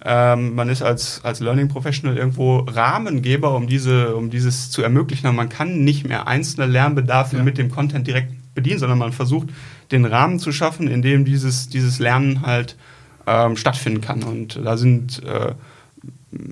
ähm, 0.04 0.56
man 0.56 0.70
ist 0.70 0.82
als, 0.82 1.22
als 1.24 1.39
Learning 1.39 1.67
Professional 1.67 2.17
irgendwo 2.17 2.60
Rahmengeber, 2.60 3.56
um, 3.56 3.67
diese, 3.67 4.15
um 4.15 4.30
dieses 4.30 4.72
zu 4.72 4.82
ermöglichen. 4.82 5.28
Und 5.28 5.36
man 5.36 5.50
kann 5.50 5.84
nicht 5.84 6.08
mehr 6.08 6.28
einzelne 6.28 6.65
Lernbedarfe 6.65 7.38
ja. 7.38 7.43
mit 7.43 7.58
dem 7.58 7.70
Content 7.70 8.08
direkt 8.08 8.32
bedienen, 8.56 8.80
sondern 8.80 8.98
man 8.98 9.12
versucht, 9.12 9.50
den 9.91 10.06
Rahmen 10.06 10.39
zu 10.39 10.52
schaffen, 10.52 10.88
in 10.88 11.02
dem 11.02 11.26
dieses, 11.26 11.70
dieses 11.70 12.00
Lernen 12.00 12.41
halt 12.41 12.78
ähm, 13.26 13.58
stattfinden 13.58 14.02
kann. 14.02 14.24
Und 14.24 14.60
da 14.63 14.78
sind, 14.78 15.24
äh, 15.24 15.54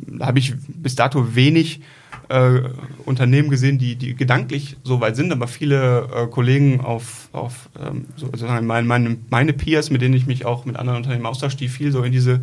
da 0.07 0.27
habe 0.27 0.39
ich 0.39 0.53
bis 0.67 0.95
dato 0.95 1.35
wenig 1.35 1.81
äh, 2.29 2.61
Unternehmen 3.05 3.49
gesehen, 3.49 3.77
die, 3.77 3.95
die 3.95 4.15
gedanklich 4.15 4.77
so 4.83 5.01
weit 5.01 5.15
sind, 5.15 5.31
aber 5.31 5.47
viele 5.47 6.07
äh, 6.13 6.27
Kollegen 6.27 6.81
auf, 6.81 7.29
auf 7.31 7.69
ähm, 7.79 8.05
sozusagen 8.15 8.65
meine, 8.65 8.87
meine, 8.87 9.17
meine 9.29 9.53
Peers, 9.53 9.91
mit 9.91 10.01
denen 10.01 10.15
ich 10.15 10.25
mich 10.25 10.45
auch 10.45 10.65
mit 10.65 10.75
anderen 10.77 10.97
Unternehmen 10.97 11.25
austausche, 11.25 11.57
die 11.57 11.67
viel 11.67 11.91
so 11.91 12.03
in 12.03 12.11
diese, 12.11 12.41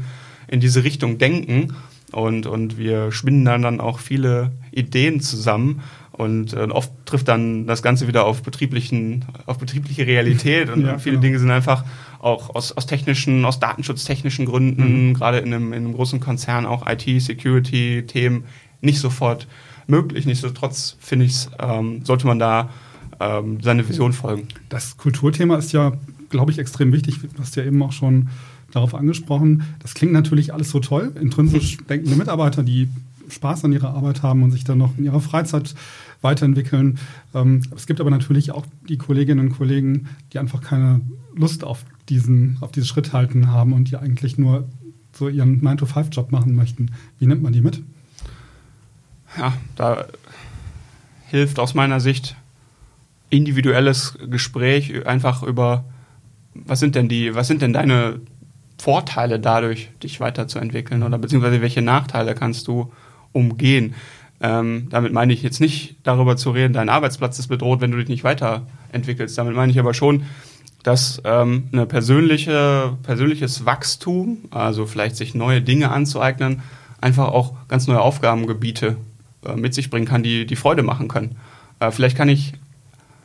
in 0.49 0.61
diese 0.61 0.85
Richtung 0.85 1.19
denken. 1.19 1.75
Und, 2.13 2.47
und 2.47 2.77
wir 2.77 3.11
spinnen 3.11 3.45
dann, 3.45 3.63
dann 3.63 3.81
auch 3.81 3.99
viele 3.99 4.53
Ideen 4.71 5.21
zusammen. 5.21 5.81
Und 6.13 6.53
äh, 6.53 6.69
oft 6.71 6.93
trifft 7.07 7.29
dann 7.29 7.67
das 7.67 7.83
Ganze 7.83 8.07
wieder 8.07 8.27
auf, 8.27 8.43
betrieblichen, 8.43 9.25
auf 9.47 9.59
betriebliche 9.59 10.07
Realität. 10.07 10.69
Und 10.69 10.83
ja, 10.87 10.99
viele 10.99 11.15
genau. 11.15 11.23
Dinge 11.23 11.39
sind 11.39 11.51
einfach 11.51 11.85
auch 12.21 12.55
aus, 12.55 12.73
aus 12.73 12.87
technischen, 12.87 13.45
aus 13.45 13.61
datenschutztechnischen 13.61 14.45
Gründen, 14.45 15.09
mhm. 15.09 15.15
gerade 15.15 15.39
in 15.39 15.53
einem, 15.53 15.73
in 15.73 15.85
einem 15.85 15.95
großen 15.95 16.21
Konzern 16.21 16.67
auch 16.67 16.87
IT, 16.87 17.23
Security-Themen 17.23 18.45
nicht 18.83 18.99
sofort 18.99 19.47
möglich. 19.87 20.27
Nichtsdestotrotz 20.27 20.97
finde 21.01 21.27
ich, 21.27 21.49
ähm, 21.59 22.05
sollte 22.05 22.27
man 22.27 22.39
da 22.39 22.69
ähm, 23.21 23.61
seine 23.63 23.89
Vision 23.89 24.13
folgen. 24.13 24.49
Das 24.69 24.97
Kulturthema 24.97 25.57
ist 25.57 25.73
ja, 25.73 25.93
glaube 26.29 26.51
ich, 26.51 26.59
extrem 26.59 26.93
wichtig. 26.93 27.21
Du 27.21 27.39
hast 27.39 27.57
ja 27.57 27.65
eben 27.65 27.83
auch 27.83 27.93
schon 27.93 28.29
darauf 28.71 28.95
angesprochen. 28.95 29.65
Das 29.81 29.95
klingt 29.95 30.13
natürlich 30.13 30.53
alles 30.53 30.71
so 30.71 30.81
toll. 30.81 31.13
Intrinsisch 31.21 31.79
denkende 31.89 32.17
Mitarbeiter, 32.17 32.63
die 32.63 32.89
Spaß 33.33 33.65
an 33.65 33.73
ihrer 33.73 33.95
Arbeit 33.95 34.23
haben 34.23 34.43
und 34.43 34.51
sich 34.51 34.65
dann 34.65 34.79
noch 34.79 34.97
in 34.97 35.05
ihrer 35.05 35.21
Freizeit 35.21 35.75
weiterentwickeln. 36.21 36.99
Ähm, 37.35 37.63
es 37.75 37.87
gibt 37.87 38.01
aber 38.01 38.11
natürlich 38.11 38.53
auch 38.53 38.67
die 38.89 38.99
Kolleginnen 38.99 39.49
und 39.49 39.57
Kollegen, 39.57 40.09
die 40.33 40.39
einfach 40.39 40.61
keine 40.61 41.01
Lust 41.35 41.65
auf 41.65 41.85
diesen, 42.09 42.59
auf 42.61 42.73
diesen 42.73 42.87
Schritt 42.87 43.13
halten 43.13 43.49
haben 43.49 43.73
und 43.73 43.91
die 43.91 43.97
eigentlich 43.97 44.39
nur 44.39 44.69
so 45.13 45.29
ihren 45.29 45.61
9-to-5-Job 45.63 46.33
machen 46.33 46.55
möchten. 46.55 46.93
Wie 47.19 47.27
nimmt 47.27 47.43
man 47.43 47.53
die 47.53 47.61
mit? 47.61 47.83
ja, 49.39 49.53
da 49.77 50.07
hilft 51.29 51.59
aus 51.59 51.75
meiner 51.75 52.01
Sicht 52.01 52.37
individuelles 53.31 54.19
Gespräch 54.29 55.07
einfach 55.07 55.43
über, 55.43 55.85
was 56.55 56.81
sind 56.81 56.95
denn 56.95 57.09
die, 57.09 57.35
was 57.35 57.47
sind 57.47 57.63
denn 57.63 57.73
deine 57.73 58.21
Vorteile 58.79 59.41
dadurch, 59.41 59.91
dich 60.03 60.21
weiterzuentwickeln 60.21 61.03
oder 61.03 61.19
beziehungsweise 61.19 61.63
welche 61.63 61.83
Nachteile 61.83 62.35
kannst 62.35 62.69
du 62.69 62.93
umgehen? 63.33 63.95
Ähm, 64.41 64.89
damit 64.91 65.13
meine 65.13 65.33
ich 65.33 65.43
jetzt 65.43 65.61
nicht 65.61 65.97
darüber 66.03 66.37
zu 66.37 66.51
reden, 66.51 66.73
dein 66.73 66.89
Arbeitsplatz 66.89 67.39
ist 67.39 67.47
bedroht, 67.47 67.81
wenn 67.81 67.93
du 67.93 67.99
dich 67.99 68.09
nicht 68.09 68.25
weiterentwickelst. 68.25 69.39
Damit 69.39 69.55
meine 69.55 69.71
ich 69.71 69.79
aber 69.79 69.95
schon, 69.95 70.25
dass 70.83 71.23
ähm, 71.25 71.69
eine 71.73 71.87
persönliche, 71.87 72.97
persönliches 73.05 73.65
Wachstum, 73.67 74.39
also 74.51 74.87
vielleicht 74.87 75.17
sich 75.17 75.35
neue 75.35 75.63
Dinge 75.63 75.91
anzueignen, 75.93 76.63
einfach 77.01 77.29
auch 77.29 77.55
ganz 77.69 77.87
neue 77.87 78.01
Aufgabengebiete 78.01 78.97
äh, 79.47 79.55
mit 79.55 79.75
sich 79.75 79.91
bringen 79.91 80.07
kann, 80.07 80.25
die, 80.25 80.45
die 80.45 80.57
Freude 80.57 80.83
machen 80.83 81.07
können. 81.07 81.37
Äh, 81.79 81.93
vielleicht 81.93 82.17
kann 82.17 82.29
ich 82.29 82.55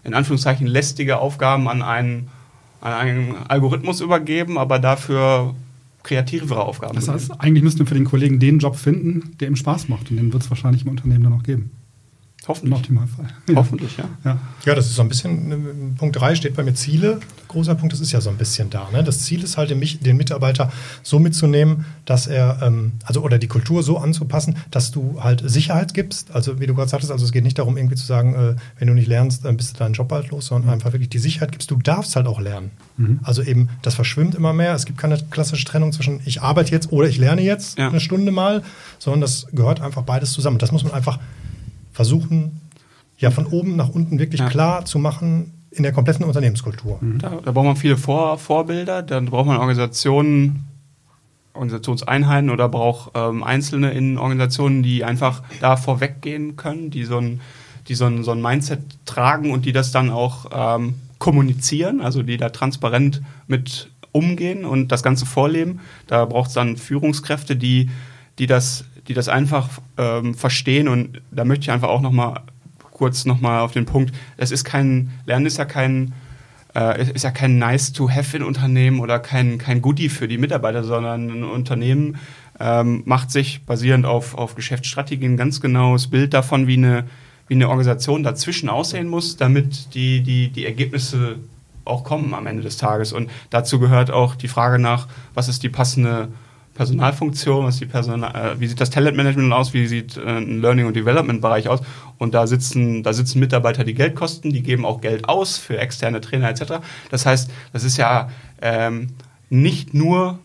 in 0.04 0.14
Anführungszeichen 0.14 0.68
lästige 0.68 1.18
Aufgaben 1.18 1.68
an 1.68 1.82
einen, 1.82 2.30
an 2.80 2.94
einen 2.94 3.36
Algorithmus 3.48 4.02
übergeben, 4.02 4.58
aber 4.58 4.80
dafür 4.80 5.56
kreativere 6.08 6.64
Aufgaben. 6.64 6.96
Das 6.96 7.08
heißt, 7.08 7.40
eigentlich 7.40 7.64
müssten 7.64 7.80
wir 7.80 7.86
für 7.86 7.94
den 7.94 8.06
Kollegen 8.06 8.40
den 8.40 8.60
Job 8.60 8.76
finden, 8.76 9.36
der 9.40 9.50
ihm 9.50 9.56
Spaß 9.56 9.90
macht. 9.90 10.10
Und 10.10 10.18
den 10.18 10.34
wird 10.34 10.44
es 10.44 10.50
wahrscheinlich 10.50 10.84
im 10.84 10.90
Unternehmen 10.90 11.24
dann 11.24 11.34
auch 11.34 11.44
geben. 11.44 11.72
Hoffentlich. 12.48 12.72
Im 12.72 12.78
Optimalfall. 12.78 13.28
Ja. 13.50 13.56
Hoffentlich, 13.56 13.98
ja. 13.98 14.06
ja. 14.24 14.40
Ja, 14.66 14.76
das 14.76 14.88
ist 14.88 14.96
so 14.96 15.02
ein 15.02 15.10
bisschen, 15.10 15.96
Punkt 15.98 16.16
3 16.16 16.36
steht 16.36 16.56
bei 16.56 16.64
mir 16.64 16.74
Ziele. 16.74 17.20
Großer 17.50 17.76
Punkt, 17.76 17.94
das 17.94 18.00
ist 18.00 18.12
ja 18.12 18.22
so 18.22 18.30
ein 18.30 18.38
bisschen 18.38 18.70
da. 18.70 18.90
Ne? 18.92 19.04
Das 19.04 19.24
Ziel 19.24 19.44
ist 19.44 19.58
halt, 19.58 19.70
den, 19.70 19.82
den 19.82 20.18
Mitarbeiter 20.18 20.72
so 21.04 21.20
mitzunehmen, 21.20 21.86
dass 22.06 22.28
er, 22.28 22.60
ähm, 22.62 22.94
also 23.04 23.22
oder 23.22 23.38
die 23.38 23.48
Kultur 23.48 23.84
so 23.84 23.98
anzupassen, 23.98 24.58
dass 24.72 24.92
du 24.92 25.22
halt 25.22 25.44
Sicherheit 25.46 25.94
gibst. 25.94 26.32
Also 26.32 26.60
wie 26.60 26.68
du 26.68 26.74
gerade 26.74 26.90
sagtest, 26.90 27.12
also 27.12 27.26
es 27.26 27.32
geht 27.32 27.44
nicht 27.44 27.60
darum, 27.60 27.78
irgendwie 27.78 27.96
zu 27.96 28.06
sagen, 28.06 28.34
äh, 28.34 28.56
wenn 28.80 28.88
du 28.88 28.94
nicht 28.94 29.08
lernst, 29.08 29.44
dann 29.46 29.58
bist 29.58 29.76
du 29.76 29.80
deinen 29.80 29.94
Job 29.94 30.12
halt 30.12 30.30
los, 30.30 30.48
sondern 30.48 30.68
mhm. 30.68 30.74
einfach 30.74 30.94
wirklich 30.94 31.10
die 31.10 31.20
Sicherheit 31.20 31.52
gibst. 31.52 31.70
Du 31.72 31.78
darfst 31.78 32.16
halt 32.16 32.28
auch 32.28 32.40
lernen. 32.40 32.72
Mhm. 32.98 33.20
Also 33.24 33.42
eben, 33.42 33.70
das 33.82 33.96
verschwimmt 33.96 34.36
immer 34.36 34.54
mehr. 34.54 34.74
Es 34.74 34.86
gibt 34.86 34.98
keine 34.98 35.18
klassische 35.30 35.66
Trennung 35.66 35.92
zwischen 35.92 36.22
ich 36.26 36.42
arbeite 36.42 36.72
jetzt 36.72 36.92
oder 36.92 37.08
ich 37.08 37.18
lerne 37.18 37.42
jetzt 37.42 37.78
ja. 37.78 37.90
eine 37.90 38.00
Stunde 38.00 38.32
mal, 38.32 38.64
sondern 39.00 39.22
das 39.22 39.48
gehört 39.52 39.82
einfach 39.82 40.04
beides 40.04 40.32
zusammen. 40.32 40.58
Das 40.60 40.72
muss 40.72 40.84
man 40.84 40.94
einfach 40.94 41.20
versuchen, 41.98 42.62
ja 43.18 43.32
von 43.32 43.48
oben 43.48 43.76
nach 43.76 43.90
unten 43.90 44.20
wirklich 44.20 44.40
ja. 44.40 44.50
klar 44.50 44.86
zu 44.86 45.00
machen 45.00 45.52
in 45.72 45.82
der 45.82 45.92
kompletten 45.92 46.26
Unternehmenskultur. 46.26 47.00
Mhm. 47.02 47.18
Da, 47.18 47.40
da, 47.44 47.52
braucht 47.52 47.66
man 47.66 47.76
viele 47.76 47.98
Vor 47.98 48.38
Vorbilder, 48.38 49.02
dann 49.02 49.26
braucht 49.26 49.48
man 49.48 49.58
Organisationen, 49.58 50.68
Organisationseinheiten 51.54 52.52
oder 52.52 52.70
braucht 52.70 53.14
ähm, 53.16 53.44
Einzelne 53.44 53.90
in 53.94 54.20
Organisationen, 54.20 54.84
die 54.84 55.04
einfach 55.04 55.42
da 55.60 55.76
vorweggehen 55.76 56.56
können, 56.56 56.92
die 56.92 57.04
so 57.04 57.18
ein, 57.18 57.42
die 57.88 57.96
so 57.96 58.06
ein, 58.06 58.24
so 58.24 58.32
ein 58.32 58.44
Mindset 58.44 58.80
tragen 59.06 59.50
und 59.50 59.66
die 59.66 59.72
das 59.72 59.92
dann 59.92 60.12
auch 60.12 60.46
ähm, 60.54 60.94
kommunizieren, 61.18 62.00
also 62.00 62.22
die 62.22 62.38
da 62.38 62.50
transparent 62.50 63.24
mit 63.48 63.90
umgehen 64.12 64.66
und 64.66 64.92
das 64.92 65.02
Ganze 65.02 65.26
vorleben. 65.26 65.80
Da 66.06 66.26
braucht 66.26 66.50
es 66.50 66.54
dann 66.54 66.78
Führungskräfte, 66.78 67.56
die, 67.56 67.90
die, 68.38 68.46
das, 68.46 68.86
die 69.08 69.14
das 69.14 69.30
einfach 69.30 69.70
ähm, 69.98 70.36
verstehen 70.36 70.88
und 70.88 71.22
da 71.32 71.46
möchte 71.46 71.64
ich 71.64 71.72
einfach 71.72 71.90
auch 71.90 72.02
nochmal 72.02 72.42
kurz 72.92 73.26
nochmal 73.26 73.62
auf 73.62 73.72
den 73.72 73.86
Punkt. 73.86 74.14
Es 74.38 74.52
ist 74.52 74.64
kein, 74.64 75.12
Lernen 75.26 75.46
ist 75.46 75.58
ja 75.58 75.66
kein, 75.66 76.14
äh, 76.76 77.12
ist 77.12 77.24
ja 77.24 77.32
kein 77.32 77.58
nice 77.58 77.94
to 77.94 78.10
have 78.10 78.36
in 78.36 78.44
Unternehmen 78.44 79.00
oder 79.00 79.20
kein, 79.20 79.58
kein 79.60 79.82
Goodie 79.82 80.10
für 80.10 80.28
die 80.28 80.38
Mitarbeiter, 80.38 80.84
sondern 80.84 81.30
ein 81.30 81.44
Unternehmen 81.44 82.18
ähm, 82.60 83.04
macht 83.06 83.32
sich 83.32 83.64
basierend 83.66 84.06
auf, 84.06 84.36
auf 84.36 84.56
Geschäftsstrategien 84.56 85.38
ganz 85.38 85.62
genaues 85.62 86.08
Bild 86.08 86.34
davon, 86.34 86.68
wie 86.68 86.78
eine, 86.78 87.04
wie 87.48 87.54
eine 87.54 87.70
Organisation 87.70 88.24
dazwischen 88.24 88.68
aussehen 88.68 89.08
muss, 89.08 89.38
damit 89.38 89.94
die, 89.94 90.22
die, 90.22 90.50
die 90.50 90.66
Ergebnisse 90.66 91.38
auch 91.86 92.04
kommen 92.04 92.34
am 92.34 92.48
Ende 92.48 92.64
des 92.64 92.78
Tages. 92.78 93.14
Und 93.14 93.30
dazu 93.52 93.80
gehört 93.80 94.12
auch 94.12 94.36
die 94.36 94.48
Frage 94.48 94.80
nach, 94.80 95.08
was 95.34 95.48
ist 95.48 95.64
die 95.64 95.70
passende 95.70 96.30
Personalfunktion, 96.78 97.66
was 97.66 97.78
die 97.78 97.88
Personal, 97.88 98.34
äh, 98.34 98.60
wie 98.60 98.68
sieht 98.68 98.80
das 98.80 98.92
Talentmanagement 98.92 99.52
aus, 99.52 99.74
wie 99.74 99.88
sieht 99.88 100.16
äh, 100.16 100.22
ein 100.22 100.62
Learning- 100.62 100.86
und 100.86 100.96
Development-Bereich 100.96 101.68
aus. 101.68 101.82
Und 102.20 102.34
da 102.34 102.48
sitzen, 102.48 103.04
da 103.04 103.14
sitzen 103.14 103.40
Mitarbeiter, 103.40 103.84
die 103.84 103.96
Geld 103.96 104.16
kosten, 104.16 104.52
die 104.52 104.62
geben 104.62 104.86
auch 104.86 105.02
Geld 105.02 105.28
aus 105.28 105.58
für 105.58 105.78
externe 105.80 106.22
Trainer 106.22 106.50
etc. 106.50 106.76
Das 107.10 107.26
heißt, 107.26 107.52
das 107.74 107.84
ist 107.84 107.98
ja 107.98 108.30
ähm, 108.62 109.10
nicht 109.50 109.94
nur 109.94 110.40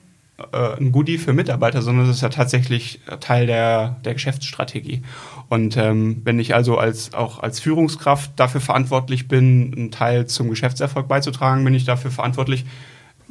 äh, 0.52 0.76
ein 0.78 0.90
Goodie 0.90 1.18
für 1.18 1.34
Mitarbeiter, 1.34 1.82
sondern 1.82 2.08
es 2.08 2.16
ist 2.16 2.22
ja 2.22 2.30
tatsächlich 2.30 3.00
Teil 3.20 3.46
der, 3.46 3.96
der 4.04 4.14
Geschäftsstrategie. 4.14 5.02
Und 5.50 5.76
ähm, 5.76 6.22
wenn 6.24 6.38
ich 6.38 6.54
also 6.54 6.78
als, 6.78 7.12
auch 7.12 7.40
als 7.40 7.60
Führungskraft 7.60 8.32
dafür 8.36 8.62
verantwortlich 8.62 9.28
bin, 9.28 9.74
einen 9.76 9.90
Teil 9.90 10.26
zum 10.26 10.48
Geschäftserfolg 10.48 11.08
beizutragen, 11.08 11.62
bin 11.62 11.74
ich 11.74 11.84
dafür 11.84 12.10
verantwortlich, 12.10 12.64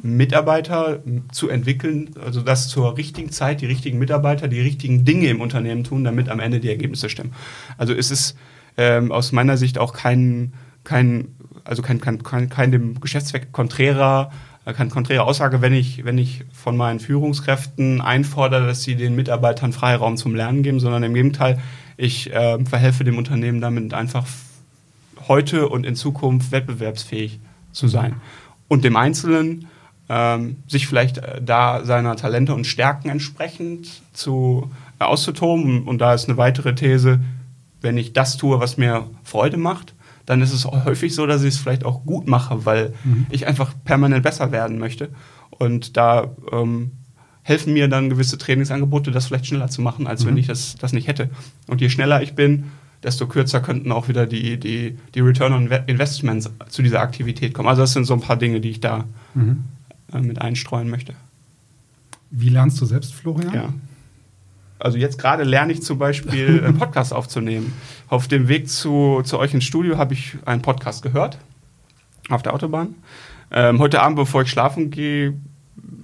Mitarbeiter 0.02 1.00
zu 1.30 1.48
entwickeln, 1.48 2.10
also 2.22 2.40
dass 2.42 2.68
zur 2.68 2.96
richtigen 2.96 3.30
Zeit 3.30 3.60
die 3.60 3.66
richtigen 3.66 3.98
Mitarbeiter 3.98 4.48
die 4.48 4.60
richtigen 4.60 5.04
Dinge 5.04 5.28
im 5.28 5.40
Unternehmen 5.40 5.84
tun, 5.84 6.02
damit 6.02 6.28
am 6.28 6.40
Ende 6.40 6.60
die 6.60 6.68
Ergebnisse 6.68 7.08
stimmen. 7.08 7.32
Also 7.78 7.92
ist 7.94 8.10
es 8.10 8.34
ähm, 8.76 9.12
aus 9.12 9.32
meiner 9.32 9.56
Sicht 9.56 9.78
auch 9.78 9.92
kein, 9.92 10.54
kein 10.82 11.28
also 11.64 11.82
kein, 11.82 12.00
kein, 12.00 12.22
kein, 12.22 12.48
kein 12.48 12.72
dem 12.72 13.00
Geschäftszweck 13.00 13.52
konträrer, 13.52 14.32
äh, 14.64 14.72
keine 14.72 14.90
konträre 14.90 15.22
Aussage, 15.22 15.60
wenn 15.60 15.74
ich, 15.74 16.04
wenn 16.04 16.18
ich 16.18 16.44
von 16.52 16.76
meinen 16.76 17.00
Führungskräften 17.00 18.00
einfordere, 18.00 18.66
dass 18.66 18.82
sie 18.82 18.96
den 18.96 19.14
Mitarbeitern 19.14 19.72
Freiraum 19.72 20.16
zum 20.16 20.34
Lernen 20.34 20.62
geben, 20.62 20.80
sondern 20.80 21.02
im 21.02 21.14
Gegenteil, 21.14 21.60
ich 21.96 22.32
äh, 22.32 22.64
verhelfe 22.64 23.04
dem 23.04 23.18
Unternehmen 23.18 23.60
damit 23.60 23.94
einfach 23.94 24.26
heute 25.28 25.68
und 25.68 25.86
in 25.86 25.94
Zukunft 25.94 26.50
wettbewerbsfähig 26.50 27.38
zu 27.70 27.88
sein. 27.88 28.16
Und 28.68 28.84
dem 28.84 28.96
Einzelnen 28.96 29.68
ähm, 30.08 30.56
sich 30.66 30.86
vielleicht 30.86 31.18
äh, 31.18 31.40
da 31.42 31.84
seiner 31.84 32.16
Talente 32.16 32.54
und 32.54 32.66
Stärken 32.66 33.08
entsprechend 33.08 34.02
zu, 34.12 34.70
äh, 34.98 35.04
auszutoben. 35.04 35.84
Und 35.84 35.98
da 35.98 36.14
ist 36.14 36.28
eine 36.28 36.36
weitere 36.36 36.74
These, 36.74 37.20
wenn 37.80 37.96
ich 37.96 38.12
das 38.12 38.36
tue, 38.36 38.60
was 38.60 38.76
mir 38.76 39.08
Freude 39.24 39.56
macht, 39.56 39.94
dann 40.26 40.40
ist 40.40 40.52
es 40.52 40.64
häufig 40.64 41.14
so, 41.14 41.26
dass 41.26 41.42
ich 41.42 41.54
es 41.54 41.58
vielleicht 41.58 41.84
auch 41.84 42.04
gut 42.04 42.28
mache, 42.28 42.64
weil 42.64 42.94
mhm. 43.04 43.26
ich 43.30 43.46
einfach 43.46 43.74
permanent 43.84 44.22
besser 44.22 44.52
werden 44.52 44.78
möchte. 44.78 45.10
Und 45.50 45.96
da 45.96 46.30
ähm, 46.52 46.92
helfen 47.42 47.72
mir 47.72 47.88
dann 47.88 48.08
gewisse 48.08 48.38
Trainingsangebote, 48.38 49.10
das 49.10 49.26
vielleicht 49.26 49.46
schneller 49.46 49.68
zu 49.68 49.82
machen, 49.82 50.06
als 50.06 50.24
mhm. 50.24 50.28
wenn 50.28 50.36
ich 50.36 50.46
das, 50.46 50.76
das 50.76 50.92
nicht 50.92 51.08
hätte. 51.08 51.30
Und 51.66 51.80
je 51.80 51.88
schneller 51.88 52.22
ich 52.22 52.34
bin, 52.34 52.70
desto 53.02 53.26
kürzer 53.26 53.60
könnten 53.60 53.90
auch 53.90 54.08
wieder 54.08 54.26
die, 54.26 54.58
die, 54.58 54.96
die 55.14 55.20
Return 55.20 55.52
on 55.52 55.66
Investments 55.86 56.50
zu 56.68 56.82
dieser 56.82 57.00
Aktivität 57.00 57.52
kommen. 57.52 57.68
Also 57.68 57.82
das 57.82 57.92
sind 57.92 58.04
so 58.04 58.14
ein 58.14 58.20
paar 58.20 58.36
Dinge, 58.36 58.60
die 58.60 58.70
ich 58.70 58.80
da 58.80 59.04
mhm. 59.34 59.64
Äh, 60.12 60.20
mit 60.20 60.40
einstreuen 60.40 60.90
möchte. 60.90 61.14
Wie 62.30 62.48
lernst 62.48 62.80
du 62.80 62.86
selbst, 62.86 63.14
Florian? 63.14 63.54
Ja. 63.54 63.72
Also 64.78 64.98
jetzt 64.98 65.18
gerade 65.18 65.44
lerne 65.44 65.72
ich 65.72 65.82
zum 65.82 65.98
Beispiel 65.98 66.62
einen 66.64 66.78
Podcast 66.78 67.12
aufzunehmen. 67.12 67.72
Auf 68.08 68.26
dem 68.26 68.48
Weg 68.48 68.68
zu, 68.68 69.22
zu 69.24 69.38
euch 69.38 69.54
ins 69.54 69.64
Studio 69.64 69.96
habe 69.96 70.14
ich 70.14 70.36
einen 70.44 70.62
Podcast 70.62 71.02
gehört 71.02 71.38
auf 72.28 72.42
der 72.42 72.54
Autobahn. 72.54 72.94
Ähm, 73.50 73.78
heute 73.78 74.02
Abend, 74.02 74.16
bevor 74.16 74.42
ich 74.42 74.50
schlafen 74.50 74.90
gehe, 74.90 75.34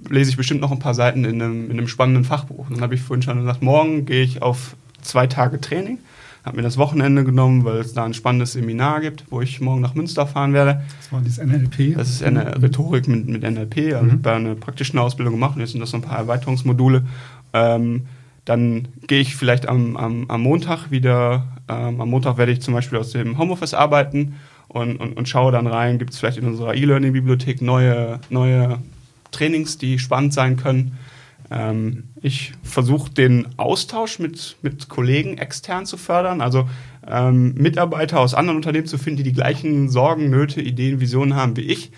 lese 0.09 0.29
ich 0.29 0.37
bestimmt 0.37 0.61
noch 0.61 0.71
ein 0.71 0.79
paar 0.79 0.93
Seiten 0.93 1.25
in 1.25 1.41
einem, 1.41 1.65
in 1.65 1.77
einem 1.77 1.87
spannenden 1.87 2.23
Fachbuch. 2.23 2.67
Und 2.67 2.75
dann 2.75 2.81
habe 2.81 2.95
ich 2.95 3.01
vorhin 3.01 3.21
schon 3.21 3.39
gesagt, 3.39 3.61
morgen 3.61 4.05
gehe 4.05 4.23
ich 4.23 4.41
auf 4.41 4.75
zwei 5.01 5.27
Tage 5.27 5.59
Training. 5.59 5.99
Habe 6.43 6.57
mir 6.57 6.63
das 6.63 6.77
Wochenende 6.77 7.23
genommen, 7.23 7.65
weil 7.65 7.77
es 7.77 7.93
da 7.93 8.05
ein 8.05 8.13
spannendes 8.13 8.53
Seminar 8.53 9.01
gibt, 9.01 9.25
wo 9.29 9.41
ich 9.41 9.59
morgen 9.59 9.81
nach 9.81 9.93
Münster 9.93 10.25
fahren 10.25 10.53
werde. 10.53 10.83
Das 10.97 11.11
war 11.11 11.21
dieses 11.21 11.37
NLP. 11.37 11.97
Das 11.97 12.09
ist 12.09 12.23
eine 12.23 12.61
Rhetorik 12.61 13.07
mit, 13.07 13.27
mit 13.27 13.43
NLP. 13.43 13.93
Also 13.93 14.03
mhm. 14.03 14.19
Ich 14.21 14.25
habe 14.25 14.31
eine 14.31 14.55
praktische 14.55 14.99
Ausbildung 14.99 15.33
gemacht 15.33 15.55
und 15.55 15.61
jetzt 15.61 15.71
sind 15.71 15.81
das 15.81 15.91
so 15.91 15.97
ein 15.97 16.01
paar 16.01 16.17
Erweiterungsmodule. 16.17 17.03
Ähm, 17.53 18.05
dann 18.45 18.87
gehe 19.05 19.19
ich 19.19 19.35
vielleicht 19.35 19.67
am, 19.67 19.97
am, 19.97 20.25
am 20.29 20.41
Montag 20.41 20.89
wieder, 20.91 21.45
ähm, 21.67 22.01
am 22.01 22.09
Montag 22.09 22.37
werde 22.37 22.51
ich 22.51 22.61
zum 22.61 22.73
Beispiel 22.73 22.97
aus 22.97 23.11
dem 23.11 23.37
Homeoffice 23.37 23.73
arbeiten 23.73 24.35
und, 24.69 24.97
und, 24.97 25.17
und 25.17 25.29
schaue 25.29 25.51
dann 25.51 25.67
rein, 25.67 25.99
gibt 25.99 26.13
es 26.13 26.19
vielleicht 26.19 26.37
in 26.37 26.45
unserer 26.45 26.73
E-Learning-Bibliothek 26.73 27.61
neue, 27.61 28.19
neue 28.29 28.79
Trainings, 29.31 29.77
die 29.77 29.99
spannend 29.99 30.33
sein 30.33 30.57
können. 30.57 30.97
Ähm, 31.51 32.05
ich 32.21 32.53
versuche 32.63 33.11
den 33.11 33.47
Austausch 33.57 34.19
mit, 34.19 34.57
mit 34.61 34.89
Kollegen 34.89 35.37
extern 35.37 35.85
zu 35.85 35.97
fördern, 35.97 36.41
also 36.41 36.69
ähm, 37.07 37.53
Mitarbeiter 37.55 38.19
aus 38.19 38.33
anderen 38.33 38.57
Unternehmen 38.57 38.87
zu 38.87 38.97
finden, 38.97 39.17
die 39.17 39.23
die 39.23 39.33
gleichen 39.33 39.89
Sorgen, 39.89 40.29
Nöte, 40.29 40.61
Ideen, 40.61 40.99
Visionen 40.99 41.35
haben 41.35 41.57
wie 41.57 41.61
ich. 41.61 41.91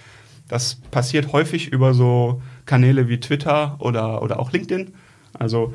Das 0.47 0.75
passiert 0.75 1.31
häufig 1.31 1.71
über 1.71 1.93
so 1.93 2.41
Kanäle 2.65 3.07
wie 3.07 3.19
Twitter 3.19 3.77
oder, 3.79 4.21
oder 4.21 4.39
auch 4.39 4.51
LinkedIn. 4.51 4.93
Also 5.33 5.73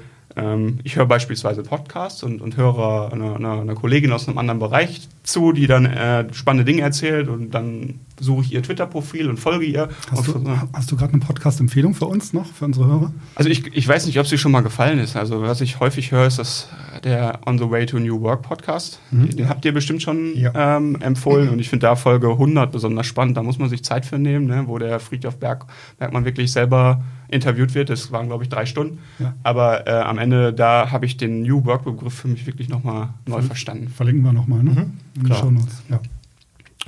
ich 0.85 0.97
höre 0.97 1.07
beispielsweise 1.07 1.63
Podcasts 1.63 2.23
und, 2.23 2.43
und 2.43 2.59
höre 2.59 3.11
einer 3.11 3.37
eine, 3.37 3.61
eine, 3.63 3.75
Kollegin 3.75 4.13
aus 4.13 4.29
einem 4.29 4.37
anderen 4.37 4.59
Bereich 4.59 5.09
zu, 5.23 5.53
die 5.53 5.67
dann 5.67 5.87
äh, 5.87 6.33
spannende 6.35 6.71
Dinge 6.71 6.83
erzählt 6.83 7.29
und 7.29 7.53
dann 7.53 8.01
suche 8.21 8.45
ich 8.45 8.53
ihr 8.53 8.63
Twitter-Profil 8.63 9.31
und 9.31 9.39
folge 9.39 9.65
ihr. 9.65 9.89
Hast 10.11 10.29
du, 10.29 10.45
hast 10.75 10.93
du 10.93 10.97
gerade 10.97 11.15
eine 11.15 11.23
Podcast-Empfehlung 11.23 11.95
für 11.95 12.05
uns 12.05 12.35
noch, 12.35 12.47
für 12.47 12.67
unsere 12.67 12.87
Hörer? 12.87 13.13
Also 13.35 13.49
ich, 13.49 13.75
ich 13.75 13.89
weiß 13.89 14.05
nicht, 14.05 14.21
ob 14.21 14.27
sie 14.27 14.37
schon 14.37 14.53
mal 14.53 14.61
gefallen 14.61 14.99
ist. 14.99 15.17
Also 15.17 15.41
was 15.41 15.63
ich 15.63 15.81
häufig 15.81 16.13
höre, 16.13 16.27
ist 16.27 16.39
das 16.39 16.69
der 17.07 17.39
On 17.47 17.57
the 17.57 17.71
Way 17.71 17.87
to 17.87 18.01
New 18.01 18.21
Work 18.21 18.43
Podcast. 18.43 19.01
Mhm. 19.13 19.31
Den 19.31 19.49
habt 19.49 19.65
ihr 19.65 19.73
bestimmt 19.73 20.03
schon 20.03 20.37
ja. 20.37 20.77
ähm, 20.77 21.01
empfohlen 21.01 21.49
und 21.51 21.61
ich 21.61 21.69
finde 21.69 21.87
da 21.87 21.95
Folge 21.95 22.29
100 22.29 22.73
besonders 22.73 23.07
spannend. 23.07 23.37
Da 23.37 23.45
muss 23.45 23.59
man 23.59 23.69
sich 23.69 23.85
Zeit 23.85 24.05
für 24.05 24.19
nehmen, 24.19 24.47
ne, 24.47 24.65
wo 24.67 24.77
der 24.79 24.99
Friedhof 24.99 25.39
Berg, 25.39 25.67
Bergmann 25.99 26.25
wirklich 26.25 26.51
selber 26.51 27.05
interviewt 27.29 27.75
wird. 27.77 27.91
Das 27.91 28.11
waren, 28.11 28.27
glaube 28.27 28.43
ich, 28.43 28.51
drei 28.51 28.67
Stunden. 28.67 28.99
Ja. 29.21 29.35
Aber 29.45 29.87
äh, 29.87 29.93
am 29.93 30.19
Ende, 30.19 30.53
da 30.53 30.91
habe 30.91 31.07
ich 31.07 31.17
den 31.17 31.43
New 31.43 31.65
Work-Begriff 31.65 32.13
für 32.13 32.29
mich 32.29 32.45
wirklich 32.45 32.69
nochmal 32.69 33.11
neu 33.27 33.37
Ver 33.37 33.43
verstanden. 33.45 33.89
Verlinken 33.89 34.25
wir 34.25 34.33
nochmal 34.33 34.65
ne? 34.65 34.91
Mhm. 35.17 35.33
Shownotes. 35.33 35.85
Ja. 35.89 36.01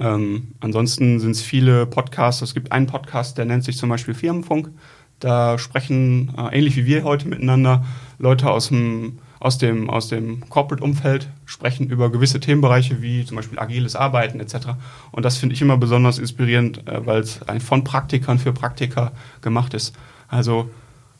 Ähm, 0.00 0.48
ansonsten 0.58 1.20
sind 1.20 1.30
es 1.30 1.42
viele 1.42 1.86
Podcasts. 1.86 2.42
Es 2.42 2.54
gibt 2.54 2.72
einen 2.72 2.86
Podcast, 2.88 3.38
der 3.38 3.44
nennt 3.44 3.62
sich 3.62 3.76
zum 3.76 3.88
Beispiel 3.88 4.14
Firmenfunk. 4.14 4.70
Da 5.20 5.58
sprechen, 5.58 6.32
äh, 6.36 6.58
ähnlich 6.58 6.76
wie 6.76 6.86
wir 6.86 7.04
heute 7.04 7.28
miteinander, 7.28 7.84
Leute 8.18 8.50
aus 8.50 8.68
dem, 8.68 9.18
aus 9.40 9.58
dem, 9.58 9.88
aus 9.88 10.08
dem 10.08 10.48
Corporate-Umfeld, 10.48 11.28
sprechen 11.44 11.88
über 11.88 12.10
gewisse 12.10 12.40
Themenbereiche 12.40 13.02
wie 13.02 13.24
zum 13.24 13.36
Beispiel 13.36 13.58
agiles 13.58 13.96
Arbeiten 13.96 14.40
etc. 14.40 14.70
Und 15.12 15.24
das 15.24 15.36
finde 15.36 15.54
ich 15.54 15.62
immer 15.62 15.76
besonders 15.76 16.18
inspirierend, 16.18 16.86
äh, 16.88 17.06
weil 17.06 17.20
es 17.20 17.40
von 17.60 17.84
Praktikern 17.84 18.38
für 18.38 18.52
Praktiker 18.52 19.12
gemacht 19.40 19.74
ist. 19.74 19.94
Also 20.28 20.70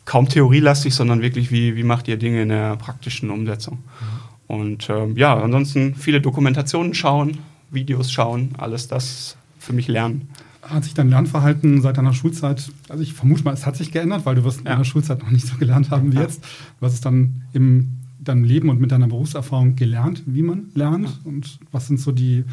kaum 0.04 0.28
theorielastig, 0.28 0.94
sondern 0.94 1.20
wirklich, 1.20 1.50
wie, 1.50 1.76
wie 1.76 1.84
macht 1.84 2.08
ihr 2.08 2.16
Dinge 2.16 2.42
in 2.42 2.48
der 2.48 2.76
praktischen 2.76 3.30
Umsetzung. 3.30 3.76
Mhm. 3.76 4.56
Und 4.56 4.88
ähm, 4.88 5.16
ja, 5.16 5.38
ansonsten 5.38 5.94
viele 5.94 6.22
Dokumentationen 6.22 6.94
schauen, 6.94 7.38
Videos 7.70 8.10
schauen, 8.10 8.54
alles 8.56 8.88
das 8.88 9.36
für 9.58 9.74
mich 9.74 9.86
lernen. 9.88 10.30
Hat 10.62 10.84
sich 10.84 10.94
dein 10.94 11.10
Lernverhalten 11.10 11.82
seit 11.82 11.98
deiner 11.98 12.14
Schulzeit, 12.14 12.70
also 12.88 13.02
ich 13.02 13.12
vermute 13.12 13.44
mal, 13.44 13.52
es 13.52 13.66
hat 13.66 13.76
sich 13.76 13.92
geändert, 13.92 14.24
weil 14.24 14.34
du 14.34 14.44
wirst 14.44 14.56
ja. 14.56 14.60
in 14.60 14.64
deiner 14.66 14.84
Schulzeit 14.84 15.22
noch 15.22 15.30
nicht 15.30 15.46
so 15.46 15.56
gelernt 15.56 15.90
haben 15.90 16.12
wie 16.12 16.16
ja. 16.16 16.22
jetzt. 16.22 16.42
Hast 16.80 16.94
es 16.94 17.00
dann 17.02 17.42
im 17.52 17.97
deinem 18.28 18.44
Leben 18.44 18.68
und 18.68 18.80
mit 18.80 18.92
deiner 18.92 19.08
Berufserfahrung 19.08 19.76
gelernt, 19.76 20.22
wie 20.26 20.42
man 20.42 20.70
lernt? 20.74 21.20
Und 21.24 21.58
was 21.72 21.86
sind 21.86 22.00
so 22.00 22.12
die, 22.12 22.44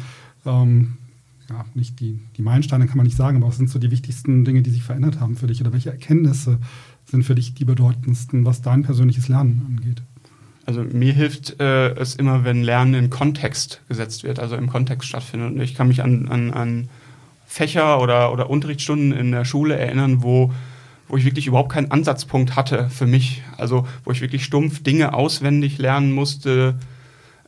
ähm, 0.44 0.94
ja, 1.48 1.64
nicht 1.74 2.00
die, 2.00 2.18
die 2.36 2.42
Meilensteine 2.42 2.86
kann 2.86 2.96
man 2.96 3.06
nicht 3.06 3.16
sagen, 3.16 3.36
aber 3.36 3.48
was 3.48 3.56
sind 3.56 3.70
so 3.70 3.78
die 3.78 3.90
wichtigsten 3.90 4.44
Dinge, 4.44 4.62
die 4.62 4.70
sich 4.70 4.82
verändert 4.82 5.20
haben 5.20 5.36
für 5.36 5.46
dich? 5.46 5.60
Oder 5.60 5.72
welche 5.72 5.90
Erkenntnisse 5.90 6.58
sind 7.04 7.24
für 7.24 7.34
dich 7.34 7.54
die 7.54 7.64
bedeutendsten, 7.64 8.44
was 8.44 8.62
dein 8.62 8.82
persönliches 8.82 9.28
Lernen 9.28 9.62
angeht? 9.66 10.02
Also 10.64 10.82
mir 10.82 11.12
hilft 11.12 11.60
äh, 11.60 11.94
es 11.94 12.16
immer, 12.16 12.44
wenn 12.44 12.64
Lernen 12.64 12.94
in 12.94 13.10
Kontext 13.10 13.80
gesetzt 13.88 14.24
wird, 14.24 14.40
also 14.40 14.56
im 14.56 14.68
Kontext 14.68 15.08
stattfindet. 15.08 15.52
Und 15.52 15.60
ich 15.60 15.76
kann 15.76 15.86
mich 15.86 16.02
an, 16.02 16.28
an, 16.28 16.52
an 16.52 16.88
Fächer 17.46 18.00
oder, 18.00 18.32
oder 18.32 18.50
Unterrichtsstunden 18.50 19.12
in 19.12 19.30
der 19.30 19.44
Schule 19.44 19.76
erinnern, 19.78 20.24
wo, 20.24 20.52
wo 21.08 21.16
ich 21.16 21.24
wirklich 21.24 21.46
überhaupt 21.46 21.72
keinen 21.72 21.90
Ansatzpunkt 21.90 22.56
hatte 22.56 22.88
für 22.90 23.06
mich. 23.06 23.42
Also 23.56 23.86
wo 24.04 24.10
ich 24.10 24.20
wirklich 24.20 24.44
stumpf 24.44 24.82
Dinge 24.82 25.14
auswendig 25.14 25.78
lernen 25.78 26.12
musste, 26.12 26.76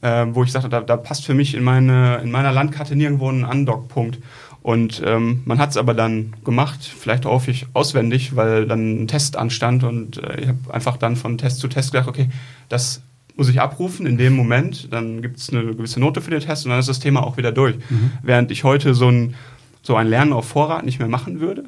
äh, 0.02 0.26
wo 0.30 0.44
ich 0.44 0.52
sagte, 0.52 0.68
da, 0.68 0.80
da 0.80 0.96
passt 0.96 1.24
für 1.24 1.34
mich 1.34 1.54
in, 1.54 1.64
meine, 1.64 2.18
in 2.22 2.30
meiner 2.30 2.52
Landkarte 2.52 2.96
nirgendwo 2.96 3.28
ein 3.28 3.44
Andockpunkt. 3.44 4.18
Und 4.62 5.02
ähm, 5.04 5.42
man 5.44 5.58
hat 5.58 5.70
es 5.70 5.76
aber 5.76 5.94
dann 5.94 6.34
gemacht, 6.44 6.80
vielleicht 6.82 7.24
häufig 7.24 7.66
auswendig, 7.72 8.36
weil 8.36 8.66
dann 8.66 9.02
ein 9.02 9.08
Test 9.08 9.36
anstand 9.36 9.84
und 9.84 10.22
äh, 10.22 10.40
ich 10.40 10.48
habe 10.48 10.58
einfach 10.74 10.96
dann 10.96 11.16
von 11.16 11.38
Test 11.38 11.60
zu 11.60 11.68
Test 11.68 11.92
gedacht, 11.92 12.08
okay, 12.08 12.28
das 12.68 13.02
muss 13.36 13.48
ich 13.48 13.60
abrufen 13.60 14.04
in 14.04 14.18
dem 14.18 14.34
Moment, 14.34 14.92
dann 14.92 15.22
gibt 15.22 15.38
es 15.38 15.50
eine 15.50 15.64
gewisse 15.64 16.00
Note 16.00 16.20
für 16.20 16.32
den 16.32 16.40
Test 16.40 16.64
und 16.64 16.70
dann 16.70 16.80
ist 16.80 16.88
das 16.88 16.98
Thema 16.98 17.24
auch 17.24 17.36
wieder 17.36 17.52
durch. 17.52 17.76
Mhm. 17.88 18.10
Während 18.22 18.50
ich 18.50 18.64
heute 18.64 18.94
so 18.94 19.08
ein, 19.08 19.36
so 19.82 19.94
ein 19.94 20.08
Lernen 20.08 20.32
auf 20.32 20.48
Vorrat 20.48 20.84
nicht 20.84 20.98
mehr 20.98 21.08
machen 21.08 21.38
würde. 21.38 21.64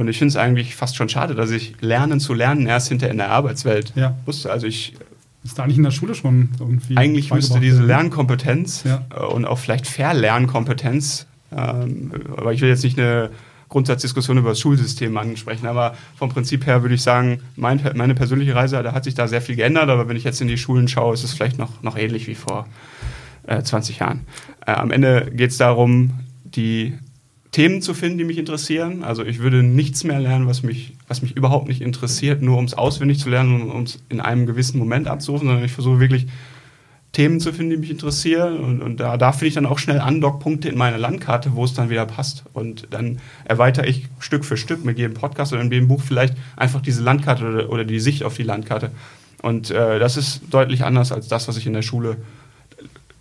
Und 0.00 0.08
ich 0.08 0.16
finde 0.16 0.30
es 0.30 0.36
eigentlich 0.36 0.76
fast 0.76 0.96
schon 0.96 1.10
schade, 1.10 1.34
dass 1.34 1.50
ich 1.50 1.74
lernen 1.82 2.20
zu 2.20 2.32
lernen 2.32 2.66
erst 2.66 2.88
hinter 2.88 3.10
in 3.10 3.18
der 3.18 3.30
Arbeitswelt 3.30 3.92
ja. 3.96 4.16
wusste. 4.24 4.50
Also 4.50 4.66
ich 4.66 4.94
ist 5.44 5.58
da 5.58 5.66
nicht 5.66 5.76
in 5.76 5.82
der 5.82 5.90
Schule 5.90 6.14
schon 6.14 6.48
irgendwie. 6.58 6.96
Eigentlich 6.96 7.30
müsste 7.30 7.60
diese 7.60 7.82
Lernkompetenz 7.82 8.84
ja. 8.84 9.04
Äh, 9.14 9.20
und 9.26 9.44
auch 9.44 9.58
vielleicht 9.58 9.86
Verlernkompetenz, 9.86 11.26
ähm, 11.52 12.12
aber 12.34 12.54
ich 12.54 12.62
will 12.62 12.70
jetzt 12.70 12.82
nicht 12.82 12.98
eine 12.98 13.28
Grundsatzdiskussion 13.68 14.38
über 14.38 14.48
das 14.48 14.60
Schulsystem 14.60 15.14
ansprechen, 15.18 15.66
aber 15.66 15.94
vom 16.16 16.30
Prinzip 16.30 16.64
her 16.64 16.80
würde 16.80 16.94
ich 16.94 17.02
sagen, 17.02 17.42
mein, 17.56 17.82
meine 17.94 18.14
persönliche 18.14 18.54
Reise, 18.54 18.82
da 18.82 18.94
hat 18.94 19.04
sich 19.04 19.14
da 19.14 19.28
sehr 19.28 19.42
viel 19.42 19.56
geändert, 19.56 19.90
aber 19.90 20.08
wenn 20.08 20.16
ich 20.16 20.24
jetzt 20.24 20.40
in 20.40 20.48
die 20.48 20.56
Schulen 20.56 20.88
schaue, 20.88 21.12
ist 21.12 21.24
es 21.24 21.34
vielleicht 21.34 21.58
noch, 21.58 21.82
noch 21.82 21.98
ähnlich 21.98 22.26
wie 22.26 22.34
vor 22.34 22.66
äh, 23.46 23.62
20 23.62 23.98
Jahren. 23.98 24.22
Äh, 24.66 24.72
am 24.72 24.90
Ende 24.90 25.30
geht 25.30 25.50
es 25.50 25.58
darum, 25.58 26.20
die 26.44 26.94
Themen 27.52 27.82
zu 27.82 27.94
finden, 27.94 28.18
die 28.18 28.24
mich 28.24 28.38
interessieren. 28.38 29.02
Also 29.02 29.24
ich 29.24 29.40
würde 29.40 29.62
nichts 29.62 30.04
mehr 30.04 30.20
lernen, 30.20 30.46
was 30.46 30.62
mich, 30.62 30.94
was 31.08 31.22
mich 31.22 31.36
überhaupt 31.36 31.66
nicht 31.66 31.80
interessiert, 31.80 32.42
nur 32.42 32.58
um 32.58 32.64
es 32.64 32.74
auswendig 32.74 33.18
zu 33.18 33.28
lernen 33.28 33.62
und 33.62 33.70
um 33.70 33.82
es 33.82 33.98
in 34.08 34.20
einem 34.20 34.46
gewissen 34.46 34.78
Moment 34.78 35.08
abzurufen, 35.08 35.48
sondern 35.48 35.64
ich 35.64 35.72
versuche 35.72 35.98
wirklich 35.98 36.28
Themen 37.12 37.40
zu 37.40 37.52
finden, 37.52 37.70
die 37.70 37.76
mich 37.78 37.90
interessieren. 37.90 38.58
Und, 38.60 38.82
und 38.82 39.00
da, 39.00 39.16
da 39.16 39.32
finde 39.32 39.46
ich 39.46 39.54
dann 39.54 39.66
auch 39.66 39.80
schnell 39.80 39.98
Andockpunkte 39.98 40.68
in 40.68 40.78
meiner 40.78 40.98
Landkarte, 40.98 41.56
wo 41.56 41.64
es 41.64 41.74
dann 41.74 41.90
wieder 41.90 42.06
passt. 42.06 42.44
Und 42.52 42.86
dann 42.90 43.18
erweitere 43.44 43.88
ich 43.88 44.06
Stück 44.20 44.44
für 44.44 44.56
Stück 44.56 44.84
mit 44.84 44.96
jedem 44.96 45.14
Podcast 45.14 45.52
oder 45.52 45.62
in 45.62 45.72
jedem 45.72 45.88
Buch 45.88 46.02
vielleicht 46.02 46.34
einfach 46.56 46.80
diese 46.80 47.02
Landkarte 47.02 47.44
oder, 47.44 47.70
oder 47.70 47.84
die 47.84 47.98
Sicht 47.98 48.22
auf 48.22 48.36
die 48.36 48.44
Landkarte. 48.44 48.92
Und 49.42 49.72
äh, 49.72 49.98
das 49.98 50.16
ist 50.16 50.42
deutlich 50.50 50.84
anders 50.84 51.10
als 51.10 51.26
das, 51.26 51.48
was 51.48 51.56
ich 51.56 51.66
in 51.66 51.72
der 51.72 51.82
Schule 51.82 52.18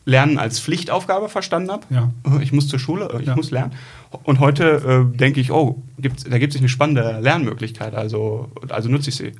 Lernen 0.09 0.37
als 0.37 0.59
Pflichtaufgabe 0.59 1.29
verstanden 1.29 1.71
habe. 1.71 1.85
Ja. 1.89 2.11
Ich 2.41 2.51
muss 2.51 2.67
zur 2.67 2.79
Schule, 2.79 3.09
ich 3.21 3.27
ja. 3.27 3.35
muss 3.35 3.51
lernen. 3.51 3.73
Und 4.23 4.39
heute 4.39 5.09
äh, 5.13 5.17
denke 5.17 5.39
ich, 5.39 5.51
oh, 5.51 5.81
gibt's, 5.99 6.23
da 6.23 6.37
gibt 6.39 6.53
es 6.53 6.59
eine 6.59 6.69
spannende 6.69 7.19
Lernmöglichkeit, 7.21 7.93
also, 7.93 8.51
also 8.69 8.89
nutze 8.89 9.09
ich 9.09 9.15
sie. 9.15 9.31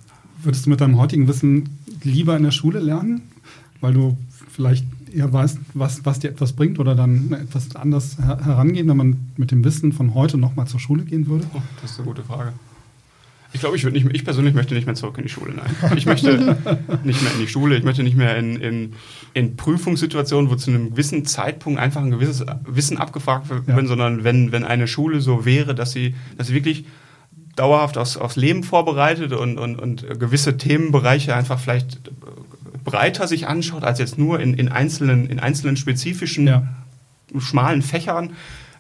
Würdest 0.41 0.65
du 0.65 0.69
mit 0.69 0.79
deinem 0.79 0.97
heutigen 0.97 1.27
Wissen 1.27 1.79
lieber 2.03 2.37
in 2.37 2.43
der 2.43 2.51
Schule 2.51 2.79
lernen, 2.79 3.21
weil 3.81 3.93
du 3.93 4.17
vielleicht 4.49 4.85
eher 5.13 5.33
weißt, 5.33 5.57
was, 5.73 6.05
was 6.05 6.19
dir 6.19 6.29
etwas 6.29 6.53
bringt 6.53 6.79
oder 6.79 6.95
dann 6.95 7.33
etwas 7.33 7.75
anders 7.75 8.17
herangehen, 8.19 8.87
wenn 8.87 8.97
man 8.97 9.31
mit 9.37 9.51
dem 9.51 9.63
Wissen 9.63 9.91
von 9.91 10.13
heute 10.13 10.37
nochmal 10.37 10.67
zur 10.67 10.79
Schule 10.79 11.03
gehen 11.03 11.27
würde? 11.27 11.45
Oh, 11.53 11.61
das 11.81 11.91
ist 11.91 11.99
eine 11.99 12.07
gute 12.07 12.23
Frage. 12.23 12.53
Ich 13.51 13.61
glaube, 13.61 13.75
ich 13.75 13.83
würde 13.83 13.95
nicht 13.95 14.03
mehr, 14.05 14.13
ich 14.13 14.23
persönlich 14.23 14.53
möchte 14.53 14.75
nicht 14.75 14.85
mehr 14.85 14.95
zurück 14.95 15.17
in 15.17 15.23
die 15.23 15.29
Schule, 15.29 15.53
nein. 15.53 15.97
Ich 15.97 16.05
möchte 16.05 16.37
nicht 17.03 17.21
mehr 17.21 17.33
in 17.33 17.39
die 17.39 17.47
Schule, 17.47 17.77
ich 17.77 17.83
möchte 17.83 18.03
nicht 18.03 18.15
mehr 18.15 18.37
in, 18.37 18.57
in, 18.57 18.93
in 19.33 19.55
Prüfungssituationen, 19.55 20.51
wo 20.51 20.55
zu 20.55 20.69
einem 20.69 20.91
gewissen 20.91 21.25
Zeitpunkt 21.25 21.79
einfach 21.79 22.01
ein 22.01 22.11
gewisses 22.11 22.45
Wissen 22.65 22.97
abgefragt 22.97 23.49
wird, 23.49 23.67
ja. 23.67 23.85
sondern 23.85 24.23
wenn, 24.23 24.51
wenn 24.51 24.63
eine 24.63 24.87
Schule 24.87 25.19
so 25.19 25.45
wäre, 25.45 25.73
dass 25.73 25.91
sie, 25.91 26.13
dass 26.37 26.47
sie 26.47 26.53
wirklich 26.53 26.85
dauerhaft 27.55 27.97
aufs, 27.97 28.17
aufs 28.17 28.35
Leben 28.35 28.63
vorbereitet 28.63 29.33
und, 29.33 29.57
und, 29.57 29.77
und 29.77 30.19
gewisse 30.19 30.57
Themenbereiche 30.57 31.35
einfach 31.35 31.59
vielleicht 31.59 31.99
breiter 32.83 33.27
sich 33.27 33.47
anschaut, 33.47 33.83
als 33.83 33.99
jetzt 33.99 34.17
nur 34.17 34.39
in, 34.39 34.53
in, 34.53 34.69
einzelnen, 34.69 35.27
in 35.27 35.39
einzelnen 35.39 35.75
spezifischen 35.75 36.47
ja. 36.47 36.67
schmalen 37.37 37.81
Fächern, 37.81 38.31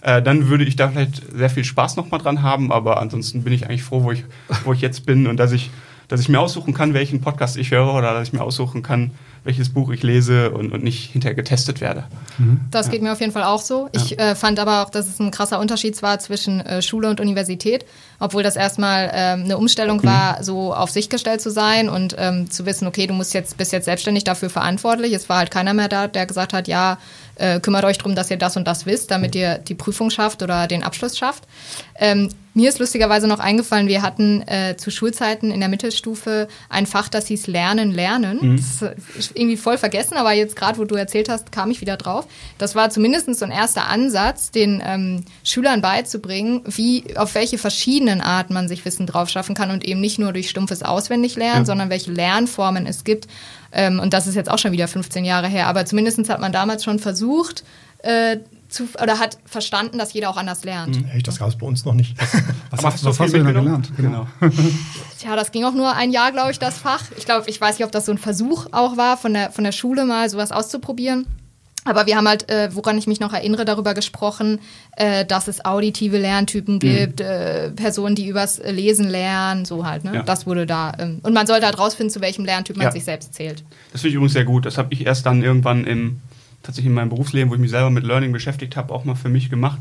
äh, 0.01 0.21
dann 0.21 0.49
würde 0.49 0.63
ich 0.63 0.75
da 0.75 0.89
vielleicht 0.89 1.21
sehr 1.33 1.49
viel 1.49 1.63
Spaß 1.63 1.95
nochmal 1.95 2.19
dran 2.19 2.41
haben. 2.41 2.71
Aber 2.71 2.99
ansonsten 2.99 3.43
bin 3.43 3.53
ich 3.53 3.65
eigentlich 3.65 3.83
froh, 3.83 4.03
wo 4.03 4.11
ich, 4.11 4.23
wo 4.63 4.73
ich 4.73 4.81
jetzt 4.81 5.05
bin 5.05 5.27
und 5.27 5.37
dass 5.37 5.51
ich, 5.51 5.69
dass 6.07 6.21
ich 6.21 6.29
mir 6.29 6.39
aussuchen 6.39 6.73
kann, 6.73 6.93
welchen 6.93 7.21
Podcast 7.21 7.57
ich 7.57 7.71
höre 7.71 7.93
oder 7.93 8.13
dass 8.13 8.27
ich 8.27 8.33
mir 8.33 8.41
aussuchen 8.41 8.81
kann, 8.81 9.11
welches 9.43 9.69
Buch 9.69 9.89
ich 9.89 10.03
lese 10.03 10.51
und, 10.51 10.71
und 10.71 10.83
nicht 10.83 11.11
hinterher 11.11 11.35
getestet 11.35 11.81
werde. 11.81 12.05
Mhm. 12.37 12.61
Das 12.71 12.87
ja. 12.87 12.91
geht 12.91 13.01
mir 13.01 13.11
auf 13.11 13.19
jeden 13.21 13.31
Fall 13.31 13.43
auch 13.43 13.61
so. 13.61 13.89
Ich 13.93 14.11
ja. 14.11 14.31
äh, 14.31 14.35
fand 14.35 14.59
aber 14.59 14.83
auch, 14.83 14.89
dass 14.89 15.07
es 15.07 15.19
ein 15.19 15.31
krasser 15.31 15.59
Unterschied 15.59 16.01
war 16.01 16.19
zwischen 16.19 16.59
äh, 16.61 16.81
Schule 16.81 17.09
und 17.09 17.19
Universität, 17.19 17.85
obwohl 18.19 18.43
das 18.43 18.55
erstmal 18.55 19.05
äh, 19.05 19.41
eine 19.41 19.57
Umstellung 19.57 19.97
mhm. 19.97 20.05
war, 20.05 20.43
so 20.43 20.73
auf 20.73 20.89
sich 20.89 21.09
gestellt 21.09 21.41
zu 21.41 21.51
sein 21.51 21.89
und 21.89 22.15
ähm, 22.17 22.49
zu 22.51 22.65
wissen, 22.65 22.87
okay, 22.87 23.07
du 23.07 23.13
musst 23.13 23.33
jetzt 23.33 23.57
bist 23.57 23.71
jetzt 23.71 23.85
selbstständig 23.85 24.23
dafür 24.23 24.49
verantwortlich. 24.49 25.13
Es 25.13 25.29
war 25.29 25.37
halt 25.37 25.51
keiner 25.51 25.73
mehr 25.73 25.87
da, 25.87 26.07
der 26.07 26.25
gesagt 26.25 26.53
hat, 26.53 26.67
ja, 26.67 26.97
äh, 27.39 27.59
kümmert 27.59 27.85
euch 27.85 27.97
darum, 27.97 28.15
dass 28.15 28.29
ihr 28.29 28.37
das 28.37 28.57
und 28.57 28.67
das 28.67 28.85
wisst, 28.85 29.11
damit 29.11 29.35
ihr 29.35 29.57
die 29.57 29.75
Prüfung 29.75 30.09
schafft 30.09 30.43
oder 30.43 30.67
den 30.67 30.83
Abschluss 30.83 31.17
schafft. 31.17 31.43
Ähm, 31.97 32.29
mir 32.59 32.69
ist 32.69 32.79
lustigerweise 32.79 33.27
noch 33.27 33.39
eingefallen, 33.39 33.87
wir 33.87 34.01
hatten 34.01 34.41
äh, 34.47 34.75
zu 34.75 34.91
Schulzeiten 34.91 35.49
in 35.49 35.61
der 35.61 35.69
Mittelstufe 35.69 36.47
ein 36.67 36.85
Fach, 36.85 37.07
das 37.07 37.27
hieß 37.27 37.47
Lernen, 37.47 37.91
Lernen. 37.91 38.39
Mhm. 38.41 38.57
Das 38.57 38.91
ist 39.17 39.31
irgendwie 39.33 39.55
voll 39.55 39.77
vergessen, 39.77 40.15
aber 40.15 40.33
jetzt 40.33 40.57
gerade, 40.57 40.77
wo 40.77 40.83
du 40.83 40.95
erzählt 40.95 41.29
hast, 41.29 41.53
kam 41.53 41.71
ich 41.71 41.79
wieder 41.79 41.95
drauf. 41.95 42.27
Das 42.57 42.75
war 42.75 42.89
zumindest 42.89 43.33
so 43.33 43.45
ein 43.45 43.51
erster 43.51 43.87
Ansatz, 43.87 44.51
den 44.51 44.83
ähm, 44.85 45.23
Schülern 45.43 45.81
beizubringen, 45.81 46.61
wie 46.65 47.15
auf 47.15 47.33
welche 47.35 47.57
verschiedenen 47.57 48.19
Arten 48.19 48.53
man 48.53 48.67
sich 48.67 48.83
Wissen 48.83 49.07
drauf 49.07 49.29
schaffen 49.29 49.55
kann 49.55 49.71
und 49.71 49.85
eben 49.85 50.01
nicht 50.01 50.19
nur 50.19 50.33
durch 50.33 50.49
stumpfes 50.49 50.83
Auswendiglernen, 50.83 51.61
ja. 51.61 51.65
sondern 51.65 51.89
welche 51.89 52.11
Lernformen 52.11 52.85
es 52.85 53.05
gibt. 53.05 53.27
Ähm, 53.71 53.99
und 53.99 54.13
das 54.13 54.27
ist 54.27 54.35
jetzt 54.35 54.51
auch 54.51 54.59
schon 54.59 54.73
wieder 54.73 54.89
15 54.89 55.23
Jahre 55.23 55.47
her, 55.47 55.67
aber 55.67 55.85
zumindest 55.85 56.27
hat 56.29 56.41
man 56.41 56.51
damals 56.51 56.83
schon 56.83 56.99
versucht, 56.99 57.63
äh, 57.99 58.37
zu, 58.69 58.87
oder 59.01 59.19
hat 59.19 59.37
verstanden, 59.45 59.97
dass 59.97 60.13
jeder 60.13 60.29
auch 60.29 60.37
anders 60.37 60.63
lernt. 60.63 60.95
Mhm. 60.95 61.09
Echt, 61.09 61.27
das 61.27 61.39
gab 61.39 61.49
es 61.49 61.57
bei 61.57 61.65
uns 61.65 61.83
noch 61.85 61.93
nicht. 61.93 62.15
Was, 62.71 62.83
was, 62.83 63.03
was 63.03 63.19
hast 63.19 63.33
du 63.33 63.43
denn 63.43 63.53
gelernt? 63.53 63.91
Genau. 63.97 64.27
Tja, 65.19 65.35
das 65.35 65.51
ging 65.51 65.65
auch 65.65 65.73
nur 65.73 65.95
ein 65.95 66.11
Jahr, 66.11 66.31
glaube 66.31 66.51
ich, 66.51 66.59
das 66.59 66.77
Fach. 66.77 67.03
Ich 67.17 67.25
glaube, 67.25 67.49
ich 67.49 67.59
weiß 67.59 67.79
nicht, 67.79 67.85
ob 67.85 67.91
das 67.91 68.05
so 68.05 68.11
ein 68.11 68.19
Versuch 68.19 68.67
auch 68.71 68.95
war, 68.95 69.17
von 69.17 69.33
der, 69.33 69.51
von 69.51 69.63
der 69.63 69.71
Schule 69.71 70.05
mal 70.05 70.29
sowas 70.29 70.51
auszuprobieren. 70.51 71.25
Aber 71.85 72.05
wir 72.05 72.15
haben 72.15 72.27
halt, 72.27 72.49
äh, 72.51 72.69
woran 72.75 72.97
ich 72.97 73.07
mich 73.07 73.19
noch 73.19 73.33
erinnere, 73.33 73.65
darüber 73.65 73.95
gesprochen, 73.95 74.59
äh, 74.97 75.25
dass 75.25 75.47
es 75.47 75.65
auditive 75.65 76.17
Lerntypen 76.17 76.75
mhm. 76.75 76.79
gibt, 76.79 77.19
mhm. 77.21 77.25
äh, 77.25 77.69
Personen, 77.71 78.15
die 78.15 78.27
übers 78.27 78.61
Lesen 78.63 79.09
lernen, 79.09 79.65
so 79.65 79.85
halt. 79.85 80.03
Ne? 80.03 80.15
Ja. 80.15 80.23
Das 80.23 80.45
wurde 80.45 80.67
da. 80.67 80.91
Ähm, 80.99 81.19
und 81.23 81.33
man 81.33 81.47
sollte 81.47 81.65
halt 81.65 81.79
rausfinden, 81.79 82.13
zu 82.13 82.21
welchem 82.21 82.45
Lerntyp 82.45 82.77
man 82.77 82.85
ja. 82.87 82.91
sich 82.91 83.05
selbst 83.05 83.33
zählt. 83.33 83.63
Das 83.91 84.01
finde 84.01 84.09
ich 84.09 84.15
übrigens 84.15 84.33
sehr 84.33 84.45
gut. 84.45 84.65
Das 84.65 84.77
habe 84.77 84.93
ich 84.93 85.05
erst 85.05 85.25
dann 85.25 85.41
irgendwann 85.41 85.85
im 85.85 86.21
tatsächlich 86.63 86.89
in 86.89 86.95
meinem 86.95 87.09
Berufsleben, 87.09 87.49
wo 87.49 87.55
ich 87.55 87.61
mich 87.61 87.71
selber 87.71 87.89
mit 87.89 88.03
Learning 88.03 88.31
beschäftigt 88.31 88.75
habe, 88.75 88.93
auch 88.93 89.05
mal 89.05 89.15
für 89.15 89.29
mich 89.29 89.49
gemacht. 89.49 89.79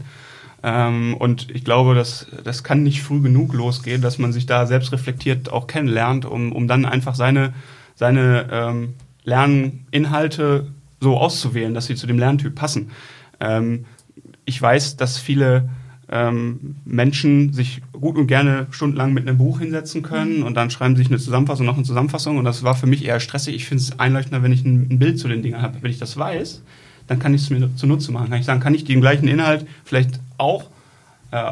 Ähm, 0.62 1.14
und 1.18 1.50
ich 1.50 1.64
glaube, 1.64 1.94
dass 1.94 2.26
das 2.44 2.64
kann 2.64 2.82
nicht 2.82 3.02
früh 3.02 3.20
genug 3.20 3.54
losgehen, 3.54 4.02
dass 4.02 4.18
man 4.18 4.32
sich 4.32 4.46
da 4.46 4.66
selbst 4.66 4.92
reflektiert 4.92 5.52
auch 5.52 5.66
kennenlernt, 5.66 6.24
um, 6.24 6.52
um 6.52 6.66
dann 6.66 6.84
einfach 6.84 7.14
seine, 7.14 7.52
seine 7.94 8.48
ähm, 8.50 8.94
Lerninhalte 9.24 10.68
so 11.00 11.16
auszuwählen, 11.16 11.74
dass 11.74 11.86
sie 11.86 11.94
zu 11.94 12.06
dem 12.06 12.18
Lerntyp 12.18 12.54
passen. 12.54 12.90
Ähm, 13.40 13.84
ich 14.44 14.60
weiß, 14.60 14.96
dass 14.96 15.18
viele 15.18 15.68
ähm, 16.10 16.76
Menschen 16.84 17.52
sich 17.52 17.82
gut 17.92 18.16
und 18.16 18.26
gerne 18.26 18.66
stundenlang 18.70 19.12
mit 19.12 19.28
einem 19.28 19.38
Buch 19.38 19.60
hinsetzen 19.60 20.02
können 20.02 20.42
und 20.42 20.54
dann 20.54 20.70
schreiben 20.70 20.96
sie 20.96 21.02
sich 21.02 21.10
eine 21.10 21.18
Zusammenfassung, 21.18 21.66
noch 21.66 21.76
eine 21.76 21.84
Zusammenfassung 21.84 22.38
und 22.38 22.44
das 22.44 22.62
war 22.62 22.74
für 22.74 22.86
mich 22.86 23.04
eher 23.04 23.20
stressig. 23.20 23.54
Ich 23.54 23.66
finde 23.66 23.82
es 23.82 23.98
einleuchtender, 23.98 24.42
wenn 24.42 24.52
ich 24.52 24.64
ein, 24.64 24.98
Bild 24.98 25.18
zu 25.18 25.28
den 25.28 25.42
Dingen 25.42 25.60
habe. 25.60 25.78
Wenn 25.82 25.90
ich 25.90 25.98
das 25.98 26.16
weiß, 26.16 26.62
dann 27.06 27.18
kann 27.18 27.34
ich 27.34 27.42
es 27.42 27.50
mir 27.50 27.74
zunutze 27.76 28.10
machen. 28.10 28.30
Kann 28.30 28.40
ich 28.40 28.46
sagen, 28.46 28.60
kann 28.60 28.74
ich 28.74 28.84
den 28.84 29.00
gleichen 29.00 29.28
Inhalt 29.28 29.66
vielleicht 29.84 30.20
auch 30.38 30.64
äh, 31.30 31.42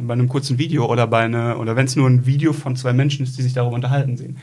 bei 0.00 0.12
einem 0.12 0.28
kurzen 0.28 0.58
Video 0.58 0.86
oder 0.86 1.06
bei 1.08 1.24
einer, 1.24 1.58
oder 1.58 1.74
wenn 1.74 1.86
es 1.86 1.96
nur 1.96 2.08
ein 2.08 2.24
Video 2.24 2.52
von 2.52 2.76
zwei 2.76 2.92
Menschen 2.92 3.24
ist, 3.24 3.36
die 3.36 3.42
sich 3.42 3.52
darüber 3.52 3.74
unterhalten 3.74 4.16
sehen. 4.16 4.36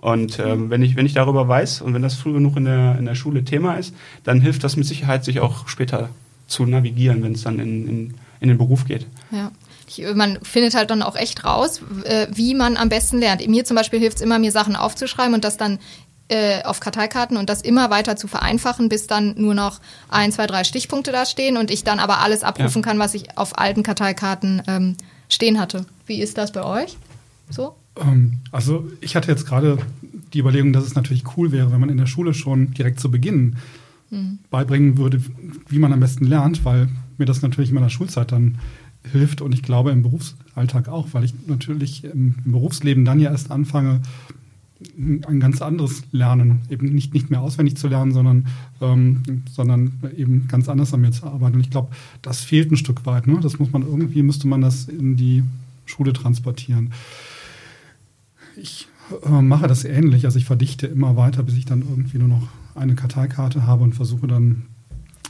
Und 0.00 0.38
ähm, 0.38 0.70
wenn, 0.70 0.82
ich, 0.82 0.96
wenn 0.96 1.06
ich 1.06 1.14
darüber 1.14 1.48
weiß 1.48 1.80
und 1.80 1.94
wenn 1.94 2.02
das 2.02 2.14
früh 2.14 2.32
genug 2.32 2.56
in 2.56 2.66
der, 2.66 2.98
in 2.98 3.06
der 3.06 3.14
Schule 3.14 3.44
Thema 3.44 3.74
ist, 3.74 3.94
dann 4.22 4.40
hilft 4.40 4.62
das 4.62 4.76
mit 4.76 4.86
Sicherheit, 4.86 5.24
sich 5.24 5.40
auch 5.40 5.66
später 5.66 6.10
zu 6.46 6.66
navigieren, 6.66 7.22
wenn 7.22 7.32
es 7.32 7.42
dann 7.42 7.58
in, 7.58 7.88
in 7.88 8.14
in 8.40 8.48
den 8.48 8.58
Beruf 8.58 8.84
geht. 8.84 9.06
Ja. 9.30 9.50
Ich, 9.88 10.04
man 10.14 10.38
findet 10.42 10.74
halt 10.74 10.90
dann 10.90 11.02
auch 11.02 11.16
echt 11.16 11.44
raus, 11.44 11.80
äh, 12.04 12.26
wie 12.30 12.54
man 12.54 12.76
am 12.76 12.90
besten 12.90 13.18
lernt. 13.18 13.46
Mir 13.48 13.64
zum 13.64 13.74
Beispiel 13.74 13.98
hilft 13.98 14.18
es 14.18 14.22
immer, 14.22 14.38
mir 14.38 14.52
Sachen 14.52 14.76
aufzuschreiben 14.76 15.34
und 15.34 15.44
das 15.44 15.56
dann 15.56 15.78
äh, 16.28 16.62
auf 16.64 16.80
Karteikarten 16.80 17.38
und 17.38 17.48
das 17.48 17.62
immer 17.62 17.88
weiter 17.88 18.16
zu 18.16 18.28
vereinfachen, 18.28 18.90
bis 18.90 19.06
dann 19.06 19.34
nur 19.38 19.54
noch 19.54 19.80
ein, 20.10 20.30
zwei, 20.30 20.46
drei 20.46 20.64
Stichpunkte 20.64 21.10
da 21.10 21.24
stehen 21.24 21.56
und 21.56 21.70
ich 21.70 21.84
dann 21.84 22.00
aber 22.00 22.18
alles 22.18 22.42
abrufen 22.42 22.82
ja. 22.82 22.88
kann, 22.88 22.98
was 22.98 23.14
ich 23.14 23.38
auf 23.38 23.58
alten 23.58 23.82
Karteikarten 23.82 24.62
ähm, 24.66 24.96
stehen 25.30 25.58
hatte. 25.58 25.86
Wie 26.06 26.20
ist 26.20 26.36
das 26.36 26.52
bei 26.52 26.64
euch? 26.64 26.98
So? 27.48 27.76
Ähm, 27.98 28.40
also 28.52 28.86
ich 29.00 29.16
hatte 29.16 29.30
jetzt 29.30 29.46
gerade 29.46 29.78
die 30.34 30.40
Überlegung, 30.40 30.74
dass 30.74 30.84
es 30.84 30.94
natürlich 30.94 31.24
cool 31.36 31.52
wäre, 31.52 31.72
wenn 31.72 31.80
man 31.80 31.88
in 31.88 31.96
der 31.96 32.06
Schule 32.06 32.34
schon 32.34 32.74
direkt 32.74 33.00
zu 33.00 33.10
Beginn 33.10 33.56
mhm. 34.10 34.38
beibringen 34.50 34.98
würde, 34.98 35.22
wie 35.68 35.78
man 35.78 35.92
am 35.92 36.00
besten 36.00 36.26
lernt, 36.26 36.64
weil 36.64 36.88
mir 37.18 37.26
das 37.26 37.42
natürlich 37.42 37.70
in 37.70 37.74
meiner 37.74 37.90
Schulzeit 37.90 38.32
dann 38.32 38.58
hilft 39.12 39.40
und 39.40 39.52
ich 39.54 39.62
glaube 39.62 39.90
im 39.90 40.02
Berufsalltag 40.02 40.88
auch, 40.88 41.08
weil 41.12 41.24
ich 41.24 41.34
natürlich 41.46 42.04
im, 42.04 42.34
Berufsleben 42.44 43.04
dann 43.04 43.20
ja 43.20 43.30
erst 43.30 43.50
anfange, 43.50 44.02
ein 44.96 45.40
ganz 45.40 45.60
anderes 45.60 46.04
Lernen, 46.12 46.60
eben 46.70 46.94
nicht, 46.94 47.12
nicht 47.12 47.30
mehr 47.30 47.40
auswendig 47.40 47.76
zu 47.76 47.88
lernen, 47.88 48.12
sondern, 48.12 48.46
ähm, 48.80 49.22
sondern 49.50 49.92
eben 50.16 50.46
ganz 50.46 50.68
anders 50.68 50.94
an 50.94 51.00
mir 51.00 51.10
zu 51.10 51.26
arbeiten. 51.26 51.56
Und 51.56 51.62
ich 51.62 51.70
glaube, 51.70 51.88
das 52.22 52.42
fehlt 52.42 52.70
ein 52.70 52.76
Stück 52.76 53.04
weit. 53.04 53.26
Ne? 53.26 53.40
Das 53.42 53.58
muss 53.58 53.72
man 53.72 53.82
irgendwie, 53.82 54.22
müsste 54.22 54.46
man 54.46 54.60
das 54.60 54.84
in 54.84 55.16
die 55.16 55.42
Schule 55.84 56.12
transportieren. 56.12 56.92
Ich 58.56 58.86
äh, 59.24 59.42
mache 59.42 59.66
das 59.66 59.84
ähnlich, 59.84 60.26
also 60.26 60.38
ich 60.38 60.44
verdichte 60.44 60.86
immer 60.86 61.16
weiter, 61.16 61.42
bis 61.42 61.56
ich 61.56 61.64
dann 61.64 61.80
irgendwie 61.80 62.18
nur 62.18 62.28
noch 62.28 62.48
eine 62.76 62.94
Karteikarte 62.94 63.66
habe 63.66 63.82
und 63.82 63.94
versuche 63.94 64.28
dann 64.28 64.66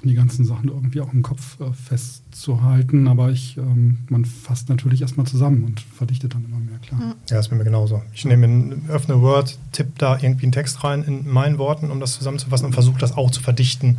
die 0.02 0.14
ganzen 0.14 0.44
Sachen 0.44 0.68
irgendwie 0.68 1.00
auch 1.00 1.12
im 1.12 1.22
Kopf 1.22 1.58
äh, 1.60 1.72
festzuhalten. 1.72 3.08
Aber 3.08 3.30
ich, 3.30 3.56
ähm, 3.56 3.98
man 4.08 4.24
fasst 4.24 4.68
natürlich 4.68 5.00
erstmal 5.00 5.26
zusammen 5.26 5.64
und 5.64 5.80
verdichtet 5.80 6.34
dann 6.34 6.44
immer 6.44 6.58
mehr, 6.58 6.78
klar. 6.78 7.00
Ja, 7.00 7.14
das 7.28 7.46
ist 7.46 7.48
bei 7.48 7.56
mir 7.56 7.64
genauso. 7.64 8.02
Ich 8.12 8.24
nehme 8.24 8.46
ein, 8.46 8.82
öffne 8.88 9.20
Word, 9.20 9.58
tippe 9.72 9.92
da 9.98 10.18
irgendwie 10.20 10.44
einen 10.44 10.52
Text 10.52 10.84
rein 10.84 11.02
in 11.02 11.28
meinen 11.28 11.58
Worten, 11.58 11.90
um 11.90 12.00
das 12.00 12.14
zusammenzufassen 12.14 12.66
und 12.66 12.72
versuche 12.72 12.98
das 12.98 13.16
auch 13.16 13.30
zu 13.30 13.42
verdichten, 13.42 13.98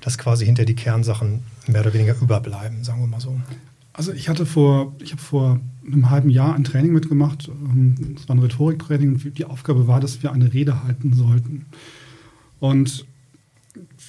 dass 0.00 0.18
quasi 0.18 0.46
hinter 0.46 0.64
die 0.64 0.74
Kernsachen 0.74 1.40
mehr 1.66 1.82
oder 1.82 1.92
weniger 1.92 2.14
überbleiben, 2.20 2.84
sagen 2.84 3.00
wir 3.00 3.08
mal 3.08 3.20
so. 3.20 3.38
Also 3.92 4.12
ich 4.12 4.28
hatte 4.28 4.46
vor, 4.46 4.94
ich 5.02 5.12
habe 5.12 5.20
vor 5.20 5.60
einem 5.84 6.10
halben 6.10 6.30
Jahr 6.30 6.54
ein 6.54 6.64
Training 6.64 6.92
mitgemacht. 6.92 7.42
Es 7.42 7.48
ähm, 7.48 8.16
war 8.26 8.36
ein 8.36 8.38
Rhetoriktraining 8.38 9.14
und 9.14 9.38
die 9.38 9.44
Aufgabe 9.44 9.88
war, 9.88 10.00
dass 10.00 10.22
wir 10.22 10.32
eine 10.32 10.52
Rede 10.52 10.84
halten 10.84 11.12
sollten. 11.12 11.66
Und 12.60 13.04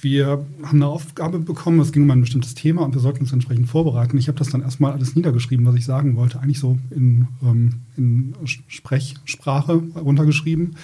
wir 0.02 0.44
haben 0.64 0.82
eine 0.82 0.88
Aufgabe 0.88 1.38
bekommen, 1.38 1.78
es 1.78 1.92
ging 1.92 2.02
um 2.02 2.10
ein 2.10 2.20
bestimmtes 2.20 2.54
Thema 2.54 2.82
und 2.82 2.92
wir 2.92 3.00
sollten 3.00 3.20
uns 3.20 3.32
entsprechend 3.32 3.68
vorbereiten. 3.68 4.18
Ich 4.18 4.26
habe 4.26 4.38
das 4.38 4.50
dann 4.50 4.60
erstmal 4.60 4.92
alles 4.92 5.14
niedergeschrieben, 5.14 5.64
was 5.64 5.76
ich 5.76 5.84
sagen 5.84 6.16
wollte, 6.16 6.40
eigentlich 6.40 6.58
so 6.58 6.76
in, 6.90 7.28
ähm, 7.42 7.74
in 7.96 8.34
Sprechsprache 8.44 9.74
runtergeschrieben. 9.94 10.76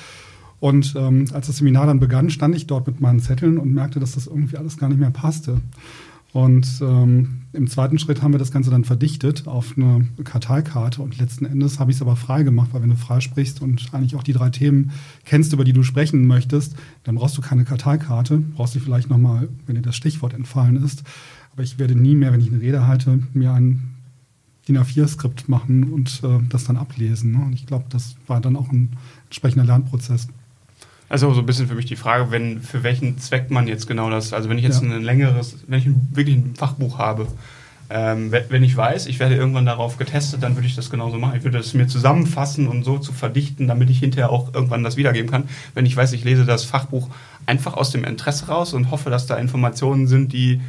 Und 0.61 0.95
ähm, 0.97 1.27
als 1.33 1.49
das 1.49 1.59
Seminar 1.59 1.87
dann 1.87 2.01
begann, 2.01 2.31
stand 2.31 2.55
ich 2.55 2.67
dort 2.67 2.87
mit 2.87 3.01
meinen 3.01 3.21
Zetteln 3.21 3.59
und 3.59 3.73
merkte, 3.73 3.99
dass 3.99 4.13
das 4.13 4.29
irgendwie 4.29 4.57
alles 4.57 4.77
gar 4.77 4.89
nicht 4.89 4.99
mehr 4.99 5.11
passte. 5.11 5.61
Und 6.33 6.81
ähm, 6.83 7.43
im 7.55 7.69
zweiten 7.69 7.99
Schritt 7.99 8.23
haben 8.23 8.33
wir 8.33 8.39
das 8.39 8.53
Ganze 8.53 8.71
dann 8.71 8.85
verdichtet 8.85 9.47
auf 9.47 9.75
eine 9.77 10.07
Karteikarte 10.25 11.01
und 11.01 11.19
letzten 11.19 11.47
Endes 11.47 11.81
habe 11.81 11.91
ich 11.91 11.97
es 11.97 12.03
aber 12.03 12.17
frei 12.17 12.43
gemacht, 12.43 12.69
weil 12.73 12.83
wenn 12.83 12.91
du 12.91 12.97
frei 12.97 13.21
sprichst 13.21 13.63
und 13.63 13.89
eigentlich 13.93 14.15
auch 14.15 14.23
die 14.23 14.35
drei 14.35 14.51
Themen 14.51 14.91
kennst, 15.25 15.55
über 15.55 15.65
die 15.65 15.73
du 15.73 15.83
sprechen 15.83 16.27
möchtest, 16.27 16.77
dann 17.05 17.15
brauchst 17.15 17.39
du 17.39 17.41
keine 17.41 17.65
Karteikarte, 17.65 18.39
brauchst 18.55 18.75
du 18.75 18.81
vielleicht 18.81 19.09
nochmal, 19.09 19.49
wenn 19.67 19.77
dir 19.77 19.83
das 19.83 19.97
Stichwort 19.97 20.35
entfallen 20.35 20.83
ist. 20.83 21.03
Aber 21.53 21.63
ich 21.63 21.79
werde 21.79 21.97
nie 21.97 22.15
mehr, 22.15 22.33
wenn 22.33 22.41
ich 22.41 22.53
eine 22.53 22.61
Rede 22.61 22.87
halte, 22.87 23.21
mir 23.33 23.53
ein 23.53 23.95
DIN 24.69 24.79
A4-Skript 24.79 25.49
machen 25.49 25.93
und 25.93 26.21
äh, 26.23 26.39
das 26.51 26.65
dann 26.65 26.77
ablesen. 26.77 27.33
Ne? 27.33 27.39
Und 27.39 27.55
ich 27.55 27.67
glaube, 27.67 27.87
das 27.89 28.17
war 28.27 28.43
dann 28.43 28.55
auch 28.55 28.71
ein 28.71 28.91
entsprechender 29.25 29.65
Lernprozess. 29.65 30.29
Also 31.09 31.33
so 31.33 31.41
ein 31.41 31.47
bisschen 31.47 31.69
für 31.69 31.75
mich 31.75 31.87
die 31.87 31.97
Frage, 31.97 32.31
wenn 32.31 32.61
für 32.61 32.83
welchen 32.83 33.19
Zweck 33.19 33.51
man 33.51 33.67
jetzt 33.67 33.87
genau 33.87 34.11
das, 34.11 34.33
also 34.33 34.51
wenn 34.51 34.59
ich 34.59 34.65
jetzt 34.65 34.83
ja. 34.83 34.91
ein 34.91 35.03
längeres, 35.03 35.57
wenn 35.67 35.79
ich 35.79 35.87
ein, 35.87 36.09
wirklich 36.13 36.37
ein 36.37 36.55
Fachbuch 36.55 36.99
habe, 36.99 37.27
ähm, 37.91 38.31
wenn 38.31 38.63
ich 38.63 38.77
weiß, 38.77 39.07
ich 39.07 39.19
werde 39.19 39.35
irgendwann 39.35 39.65
darauf 39.65 39.97
getestet, 39.97 40.43
dann 40.43 40.57
würde 40.57 40.67
ich 40.67 40.77
das 40.77 40.91
genauso 40.91 41.19
machen. 41.19 41.39
Ich 41.39 41.45
würde 41.45 41.59
es 41.59 41.73
mir 41.73 41.87
zusammenfassen 41.87 42.69
und 42.69 42.85
so 42.85 42.99
zu 42.99 43.13
verdichten, 43.13 43.67
damit 43.67 43.89
ich 43.89 43.99
hinterher 43.99 44.31
auch 44.31 44.53
irgendwann 44.53 44.85
das 44.85 44.99
wiedergeben 44.99 45.31
kann. 45.31 45.49
Wenn 45.75 45.87
ich 45.87 45.97
weiß, 45.97 46.13
ich 46.13 46.23
lese 46.23 46.45
das 46.45 46.65
Fachbuch 46.65 47.09
einfach 47.47 47.75
aus 47.75 47.91
dem 47.91 48.05
Interesse 48.05 48.49
raus 48.49 48.75
und 48.75 48.91
hoffe, 48.91 49.09
dass 49.09 49.27
da 49.27 49.37
Informationen 49.37 50.07
sind, 50.07 50.35
die, 50.35 50.61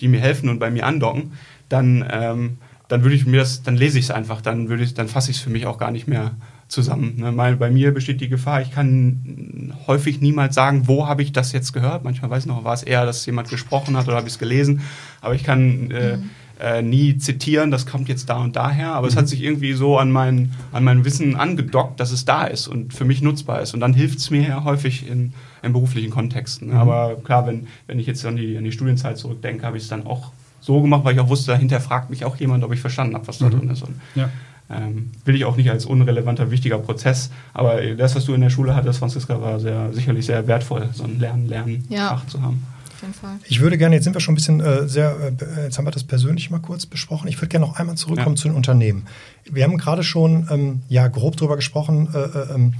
die 0.00 0.08
mir 0.08 0.20
helfen 0.20 0.48
und 0.48 0.58
bei 0.60 0.70
mir 0.70 0.86
andocken, 0.86 1.32
dann, 1.68 2.06
ähm, 2.10 2.56
dann 2.88 3.02
würde 3.02 3.16
ich 3.16 3.26
mir 3.26 3.40
das, 3.40 3.62
dann 3.62 3.76
lese 3.76 3.98
ich 3.98 4.06
es 4.06 4.10
einfach, 4.10 4.40
dann 4.40 4.70
würde 4.70 4.82
ich, 4.82 4.94
dann 4.94 5.08
fasse 5.08 5.30
ich 5.30 5.36
es 5.36 5.42
für 5.42 5.50
mich 5.50 5.66
auch 5.66 5.76
gar 5.76 5.90
nicht 5.90 6.08
mehr 6.08 6.30
zusammen. 6.72 7.14
Ne? 7.18 7.56
bei 7.58 7.70
mir 7.70 7.92
besteht 7.92 8.20
die 8.20 8.28
Gefahr, 8.28 8.62
ich 8.62 8.70
kann 8.72 9.74
häufig 9.86 10.20
niemals 10.20 10.54
sagen, 10.54 10.88
wo 10.88 11.06
habe 11.06 11.22
ich 11.22 11.32
das 11.32 11.52
jetzt 11.52 11.72
gehört. 11.72 12.02
Manchmal 12.02 12.30
weiß 12.30 12.44
ich 12.44 12.48
noch, 12.48 12.64
war 12.64 12.72
es 12.74 12.82
eher, 12.82 13.04
dass 13.04 13.26
jemand 13.26 13.50
gesprochen 13.50 13.96
hat 13.96 14.08
oder 14.08 14.16
habe 14.16 14.26
ich 14.26 14.32
es 14.34 14.38
gelesen. 14.38 14.80
Aber 15.20 15.34
ich 15.34 15.44
kann 15.44 15.90
äh, 15.90 16.16
mhm. 16.16 16.30
äh, 16.60 16.80
nie 16.82 17.18
zitieren, 17.18 17.70
das 17.70 17.84
kommt 17.86 18.08
jetzt 18.08 18.28
da 18.30 18.38
und 18.38 18.56
daher, 18.56 18.92
aber 18.94 19.02
Mhm. 19.06 19.12
es 19.12 19.16
hat 19.16 19.28
sich 19.28 19.42
irgendwie 19.42 19.74
so 19.74 19.98
an 19.98 20.10
mein, 20.10 20.52
an 20.72 20.82
mein 20.82 21.04
Wissen 21.04 21.36
angedockt, 21.36 22.00
dass 22.00 22.10
es 22.10 22.24
da 22.24 22.44
ist 22.44 22.68
und 22.68 22.94
für 22.94 23.04
mich 23.04 23.20
nutzbar 23.20 23.60
ist. 23.60 23.74
Und 23.74 23.80
dann 23.80 23.92
hilft 23.92 24.18
es 24.18 24.30
mir 24.30 24.42
ja 24.48 24.64
häufig 24.64 25.06
in, 25.08 25.34
in 25.62 25.72
beruflichen 25.74 26.10
Kontexten. 26.10 26.68
Mhm. 26.70 26.76
Aber 26.76 27.16
klar, 27.22 27.46
wenn, 27.46 27.66
wenn 27.86 27.98
ich 27.98 28.06
jetzt 28.06 28.24
an 28.24 28.36
die, 28.36 28.56
an 28.56 28.64
die 28.64 28.72
Studienzeit 28.72 29.18
zurückdenke, 29.18 29.66
habe 29.66 29.76
ich 29.76 29.82
es 29.82 29.88
dann 29.90 30.06
auch 30.06 30.32
so 30.60 30.80
gemacht, 30.80 31.04
weil 31.04 31.14
ich 31.14 31.20
auch 31.20 31.28
wusste, 31.28 31.50
dahinter 31.52 31.80
fragt 31.80 32.08
mich 32.08 32.24
auch 32.24 32.36
jemand, 32.36 32.64
ob 32.64 32.72
ich 32.72 32.80
verstanden 32.80 33.14
habe, 33.14 33.26
was 33.28 33.38
da 33.38 33.46
Mhm. 33.46 33.50
drin 33.50 33.68
ist. 33.70 33.82
Und, 33.82 33.96
Ja. 34.14 34.30
Ähm, 34.72 35.10
will 35.24 35.34
ich 35.34 35.44
auch 35.44 35.56
nicht 35.56 35.70
als 35.70 35.84
unrelevanter, 35.86 36.50
wichtiger 36.50 36.78
Prozess. 36.78 37.30
Aber 37.54 37.80
das, 37.96 38.14
was 38.14 38.24
du 38.24 38.34
in 38.34 38.40
der 38.40 38.50
Schule 38.50 38.74
hattest, 38.74 38.98
Franziska, 38.98 39.40
war 39.40 39.60
sehr, 39.60 39.92
sicherlich 39.92 40.26
sehr 40.26 40.46
wertvoll, 40.46 40.88
so 40.92 41.04
ein 41.04 41.18
Lernen, 41.18 41.48
Lernen 41.48 41.84
Ja. 41.88 42.08
Fach 42.16 42.26
zu 42.26 42.40
haben. 42.42 42.62
Auf 42.94 43.02
jeden 43.02 43.14
Fall. 43.14 43.36
Ich 43.48 43.60
würde 43.60 43.78
gerne, 43.78 43.96
jetzt 43.96 44.04
sind 44.04 44.14
wir 44.14 44.20
schon 44.20 44.32
ein 44.34 44.36
bisschen 44.36 44.60
äh, 44.60 44.88
sehr, 44.88 45.16
äh, 45.20 45.64
jetzt 45.64 45.76
haben 45.78 45.86
wir 45.86 45.90
das 45.90 46.04
persönlich 46.04 46.50
mal 46.50 46.60
kurz 46.60 46.86
besprochen. 46.86 47.26
Ich 47.28 47.36
würde 47.38 47.48
gerne 47.48 47.66
noch 47.66 47.76
einmal 47.76 47.96
zurückkommen 47.96 48.36
Ja. 48.36 48.42
zu 48.42 48.48
den 48.48 48.56
Unternehmen. 48.56 49.06
Wir 49.50 49.64
haben 49.64 49.76
gerade 49.76 50.02
schon 50.04 50.46
ähm, 50.50 50.82
ja 50.88 51.08
grob 51.08 51.36
darüber 51.36 51.56
gesprochen, 51.56 52.08
äh, 52.14 52.18
äh, 52.18 52.54
ähm, 52.54 52.74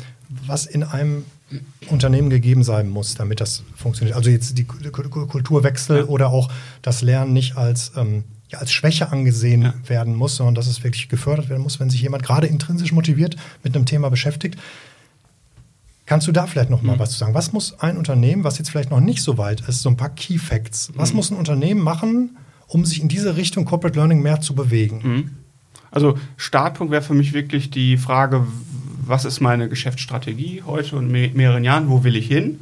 was 0.46 0.64
in 0.66 0.82
einem 0.84 1.24
Unternehmen 1.90 2.30
gegeben 2.30 2.62
sein 2.62 2.88
muss, 2.88 3.14
damit 3.14 3.40
das 3.40 3.62
funktioniert. 3.76 4.16
Also 4.16 4.30
jetzt 4.30 4.56
die 4.56 4.64
Ku- 4.64 4.78
Ku- 5.10 5.26
Kulturwechsel 5.26 5.98
Ja. 5.98 6.04
oder 6.04 6.30
auch 6.30 6.50
das 6.82 7.02
Lernen 7.02 7.32
nicht 7.34 7.56
als 7.56 7.92
ähm, 7.96 8.24
ja, 8.52 8.58
als 8.58 8.70
Schwäche 8.72 9.10
angesehen 9.10 9.62
Ja. 9.62 9.74
werden 9.86 10.14
muss, 10.14 10.36
sondern 10.36 10.54
dass 10.54 10.66
es 10.66 10.84
wirklich 10.84 11.08
gefördert 11.08 11.48
werden 11.48 11.62
muss, 11.62 11.80
wenn 11.80 11.90
sich 11.90 12.02
jemand 12.02 12.22
gerade 12.22 12.46
intrinsisch 12.46 12.92
motiviert 12.92 13.36
mit 13.64 13.74
einem 13.74 13.86
Thema 13.86 14.10
beschäftigt. 14.10 14.58
Kannst 16.06 16.26
du 16.26 16.32
da 16.32 16.46
vielleicht 16.46 16.68
noch 16.70 16.82
mal 16.82 16.96
Mhm. 16.96 17.00
was 17.00 17.12
zu 17.12 17.18
sagen? 17.18 17.34
Was 17.34 17.52
muss 17.52 17.78
ein 17.80 17.96
Unternehmen, 17.96 18.44
was 18.44 18.58
jetzt 18.58 18.70
vielleicht 18.70 18.90
noch 18.90 19.00
nicht 19.00 19.22
so 19.22 19.38
weit 19.38 19.62
ist, 19.68 19.82
so 19.82 19.88
ein 19.88 19.96
paar 19.96 20.10
Key 20.10 20.38
Facts, 20.38 20.90
was 20.94 21.10
Mhm. 21.10 21.16
muss 21.16 21.30
ein 21.30 21.36
Unternehmen 21.36 21.80
machen, 21.80 22.36
um 22.66 22.84
sich 22.84 23.00
in 23.00 23.08
diese 23.08 23.36
Richtung 23.36 23.64
Corporate 23.64 23.98
Learning 23.98 24.20
mehr 24.22 24.40
zu 24.40 24.54
bewegen? 24.54 25.00
Mhm. 25.02 25.30
Also 25.90 26.18
Startpunkt 26.36 26.90
wäre 26.90 27.02
für 27.02 27.14
mich 27.14 27.32
wirklich 27.32 27.70
die 27.70 27.96
Frage, 27.96 28.46
was 29.06 29.24
ist 29.24 29.40
meine 29.40 29.68
Geschäftsstrategie 29.68 30.62
heute 30.66 30.96
und 30.96 31.10
me 31.10 31.30
mehreren 31.34 31.64
Jahren, 31.64 31.88
wo 31.88 32.02
will 32.04 32.16
ich 32.16 32.26
hin? 32.26 32.60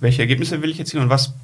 Welche 0.00 0.22
Ergebnisse 0.22 0.62
will 0.62 0.70
ich 0.70 0.78
jetzt 0.78 0.92
hin 0.92 1.00
und 1.00 1.08
was 1.10 1.34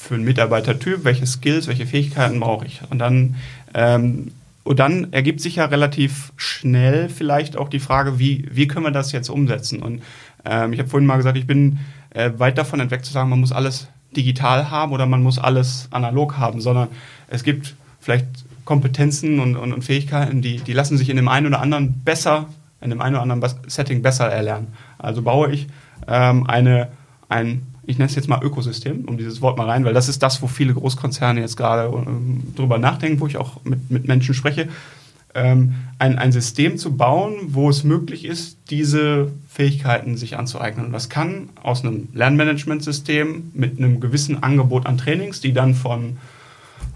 für 0.00 0.14
einen 0.14 0.24
Mitarbeitertyp, 0.24 1.04
welche 1.04 1.26
Skills, 1.26 1.66
welche 1.66 1.86
Fähigkeiten 1.86 2.40
brauche 2.40 2.66
ich? 2.66 2.80
Und 2.88 2.98
dann, 2.98 3.36
ähm, 3.74 4.32
und 4.64 4.78
dann 4.78 5.12
ergibt 5.12 5.40
sich 5.40 5.56
ja 5.56 5.66
relativ 5.66 6.32
schnell 6.36 7.08
vielleicht 7.08 7.56
auch 7.56 7.68
die 7.68 7.80
Frage, 7.80 8.18
wie, 8.18 8.48
wie 8.50 8.66
können 8.66 8.86
wir 8.86 8.92
das 8.92 9.12
jetzt 9.12 9.28
umsetzen? 9.28 9.82
Und 9.82 10.02
ähm, 10.44 10.72
ich 10.72 10.78
habe 10.78 10.88
vorhin 10.88 11.06
mal 11.06 11.18
gesagt, 11.18 11.36
ich 11.36 11.46
bin 11.46 11.80
äh, 12.10 12.30
weit 12.38 12.56
davon 12.56 12.80
entweg 12.80 13.04
zu 13.04 13.12
sagen, 13.12 13.28
man 13.28 13.40
muss 13.40 13.52
alles 13.52 13.88
digital 14.16 14.70
haben 14.70 14.92
oder 14.92 15.06
man 15.06 15.22
muss 15.22 15.38
alles 15.38 15.88
analog 15.90 16.38
haben, 16.38 16.60
sondern 16.60 16.88
es 17.28 17.44
gibt 17.44 17.74
vielleicht 18.00 18.26
Kompetenzen 18.64 19.38
und, 19.38 19.56
und, 19.56 19.72
und 19.72 19.82
Fähigkeiten, 19.82 20.40
die, 20.40 20.56
die 20.58 20.72
lassen 20.72 20.96
sich 20.96 21.10
in 21.10 21.16
dem 21.16 21.28
einen 21.28 21.46
oder 21.46 21.60
anderen 21.60 22.02
besser, 22.04 22.46
in 22.80 22.90
dem 22.90 23.02
einen 23.02 23.16
oder 23.16 23.22
anderen 23.22 23.54
Setting 23.68 24.00
besser 24.00 24.26
erlernen. 24.26 24.68
Also 24.98 25.22
baue 25.22 25.50
ich 25.50 25.66
ähm, 26.08 26.46
eine, 26.46 26.88
ein, 27.28 27.62
ich 27.90 27.98
nenne 27.98 28.08
es 28.08 28.14
jetzt 28.14 28.28
mal 28.28 28.42
Ökosystem, 28.42 29.04
um 29.06 29.18
dieses 29.18 29.40
Wort 29.40 29.58
mal 29.58 29.68
rein, 29.68 29.84
weil 29.84 29.94
das 29.94 30.08
ist 30.08 30.22
das, 30.22 30.40
wo 30.42 30.46
viele 30.46 30.74
Großkonzerne 30.74 31.40
jetzt 31.40 31.56
gerade 31.56 31.94
ähm, 31.94 32.42
drüber 32.54 32.78
nachdenken, 32.78 33.20
wo 33.20 33.26
ich 33.26 33.36
auch 33.36 33.64
mit, 33.64 33.90
mit 33.90 34.06
Menschen 34.06 34.34
spreche, 34.34 34.68
ähm, 35.34 35.74
ein, 35.98 36.18
ein 36.18 36.32
System 36.32 36.76
zu 36.76 36.96
bauen, 36.96 37.34
wo 37.48 37.68
es 37.68 37.84
möglich 37.84 38.24
ist, 38.24 38.58
diese 38.70 39.30
Fähigkeiten 39.48 40.16
sich 40.16 40.36
anzueignen. 40.36 40.86
Und 40.86 40.92
das 40.92 41.08
kann 41.08 41.50
aus 41.62 41.84
einem 41.84 42.08
Lernmanagementsystem 42.14 43.50
mit 43.54 43.78
einem 43.78 44.00
gewissen 44.00 44.42
Angebot 44.42 44.86
an 44.86 44.98
Trainings, 44.98 45.40
die 45.40 45.52
dann 45.52 45.74
von 45.74 46.16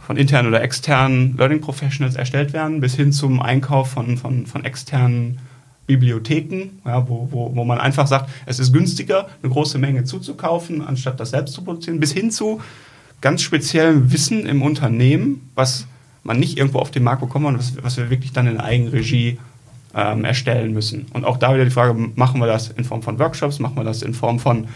von 0.07 0.19
internen 0.19 0.49
oder 0.49 0.63
externen 0.63 1.35
Learning 1.39 1.63
Professionals 1.63 2.15
erstellt 2.15 2.53
werden, 2.53 2.81
bis 2.81 2.95
hin 2.95 3.11
zum 3.11 3.41
Einkauf 3.41 3.91
von, 3.91 4.19
von, 4.19 4.45
von 4.45 4.65
externen 4.65 5.39
Bibliotheken, 5.87 6.80
ja, 6.85 7.09
wo, 7.09 7.28
wo, 7.30 7.55
wo 7.55 7.64
man 7.64 7.78
einfach 7.78 8.07
sagt, 8.07 8.30
es 8.47 8.59
ist 8.59 8.72
günstiger, 8.72 9.28
eine 9.43 9.53
große 9.53 9.78
Menge 9.78 10.05
zuzukaufen, 10.05 10.82
anstatt 10.82 11.20
das 11.20 11.30
selbst 11.30 11.55
zu 11.55 11.62
produzieren, 11.62 12.01
bis 12.01 12.12
hin 12.12 12.30
zu 12.30 12.61
ganz 13.20 13.43
speziellem 13.43 14.12
Wissen 14.12 14.47
im 14.47 14.62
Unternehmen, 14.62 15.51
was 15.55 15.87
man 16.22 16.39
nicht 16.39 16.59
irgendwo 16.59 16.78
auf 16.78 16.91
den 16.91 17.03
Markt 17.03 17.20
bekommt 17.20 17.47
und 17.47 17.59
was, 17.59 17.82
was 17.82 17.97
wir 17.97 18.11
wirklich 18.11 18.32
dann 18.32 18.47
in 18.47 18.61
Eigenregie 18.61 19.39
ähm, 19.95 20.24
erstellen 20.24 20.72
müssen. 20.72 21.07
Und 21.12 21.24
auch 21.24 21.37
da 21.37 21.55
wieder 21.55 21.64
die 21.64 21.70
Frage, 21.70 21.95
machen 22.14 22.41
wir 22.41 22.47
das 22.47 22.68
in 22.68 22.85
Form 22.85 23.03
von 23.03 23.18
Workshops, 23.18 23.59
machen 23.59 23.76
wir 23.76 23.85
das 23.85 24.03
in 24.03 24.14
Form 24.14 24.39
von 24.39 24.68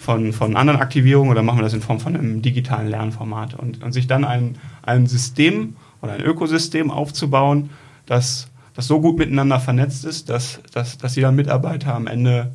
von, 0.00 0.32
von 0.32 0.56
anderen 0.56 0.80
Aktivierungen 0.80 1.30
oder 1.30 1.42
machen 1.42 1.58
wir 1.58 1.62
das 1.62 1.74
in 1.74 1.82
Form 1.82 2.00
von 2.00 2.16
einem 2.16 2.40
digitalen 2.40 2.88
Lernformat 2.88 3.52
und, 3.52 3.84
und 3.84 3.92
sich 3.92 4.06
dann 4.06 4.24
ein, 4.24 4.56
ein 4.82 5.06
System 5.06 5.76
oder 6.00 6.14
ein 6.14 6.22
Ökosystem 6.22 6.90
aufzubauen, 6.90 7.68
das, 8.06 8.48
das 8.80 8.86
so 8.86 8.98
gut 8.98 9.18
miteinander 9.18 9.60
vernetzt 9.60 10.06
ist, 10.06 10.30
dass, 10.30 10.58
dass, 10.72 10.96
dass 10.96 11.14
jeder 11.14 11.32
Mitarbeiter 11.32 11.94
am 11.94 12.06
Ende 12.06 12.54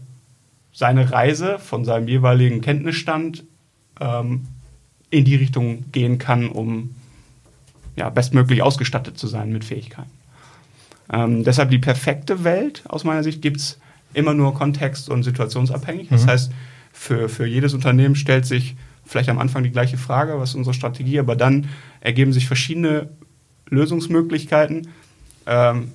seine 0.74 1.12
Reise 1.12 1.60
von 1.60 1.86
seinem 1.86 2.08
jeweiligen 2.08 2.62
Kenntnisstand 2.62 3.44
ähm, 4.00 4.48
in 5.12 5.24
die 5.24 5.36
Richtung 5.36 5.92
gehen 5.92 6.18
kann, 6.18 6.50
um 6.50 6.96
ja, 7.96 8.10
bestmöglich 8.10 8.64
ausgestattet 8.64 9.20
zu 9.20 9.28
sein 9.28 9.52
mit 9.52 9.64
Fähigkeiten. 9.64 10.10
Ähm, 11.14 11.44
deshalb 11.44 11.70
die 11.70 11.78
perfekte 11.78 12.44
Welt 12.44 12.82
aus 12.88 13.04
meiner 13.04 13.22
Sicht 13.22 13.44
gibt 13.44 13.58
es 13.58 13.78
immer 14.16 14.34
nur 14.34 14.56
kontext- 14.56 15.10
und 15.10 15.22
situationsabhängig. 15.22 16.08
Das 16.10 16.24
Mhm. 16.24 16.30
heißt, 16.30 16.52
für, 16.92 17.30
für 17.30 17.46
jedes 17.46 17.76
Unternehmen 17.76 18.16
stellt 18.16 18.48
sich 18.48 18.76
vielleicht 19.06 19.30
am 19.30 19.38
Anfang 19.38 19.62
die 19.62 19.70
gleiche 19.70 19.98
Frage, 19.98 20.40
was 20.40 20.50
ist 20.50 20.56
unsere 20.56 20.74
Strategie, 20.74 21.20
aber 21.20 21.36
dann 21.36 21.68
ergeben 22.02 22.34
sich 22.34 22.48
verschiedene 22.48 23.10
Lösungsmöglichkeiten. 23.70 24.88
Ähm, 25.46 25.92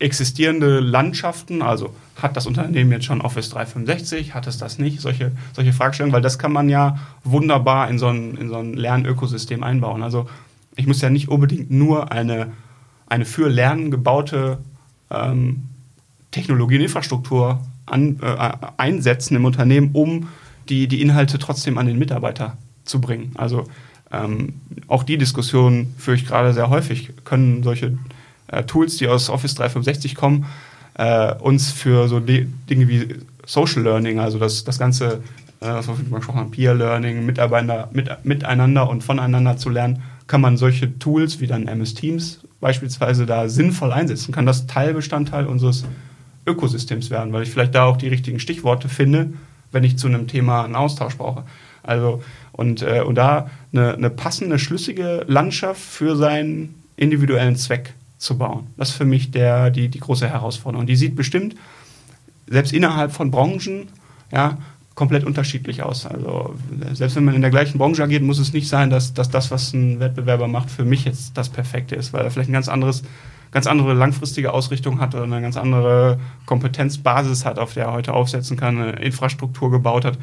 existierende 0.00 0.80
Landschaften, 0.80 1.62
also 1.62 1.94
hat 2.16 2.36
das 2.36 2.46
Unternehmen 2.46 2.90
jetzt 2.90 3.04
schon 3.04 3.20
Office 3.20 3.50
365, 3.50 4.34
hat 4.34 4.46
es 4.46 4.58
das 4.58 4.78
nicht, 4.78 5.00
solche, 5.00 5.32
solche 5.52 5.72
Fragestellungen, 5.72 6.14
weil 6.14 6.22
das 6.22 6.38
kann 6.38 6.52
man 6.52 6.68
ja 6.68 6.98
wunderbar 7.22 7.88
in 7.88 7.98
so 7.98 8.08
ein, 8.08 8.34
in 8.36 8.48
so 8.48 8.56
ein 8.56 8.74
Lernökosystem 8.74 9.62
einbauen. 9.62 10.02
Also 10.02 10.28
ich 10.74 10.86
muss 10.86 11.00
ja 11.02 11.10
nicht 11.10 11.28
unbedingt 11.28 11.70
nur 11.70 12.12
eine, 12.12 12.48
eine 13.08 13.26
für 13.26 13.48
Lernen 13.48 13.90
gebaute 13.90 14.58
ähm, 15.10 15.64
Technologie 16.30 16.76
und 16.76 16.82
Infrastruktur 16.82 17.60
an, 17.86 18.18
äh, 18.22 18.52
einsetzen 18.78 19.36
im 19.36 19.44
Unternehmen, 19.44 19.90
um 19.92 20.28
die, 20.68 20.88
die 20.88 21.02
Inhalte 21.02 21.38
trotzdem 21.38 21.76
an 21.76 21.86
den 21.86 21.98
Mitarbeiter 21.98 22.56
zu 22.84 23.00
bringen. 23.00 23.32
Also 23.36 23.64
ähm, 24.12 24.54
auch 24.86 25.02
die 25.02 25.18
Diskussion 25.18 25.94
führe 25.98 26.16
ich 26.16 26.26
gerade 26.26 26.54
sehr 26.54 26.70
häufig. 26.70 27.10
Können 27.24 27.62
solche 27.62 27.98
äh, 28.50 28.64
Tools, 28.64 28.96
die 28.96 29.08
aus 29.08 29.30
Office 29.30 29.54
365 29.54 30.14
kommen, 30.14 30.46
äh, 30.94 31.34
uns 31.34 31.70
für 31.70 32.08
so 32.08 32.20
Dinge 32.20 32.88
wie 32.88 33.16
Social 33.46 33.82
Learning, 33.82 34.20
also 34.20 34.38
das, 34.38 34.64
das 34.64 34.78
ganze, 34.78 35.22
äh, 35.60 35.66
was 35.66 35.88
wir 35.88 35.94
vorhin 35.94 36.10
gesprochen 36.10 36.40
haben, 36.40 36.50
Peer 36.50 36.74
Learning, 36.74 37.24
Mitarbeiter, 37.24 37.88
mit, 37.92 38.10
miteinander 38.24 38.88
und 38.88 39.02
voneinander 39.02 39.56
zu 39.56 39.70
lernen, 39.70 40.02
kann 40.26 40.40
man 40.40 40.56
solche 40.56 40.98
Tools 40.98 41.40
wie 41.40 41.46
dann 41.46 41.66
MS 41.66 41.94
Teams 41.94 42.40
beispielsweise 42.60 43.26
da 43.26 43.48
sinnvoll 43.48 43.92
einsetzen. 43.92 44.32
Kann 44.32 44.46
das 44.46 44.66
Teilbestandteil 44.66 45.46
unseres 45.46 45.84
Ökosystems 46.46 47.10
werden, 47.10 47.32
weil 47.32 47.42
ich 47.42 47.50
vielleicht 47.50 47.74
da 47.74 47.84
auch 47.84 47.96
die 47.96 48.08
richtigen 48.08 48.38
Stichworte 48.38 48.88
finde, 48.88 49.32
wenn 49.72 49.84
ich 49.84 49.98
zu 49.98 50.06
einem 50.06 50.28
Thema 50.28 50.64
einen 50.64 50.76
Austausch 50.76 51.16
brauche. 51.16 51.44
Also 51.82 52.22
und, 52.52 52.82
äh, 52.82 53.00
und 53.00 53.14
da 53.14 53.50
eine, 53.72 53.94
eine 53.94 54.10
passende, 54.10 54.58
schlüssige 54.58 55.24
Landschaft 55.26 55.80
für 55.80 56.14
seinen 56.14 56.74
individuellen 56.96 57.56
Zweck 57.56 57.94
zu 58.20 58.38
bauen. 58.38 58.68
Das 58.76 58.90
ist 58.90 58.96
für 58.96 59.04
mich 59.04 59.30
der, 59.30 59.70
die, 59.70 59.88
die 59.88 59.98
große 59.98 60.28
Herausforderung. 60.28 60.86
Die 60.86 60.96
sieht 60.96 61.16
bestimmt 61.16 61.56
selbst 62.46 62.72
innerhalb 62.72 63.12
von 63.12 63.30
Branchen 63.30 63.88
ja, 64.30 64.58
komplett 64.94 65.24
unterschiedlich 65.24 65.82
aus. 65.82 66.06
Also 66.06 66.54
selbst 66.92 67.16
wenn 67.16 67.24
man 67.24 67.34
in 67.34 67.40
der 67.40 67.50
gleichen 67.50 67.78
Branche 67.78 68.02
agiert, 68.02 68.22
muss 68.22 68.38
es 68.38 68.52
nicht 68.52 68.68
sein, 68.68 68.90
dass, 68.90 69.14
dass 69.14 69.30
das, 69.30 69.50
was 69.50 69.72
ein 69.72 70.00
Wettbewerber 70.00 70.48
macht, 70.48 70.70
für 70.70 70.84
mich 70.84 71.04
jetzt 71.04 71.36
das 71.38 71.48
Perfekte 71.48 71.94
ist, 71.94 72.12
weil 72.12 72.24
er 72.24 72.30
vielleicht 72.30 72.50
ein 72.50 72.54
ganz 72.54 72.68
anderes 72.68 73.02
ganz 73.52 73.66
andere 73.66 73.94
langfristige 73.94 74.52
Ausrichtung 74.52 75.00
hat 75.00 75.14
oder 75.14 75.24
eine 75.24 75.40
ganz 75.40 75.56
andere 75.56 76.20
Kompetenzbasis 76.46 77.44
hat, 77.44 77.58
auf 77.58 77.74
der 77.74 77.86
er 77.86 77.92
heute 77.92 78.12
aufsetzen 78.12 78.56
kann, 78.56 78.78
eine 78.78 78.92
Infrastruktur 78.92 79.72
gebaut 79.72 80.04
hat. 80.04 80.18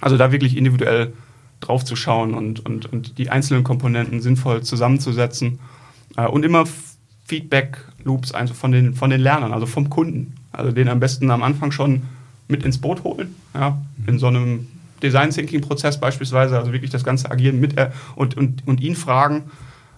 Also 0.00 0.16
da 0.16 0.30
wirklich 0.30 0.56
individuell 0.56 1.12
drauf 1.60 1.84
zu 1.84 1.96
schauen 1.96 2.34
und, 2.34 2.64
und, 2.64 2.86
und 2.86 3.18
die 3.18 3.30
einzelnen 3.30 3.64
Komponenten 3.64 4.20
sinnvoll 4.20 4.62
zusammenzusetzen 4.62 5.58
äh, 6.16 6.26
und 6.26 6.44
immer 6.44 6.64
Feedback-Loops 7.30 8.32
also 8.32 8.54
von 8.54 8.72
den, 8.72 8.94
von 8.94 9.10
den 9.10 9.20
Lernern, 9.20 9.52
also 9.52 9.66
vom 9.66 9.88
Kunden. 9.88 10.34
Also 10.50 10.72
den 10.72 10.88
am 10.88 10.98
besten 10.98 11.30
am 11.30 11.44
Anfang 11.44 11.70
schon 11.70 12.02
mit 12.48 12.64
ins 12.64 12.78
Boot 12.78 13.04
holen, 13.04 13.36
ja, 13.54 13.80
in 14.08 14.18
so 14.18 14.26
einem 14.26 14.66
Design 15.00 15.30
Thinking 15.30 15.60
Prozess 15.60 16.00
beispielsweise, 16.00 16.58
also 16.58 16.72
wirklich 16.72 16.90
das 16.90 17.04
ganze 17.04 17.30
Agieren 17.30 17.60
mit 17.60 17.78
äh, 17.78 17.90
und, 18.16 18.36
und, 18.36 18.66
und 18.66 18.80
ihn 18.80 18.96
fragen, 18.96 19.44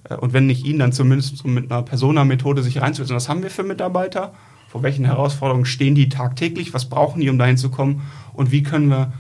äh, 0.05 0.15
und 0.15 0.35
wenn 0.35 0.47
nicht 0.47 0.67
ihn, 0.67 0.79
dann 0.79 0.93
zumindest 0.93 1.39
so 1.39 1.49
mit 1.49 1.73
einer 1.73 1.83
Persona-Methode 1.83 2.63
sich 2.63 2.83
reinzusetzen. 2.83 3.17
Was 3.17 3.31
haben 3.31 3.43
wir 3.43 3.51
für 3.51 3.63
Mitarbeiter? 3.63 4.35
Vor 4.69 4.83
welchen 4.83 5.07
Herausforderungen 5.07 5.65
stehen 5.65 5.95
die 5.95 6.11
tagtäglich? 6.11 6.75
Was 6.75 6.89
brauchen 6.91 7.21
die, 7.21 7.31
um 7.31 7.39
dahin 7.39 7.57
zu 7.57 7.71
kommen? 7.71 8.03
Und 8.35 8.53
wie 8.53 8.63
können 8.63 8.89
wir 8.89 9.13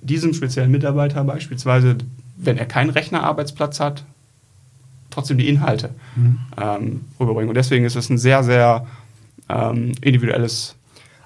diesem 0.00 0.32
speziellen 0.32 0.70
Mitarbeiter 0.70 1.24
beispielsweise, 1.24 1.96
wenn 2.36 2.56
er 2.56 2.66
keinen 2.66 2.90
Rechnerarbeitsplatz 2.90 3.80
hat, 3.80 4.04
trotzdem 5.18 5.38
die 5.38 5.48
Inhalte 5.48 5.90
mhm. 6.16 6.38
ähm, 6.60 7.00
rüberbringen. 7.18 7.48
Und 7.48 7.56
deswegen 7.56 7.84
ist 7.84 7.96
es 7.96 8.08
ein 8.08 8.18
sehr, 8.18 8.42
sehr 8.42 8.86
ähm, 9.48 9.92
individuelles 10.00 10.76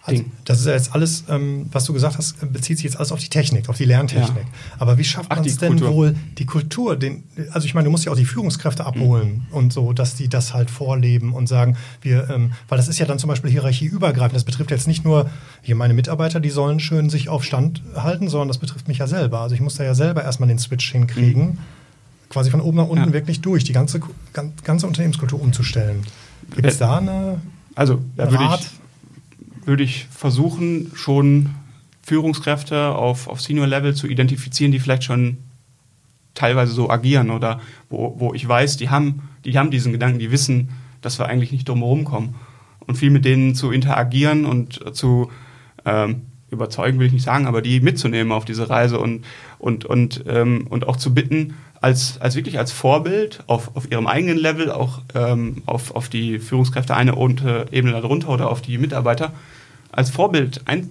also, 0.05 0.25
das 0.45 0.61
ist 0.61 0.67
ja 0.67 0.73
jetzt 0.73 0.95
alles, 0.95 1.25
ähm, 1.29 1.67
was 1.71 1.85
du 1.85 1.93
gesagt 1.93 2.19
hast, 2.19 2.53
bezieht 2.53 2.79
sich 2.79 2.85
jetzt 2.85 2.97
alles 2.97 3.13
auf 3.13 3.21
die 3.21 3.29
Technik, 3.29 3.69
auf 3.69 3.77
die 3.77 3.85
Lerntechnik. 3.85 4.45
Ja. 4.45 4.77
Aber 4.81 4.99
wie 4.99 5.05
schafft 5.05 5.31
man 5.31 5.45
es 5.45 5.59
denn 5.59 5.77
Kultur. 5.77 5.95
wohl, 5.95 6.17
die 6.39 6.45
Kultur, 6.45 6.97
den, 6.97 7.23
also 7.53 7.67
ich 7.67 7.75
meine, 7.75 7.85
du 7.85 7.93
musst 7.93 8.05
ja 8.05 8.11
auch 8.11 8.17
die 8.17 8.25
Führungskräfte 8.25 8.85
abholen 8.85 9.47
mhm. 9.49 9.57
und 9.57 9.73
so, 9.73 9.93
dass 9.93 10.17
die 10.17 10.29
das 10.29 10.55
halt 10.55 10.71
vorleben 10.71 11.33
und 11.33 11.47
sagen, 11.47 11.77
wir, 12.01 12.29
ähm, 12.31 12.53
weil 12.69 12.79
das 12.79 12.89
ist 12.89 12.99
ja 12.99 13.07
dann 13.07 13.21
zum 13.21 13.29
Beispiel 13.29 13.51
hierarchieübergreifend. 13.53 14.35
Das 14.35 14.43
betrifft 14.43 14.73
jetzt 14.73 14.89
nicht 14.89 15.05
nur 15.05 15.31
hier 15.63 15.77
meine 15.77 15.95
Mitarbeiter, 15.95 16.41
die 16.41 16.51
sollen 16.51 16.81
schön 16.81 17.09
sich 17.09 17.29
auf 17.29 17.45
Stand 17.45 17.83
halten, 17.95 18.29
sondern 18.29 18.49
das 18.49 18.59
betrifft 18.59 18.89
mich 18.89 18.99
ja 18.99 19.07
selber. 19.07 19.39
Also 19.39 19.55
ich 19.55 19.61
muss 19.61 19.77
da 19.77 19.85
ja 19.85 19.95
selber 19.95 20.25
erstmal 20.25 20.49
den 20.49 20.59
Switch 20.59 20.91
hinkriegen, 20.91 21.45
mhm. 21.45 21.59
Quasi 22.33 22.51
von 22.51 22.61
oben 22.61 22.79
nach 22.79 22.89
unten 22.89 23.09
ja. 23.09 23.13
wirklich 23.13 23.43
durch, 23.43 23.63
die 23.65 23.73
ganze, 23.73 24.01
ganze 24.65 24.87
Unternehmenskultur 24.87 25.41
umzustellen. 25.41 26.03
Gibt 26.55 26.67
es 26.67 26.79
da 26.79 26.99
eine 26.99 27.41
also, 27.75 28.03
da 28.17 28.31
würde 28.31 28.45
ich, 28.55 29.67
würde 29.67 29.83
ich 29.83 30.07
versuchen, 30.11 30.93
schon 30.95 31.51
Führungskräfte 32.03 32.95
auf, 32.95 33.29
auf 33.29 33.41
Senior-Level 33.41 33.95
zu 33.95 34.07
identifizieren, 34.07 34.73
die 34.73 34.81
vielleicht 34.81 35.05
schon 35.05 35.39
teilweise 36.35 36.73
so 36.73 36.91
agieren 36.91 37.31
oder 37.31 37.61
wo, 37.89 38.17
wo 38.19 38.35
ich 38.35 38.47
weiß, 38.47 38.77
die 38.77 38.91
haben, 38.91 39.29
die 39.45 39.59
haben 39.59 39.71
diesen 39.71 39.93
Gedanken, 39.93 40.19
die 40.19 40.31
wissen, 40.31 40.71
dass 41.01 41.19
wir 41.19 41.27
eigentlich 41.27 41.53
nicht 41.53 41.69
drumherum 41.69 42.05
kommen. 42.05 42.35
Und 42.81 42.97
viel 42.97 43.11
mit 43.11 43.25
denen 43.25 43.55
zu 43.55 43.71
interagieren 43.71 44.45
und 44.45 44.95
zu 44.95 45.31
ähm, 45.85 46.23
überzeugen, 46.51 46.99
will 46.99 47.07
ich 47.07 47.13
nicht 47.13 47.25
sagen, 47.25 47.47
aber 47.47 47.63
die 47.63 47.81
mitzunehmen 47.81 48.33
auf 48.33 48.45
diese 48.45 48.69
Reise 48.69 48.99
und, 48.99 49.25
und, 49.59 49.85
und, 49.85 50.25
ähm, 50.27 50.67
und 50.69 50.89
auch 50.89 50.97
zu 50.97 51.15
bitten, 51.15 51.55
als, 51.83 52.21
als 52.21 52.37
wirklich 52.37 52.59
als 52.59 52.71
Vorbild 52.73 53.43
auf, 53.49 53.77
auf 53.77 53.91
ihrem 53.91 54.07
eigenen 54.07 54.39
Level, 54.39 54.71
auch 54.71 55.01
ähm, 55.15 55.63
auf, 55.67 55.95
auf 55.95 56.09
die 56.09 56.39
Führungskräfte 56.39 56.95
eine 56.95 57.13
Ebene 57.73 57.93
darunter 57.93 58.29
oder 58.29 58.51
auf 58.51 58.63
die 58.63 58.79
Mitarbeiter, 58.79 59.33
als 59.91 60.09
Vorbild 60.09 60.63
ein, 60.67 60.89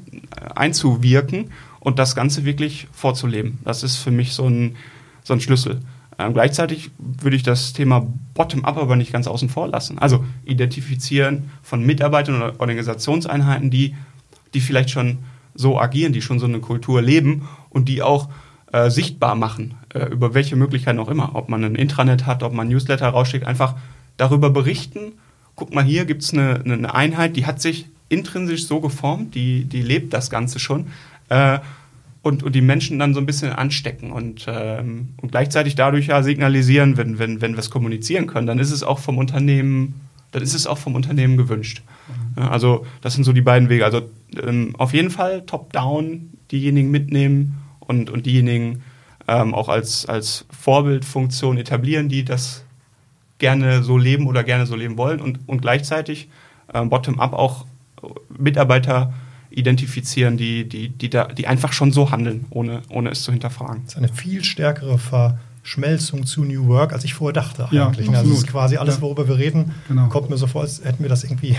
einzuwirken 0.54 1.52
und 1.80 1.98
das 1.98 2.14
Ganze 2.14 2.44
wirklich 2.44 2.88
vorzuleben. 2.92 3.58
Das 3.64 3.84
ist 3.84 3.98
für 3.98 4.12
mich 4.12 4.34
so 4.34 4.48
ein, 4.48 4.76
so 5.24 5.34
ein 5.34 5.40
Schlüssel. 5.40 5.80
Ähm, 6.20 6.34
gleichzeitig 6.34 6.92
würde 6.98 7.38
ich 7.38 7.44
das 7.44 7.72
Thema 7.72 8.06
Bottom-up 8.34 8.78
aber 8.78 8.98
nicht 8.98 9.14
ganz 9.14 9.28
außen 9.28 9.48
vor 9.48 9.70
lassen. 9.70 9.98
Also 9.98 10.26
identifizieren 10.44 11.50
von 11.64 11.86
Mitarbeitern 11.86 12.36
oder 12.36 12.60
Organisationseinheiten, 12.60 13.72
die, 13.72 13.96
die 14.54 14.60
vielleicht 14.60 14.90
schon 14.90 15.20
so 15.56 15.80
agieren, 15.80 16.12
die 16.12 16.22
schon 16.22 16.40
so 16.40 16.46
eine 16.46 16.60
Kultur 16.60 17.02
leben 17.02 17.48
und 17.70 17.88
die 17.88 18.02
auch 18.02 18.28
äh, 18.72 18.90
sichtbar 18.90 19.36
machen, 19.36 19.76
äh, 19.94 20.06
über 20.06 20.34
welche 20.34 20.56
Möglichkeiten 20.56 21.00
auch 21.00 21.10
immer. 21.10 21.36
Ob 21.36 21.50
man 21.50 21.64
ein 21.64 21.76
Intranet 21.76 22.26
hat, 22.26 22.44
ob 22.44 22.54
man 22.54 22.70
Newsletter 22.70 23.10
rausschickt, 23.10 23.46
einfach 23.46 23.76
darüber 24.18 24.50
berichten. 24.50 25.14
Guck 25.56 25.74
mal, 25.74 25.84
hier 25.84 26.06
gibt 26.06 26.24
es 26.24 26.34
eine, 26.34 26.62
eine, 26.64 26.94
Einheit, 26.94 27.36
die 27.36 27.46
hat 27.46 27.62
sich 27.62 27.88
intrinsisch 28.10 28.68
so 28.68 28.80
geformt, 28.80 29.36
die, 29.36 29.66
die 29.66 29.82
lebt 29.82 30.14
das 30.14 30.30
Ganze 30.30 30.60
schon. 30.60 30.88
Äh, 31.30 31.60
und, 32.22 32.44
und 32.44 32.54
die 32.54 32.62
Menschen 32.62 33.00
dann 33.00 33.14
so 33.14 33.20
ein 33.20 33.26
bisschen 33.26 33.52
anstecken 33.52 34.12
und, 34.12 34.46
ähm, 34.48 35.10
und 35.22 35.32
gleichzeitig 35.32 35.74
dadurch 35.74 36.08
ja 36.08 36.22
signalisieren, 36.22 36.96
wenn, 36.96 37.18
wenn, 37.18 37.42
wenn 37.42 37.54
wir 37.54 37.60
es 37.60 37.72
kommunizieren 37.72 38.28
können, 38.28 38.46
dann 38.46 38.60
ist 38.60 38.72
es 38.72 38.84
auch 38.84 39.00
vom 39.00 39.18
Unternehmen, 39.18 39.96
dann 40.32 40.44
ist 40.44 40.54
es 40.54 40.68
auch 40.68 40.78
vom 40.78 40.94
Unternehmen 40.94 41.36
gewünscht. 41.36 41.82
Mhm. 42.36 42.44
Also 42.44 42.86
das 43.02 43.16
sind 43.16 43.24
so 43.24 43.34
die 43.34 43.42
beiden 43.42 43.70
Wege. 43.70 43.86
Also 43.86 44.04
ähm, 44.42 44.76
auf 44.78 44.94
jeden 44.94 45.10
Fall 45.10 45.46
top-down 45.48 46.30
diejenigen 46.52 46.92
mitnehmen 46.92 47.61
und, 47.92 48.10
und 48.10 48.26
diejenigen 48.26 48.82
ähm, 49.28 49.54
auch 49.54 49.70
als, 49.70 50.06
als 50.06 50.46
Vorbildfunktion 50.50 51.58
etablieren, 51.58 52.10
die 52.10 52.24
das 52.24 52.64
gerne 53.38 53.84
so 53.84 53.98
leben 53.98 54.28
oder 54.28 54.44
gerne 54.44 54.66
so 54.66 54.76
leben 54.76 54.98
wollen 54.98 55.20
und, 55.20 55.40
und 55.48 55.62
gleichzeitig 55.62 56.30
ähm, 56.74 56.90
bottom-up 56.90 57.34
auch 57.34 57.66
Mitarbeiter 58.38 59.14
identifizieren, 59.50 60.38
die, 60.38 60.68
die, 60.68 60.90
die, 60.90 61.10
da, 61.10 61.26
die 61.26 61.48
einfach 61.48 61.74
schon 61.74 61.92
so 61.92 62.12
handeln, 62.12 62.46
ohne, 62.50 62.82
ohne 62.90 63.10
es 63.10 63.24
zu 63.24 63.32
hinterfragen. 63.32 63.82
Das 63.84 63.94
ist 63.94 63.98
eine 63.98 64.08
viel 64.08 64.44
stärkere 64.46 64.98
Verschmelzung 64.98 66.26
zu 66.26 66.46
New 66.46 66.68
Work, 66.68 66.94
als 66.94 67.04
ich 67.04 67.14
vorher 67.14 67.34
dachte 67.34 67.66
eigentlich. 67.66 68.08
Ja, 68.08 68.14
also 68.20 68.32
es 68.32 68.40
ist 68.40 68.48
quasi 68.48 68.78
alles, 68.78 69.02
worüber 69.02 69.28
wir 69.28 69.38
reden, 69.38 69.74
genau. 69.90 70.08
kommt 70.08 70.30
mir 70.30 70.38
so 70.38 70.48
vor, 70.48 70.62
als 70.62 70.84
hätten 70.86 71.04
wir 71.04 71.10
das 71.10 71.26
irgendwie 71.26 71.58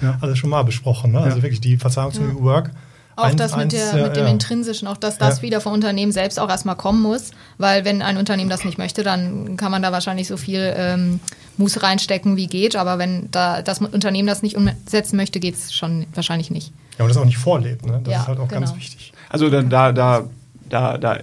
ja. 0.00 0.18
alles 0.20 0.38
schon 0.38 0.50
mal 0.50 0.62
besprochen. 0.62 1.12
Ne? 1.12 1.18
Also 1.18 1.38
ja. 1.38 1.42
wirklich 1.42 1.60
die 1.60 1.76
Verzahnung 1.76 2.12
zu 2.12 2.22
New 2.22 2.42
Work 2.42 2.70
auch 3.16 3.24
eins, 3.24 3.36
das 3.36 3.56
mit, 3.56 3.72
der, 3.72 3.94
mit 3.94 4.16
dem 4.16 4.26
Intrinsischen, 4.26 4.88
auch 4.88 4.96
dass 4.96 5.18
das 5.18 5.38
ja. 5.38 5.42
wieder 5.42 5.60
vom 5.60 5.72
Unternehmen 5.72 6.12
selbst 6.12 6.38
auch 6.38 6.48
erstmal 6.48 6.76
kommen 6.76 7.02
muss, 7.02 7.32
weil 7.58 7.84
wenn 7.84 8.02
ein 8.02 8.16
Unternehmen 8.16 8.48
das 8.48 8.64
nicht 8.64 8.78
möchte, 8.78 9.02
dann 9.02 9.56
kann 9.56 9.70
man 9.70 9.82
da 9.82 9.92
wahrscheinlich 9.92 10.28
so 10.28 10.36
viel 10.36 10.72
ähm, 10.76 11.20
Muss 11.56 11.82
reinstecken, 11.82 12.36
wie 12.36 12.46
geht, 12.46 12.76
aber 12.76 12.98
wenn 12.98 13.30
da 13.30 13.62
das 13.62 13.80
Unternehmen 13.80 14.26
das 14.26 14.42
nicht 14.42 14.56
umsetzen 14.56 15.16
möchte, 15.16 15.40
geht 15.40 15.54
es 15.54 15.74
schon 15.74 16.06
wahrscheinlich 16.14 16.50
nicht. 16.50 16.72
Ja, 16.98 17.04
und 17.04 17.08
das 17.08 17.16
auch 17.16 17.24
nicht 17.24 17.38
vorlebt, 17.38 17.84
ne? 17.86 18.00
das 18.02 18.12
ja, 18.12 18.20
ist 18.20 18.28
halt 18.28 18.38
auch 18.38 18.48
genau. 18.48 18.60
ganz 18.60 18.76
wichtig. 18.76 19.12
Also 19.28 19.50
da, 19.50 19.62
da, 19.62 19.92
da, 19.92 20.24
da, 20.68 20.98
da 20.98 21.18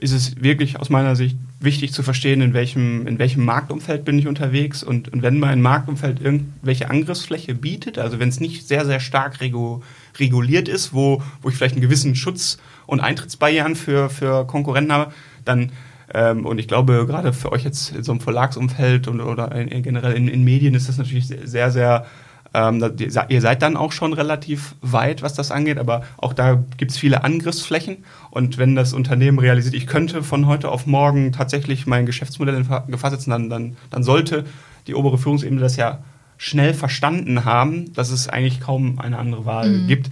ist 0.00 0.12
es 0.12 0.42
wirklich 0.42 0.80
aus 0.80 0.90
meiner 0.90 1.16
Sicht 1.16 1.36
wichtig 1.60 1.92
zu 1.92 2.02
verstehen, 2.02 2.40
in 2.40 2.54
welchem, 2.54 3.06
in 3.06 3.18
welchem 3.18 3.44
Marktumfeld 3.44 4.04
bin 4.04 4.18
ich 4.18 4.26
unterwegs 4.26 4.82
und, 4.82 5.12
und 5.12 5.22
wenn 5.22 5.38
mein 5.38 5.62
Marktumfeld 5.62 6.20
irgendwelche 6.20 6.90
Angriffsfläche 6.90 7.54
bietet, 7.54 7.98
also 7.98 8.18
wenn 8.18 8.28
es 8.28 8.40
nicht 8.40 8.66
sehr, 8.66 8.84
sehr 8.84 9.00
stark 9.00 9.40
regu 9.40 9.80
reguliert 10.18 10.68
ist, 10.68 10.92
wo, 10.92 11.22
wo 11.40 11.48
ich 11.48 11.56
vielleicht 11.56 11.74
einen 11.74 11.82
gewissen 11.82 12.14
Schutz 12.14 12.58
und 12.86 13.00
Eintrittsbarrieren 13.00 13.76
für, 13.76 14.10
für 14.10 14.46
Konkurrenten 14.46 14.92
habe, 14.92 15.12
dann 15.44 15.72
ähm, 16.14 16.44
und 16.44 16.58
ich 16.58 16.68
glaube, 16.68 17.06
gerade 17.06 17.32
für 17.32 17.52
euch 17.52 17.64
jetzt 17.64 17.94
in 17.94 18.02
so 18.02 18.12
einem 18.12 18.20
Verlagsumfeld 18.20 19.08
und, 19.08 19.20
oder 19.20 19.52
in, 19.52 19.82
generell 19.82 20.12
in, 20.12 20.28
in 20.28 20.44
Medien 20.44 20.74
ist 20.74 20.88
das 20.88 20.98
natürlich 20.98 21.26
sehr, 21.26 21.70
sehr 21.70 22.06
ähm, 22.54 22.84
ihr 23.28 23.40
seid 23.40 23.62
dann 23.62 23.76
auch 23.76 23.92
schon 23.92 24.12
relativ 24.12 24.74
weit, 24.82 25.22
was 25.22 25.32
das 25.32 25.50
angeht, 25.50 25.78
aber 25.78 26.02
auch 26.18 26.34
da 26.34 26.62
gibt 26.76 26.90
es 26.90 26.98
viele 26.98 27.24
Angriffsflächen. 27.24 28.04
Und 28.30 28.58
wenn 28.58 28.74
das 28.74 28.92
Unternehmen 28.92 29.38
realisiert, 29.38 29.74
ich 29.74 29.86
könnte 29.86 30.22
von 30.22 30.46
heute 30.46 30.70
auf 30.70 30.86
morgen 30.86 31.32
tatsächlich 31.32 31.86
mein 31.86 32.04
Geschäftsmodell 32.04 32.56
in 32.56 32.68
Gefahr 32.88 33.10
setzen, 33.10 33.30
dann, 33.30 33.48
dann, 33.48 33.76
dann 33.90 34.02
sollte 34.02 34.44
die 34.86 34.94
obere 34.94 35.16
Führungsebene 35.16 35.60
das 35.60 35.76
ja 35.76 36.04
schnell 36.42 36.74
verstanden 36.74 37.44
haben, 37.44 37.92
dass 37.94 38.10
es 38.10 38.28
eigentlich 38.28 38.60
kaum 38.60 38.98
eine 38.98 39.16
andere 39.16 39.46
Wahl 39.46 39.70
mhm. 39.70 39.86
gibt. 39.86 40.10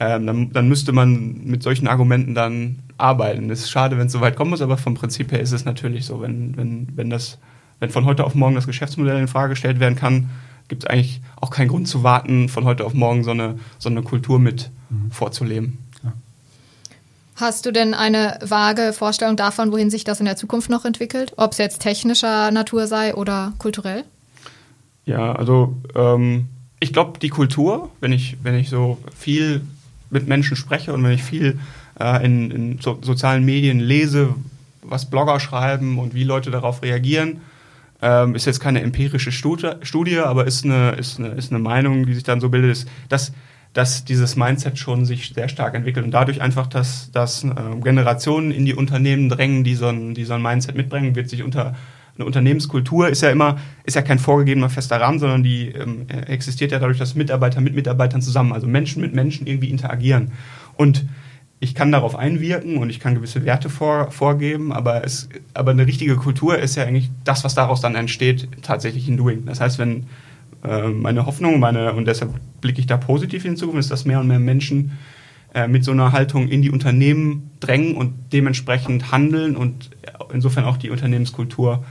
Ähm, 0.00 0.26
dann, 0.26 0.52
dann, 0.52 0.68
müsste 0.68 0.92
man 0.92 1.44
mit 1.44 1.62
solchen 1.62 1.86
Argumenten 1.86 2.34
dann 2.34 2.78
arbeiten. 2.96 3.50
Es 3.50 3.60
ist 3.60 3.70
schade, 3.70 3.98
wenn 3.98 4.06
es 4.06 4.12
so 4.12 4.22
weit 4.22 4.36
kommen 4.36 4.50
muss, 4.50 4.62
aber 4.62 4.78
vom 4.78 4.94
Prinzip 4.94 5.32
her 5.32 5.40
ist 5.40 5.52
es 5.52 5.66
natürlich 5.66 6.06
so, 6.06 6.22
wenn, 6.22 6.56
wenn, 6.56 6.88
wenn, 6.96 7.10
das, 7.10 7.36
wenn 7.78 7.90
von 7.90 8.06
heute 8.06 8.24
auf 8.24 8.34
morgen 8.34 8.54
das 8.54 8.66
Geschäftsmodell 8.66 9.18
in 9.18 9.28
Frage 9.28 9.50
gestellt 9.50 9.78
werden 9.78 9.96
kann, 9.96 10.30
gibt 10.68 10.84
es 10.84 10.90
eigentlich 10.90 11.20
auch 11.38 11.50
keinen 11.50 11.68
Grund 11.68 11.88
zu 11.88 12.02
warten, 12.02 12.48
von 12.48 12.64
heute 12.64 12.84
auf 12.86 12.94
morgen 12.94 13.22
so 13.22 13.32
eine, 13.32 13.58
so 13.78 13.90
eine 13.90 14.02
Kultur 14.02 14.38
mit 14.38 14.70
mhm. 14.88 15.10
vorzuleben. 15.10 15.76
Hast 17.36 17.66
du 17.66 17.70
denn 17.70 17.92
eine 17.92 18.38
vage 18.40 18.94
Vorstellung 18.94 19.36
davon, 19.36 19.72
wohin 19.72 19.90
sich 19.90 20.04
das 20.04 20.20
in 20.20 20.24
der 20.24 20.36
Zukunft 20.36 20.70
noch 20.70 20.86
entwickelt? 20.86 21.34
Ob 21.36 21.52
es 21.52 21.58
jetzt 21.58 21.82
technischer 21.82 22.50
Natur 22.50 22.86
sei 22.86 23.14
oder 23.14 23.52
kulturell? 23.58 24.04
Ja, 25.06 25.32
also 25.32 25.76
ähm, 25.94 26.48
ich 26.80 26.92
glaube, 26.92 27.18
die 27.20 27.28
Kultur, 27.28 27.90
wenn 28.00 28.12
ich, 28.12 28.36
wenn 28.42 28.54
ich 28.54 28.68
so 28.68 28.98
viel 29.16 29.62
mit 30.10 30.26
Menschen 30.26 30.56
spreche 30.56 30.92
und 30.92 31.02
wenn 31.04 31.12
ich 31.12 31.22
viel 31.22 31.58
äh, 31.98 32.24
in, 32.24 32.50
in 32.50 32.78
so, 32.80 32.98
sozialen 33.00 33.44
Medien 33.44 33.80
lese, 33.80 34.34
was 34.82 35.08
Blogger 35.08 35.40
schreiben 35.40 35.98
und 35.98 36.14
wie 36.14 36.24
Leute 36.24 36.50
darauf 36.50 36.82
reagieren, 36.82 37.40
ähm, 38.02 38.34
ist 38.34 38.44
jetzt 38.44 38.60
keine 38.60 38.82
empirische 38.82 39.32
Studie, 39.32 40.18
aber 40.18 40.46
ist 40.46 40.64
eine, 40.64 40.90
ist, 40.92 41.18
eine, 41.18 41.28
ist 41.28 41.50
eine 41.50 41.60
Meinung, 41.60 42.04
die 42.04 42.14
sich 42.14 42.24
dann 42.24 42.40
so 42.40 42.50
bildet, 42.50 42.72
ist, 42.72 42.88
dass, 43.08 43.32
dass 43.72 44.04
dieses 44.04 44.36
Mindset 44.36 44.78
schon 44.78 45.06
sich 45.06 45.32
sehr 45.34 45.48
stark 45.48 45.74
entwickelt 45.74 46.04
und 46.04 46.10
dadurch 46.10 46.42
einfach, 46.42 46.66
dass, 46.66 47.10
dass 47.12 47.44
äh, 47.44 47.52
Generationen 47.82 48.50
in 48.50 48.66
die 48.66 48.74
Unternehmen 48.74 49.28
drängen, 49.28 49.64
die 49.64 49.76
so 49.76 49.86
ein, 49.86 50.14
die 50.14 50.24
so 50.24 50.34
ein 50.34 50.42
Mindset 50.42 50.76
mitbringen, 50.76 51.14
wird 51.14 51.30
sich 51.30 51.42
unter 51.42 51.74
eine 52.16 52.24
Unternehmenskultur 52.24 53.08
ist 53.08 53.22
ja 53.22 53.30
immer, 53.30 53.58
ist 53.84 53.94
ja 53.94 54.02
kein 54.02 54.18
vorgegebener 54.18 54.70
fester 54.70 55.00
Rahmen, 55.00 55.18
sondern 55.18 55.42
die 55.42 55.68
ähm, 55.68 56.06
existiert 56.08 56.72
ja 56.72 56.78
dadurch, 56.78 56.98
dass 56.98 57.14
Mitarbeiter 57.14 57.60
mit 57.60 57.74
Mitarbeitern 57.74 58.22
zusammen, 58.22 58.52
also 58.52 58.66
Menschen 58.66 59.02
mit 59.02 59.14
Menschen 59.14 59.46
irgendwie 59.46 59.70
interagieren. 59.70 60.32
Und 60.76 61.06
ich 61.58 61.74
kann 61.74 61.92
darauf 61.92 62.16
einwirken 62.16 62.76
und 62.76 62.90
ich 62.90 63.00
kann 63.00 63.14
gewisse 63.14 63.44
Werte 63.44 63.70
vor, 63.70 64.10
vorgeben, 64.10 64.72
aber, 64.72 65.04
es, 65.04 65.28
aber 65.54 65.70
eine 65.70 65.86
richtige 65.86 66.16
Kultur 66.16 66.58
ist 66.58 66.76
ja 66.76 66.84
eigentlich 66.84 67.10
das, 67.24 67.44
was 67.44 67.54
daraus 67.54 67.80
dann 67.80 67.94
entsteht, 67.94 68.48
tatsächlich 68.62 69.08
in 69.08 69.16
Doing. 69.16 69.46
Das 69.46 69.60
heißt, 69.60 69.78
wenn 69.78 70.06
äh, 70.64 70.88
meine 70.88 71.26
Hoffnung, 71.26 71.58
meine, 71.58 71.94
und 71.94 72.06
deshalb 72.06 72.32
blicke 72.60 72.80
ich 72.80 72.86
da 72.86 72.96
positiv 72.96 73.42
Zukunft, 73.56 73.80
ist, 73.80 73.90
dass 73.90 74.04
mehr 74.04 74.20
und 74.20 74.26
mehr 74.26 74.38
Menschen 74.38 74.92
äh, 75.54 75.68
mit 75.68 75.84
so 75.84 75.92
einer 75.92 76.12
Haltung 76.12 76.48
in 76.48 76.60
die 76.60 76.70
Unternehmen 76.70 77.50
drängen 77.60 77.94
und 77.94 78.12
dementsprechend 78.32 79.10
handeln 79.10 79.56
und 79.56 79.90
insofern 80.32 80.64
auch 80.64 80.76
die 80.76 80.90
Unternehmenskultur 80.90 81.84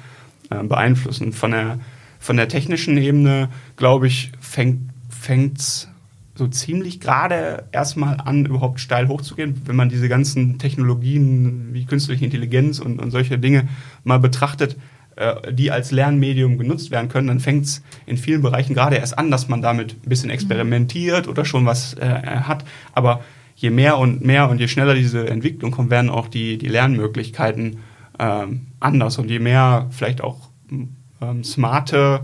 äh, 0.50 0.64
beeinflussen. 0.64 1.34
Von 1.34 1.52
der, 1.52 1.80
von 2.20 2.38
der 2.38 2.48
technischen 2.48 2.98
Ebene, 2.98 3.50
glaube 3.78 4.08
ich, 4.08 4.32
fängt 4.40 5.60
es 5.60 5.90
so 6.36 6.48
ziemlich 6.48 7.00
gerade 7.00 7.64
erstmal 7.72 8.18
an, 8.20 8.46
überhaupt 8.46 8.80
steil 8.80 9.08
hochzugehen, 9.08 9.62
wenn 9.66 9.76
man 9.76 9.90
diese 9.90 10.10
ganzen 10.10 10.60
Technologien 10.60 11.70
wie 11.72 11.86
künstliche 11.86 12.26
Intelligenz 12.26 12.80
und, 12.80 13.02
und 13.02 13.12
solche 13.12 13.40
Dinge 13.40 13.70
mal 14.04 14.20
betrachtet, 14.20 14.76
äh, 15.16 15.54
die 15.54 15.72
als 15.72 15.92
Lernmedium 15.92 16.58
genutzt 16.58 16.92
werden 16.92 17.08
können, 17.08 17.28
dann 17.28 17.40
fängt 17.40 17.66
es 17.66 17.82
in 18.06 18.18
vielen 18.18 18.42
Bereichen 18.42 18.74
gerade 18.74 18.98
erst 18.98 19.18
an, 19.18 19.32
dass 19.32 19.48
man 19.48 19.62
damit 19.62 19.96
ein 20.06 20.10
bisschen 20.10 20.30
experimentiert 20.30 21.30
oder 21.30 21.46
schon 21.46 21.66
was 21.66 21.94
äh, 21.94 22.06
hat. 22.06 22.66
Aber 22.92 23.22
je 23.56 23.70
mehr 23.70 23.98
und 23.98 24.26
mehr 24.26 24.50
und 24.50 24.60
je 24.60 24.68
schneller 24.68 24.94
diese 24.94 25.30
Entwicklung 25.30 25.72
kommt, 25.72 25.90
werden 25.90 26.10
auch 26.10 26.28
die, 26.28 26.58
die 26.58 26.68
Lernmöglichkeiten 26.68 27.78
ähm, 28.20 28.68
anders 28.80 29.18
und 29.18 29.30
je 29.30 29.40
mehr 29.40 29.88
vielleicht 29.92 30.22
auch 30.22 30.50
ähm, 31.22 31.44
smarte, 31.44 32.22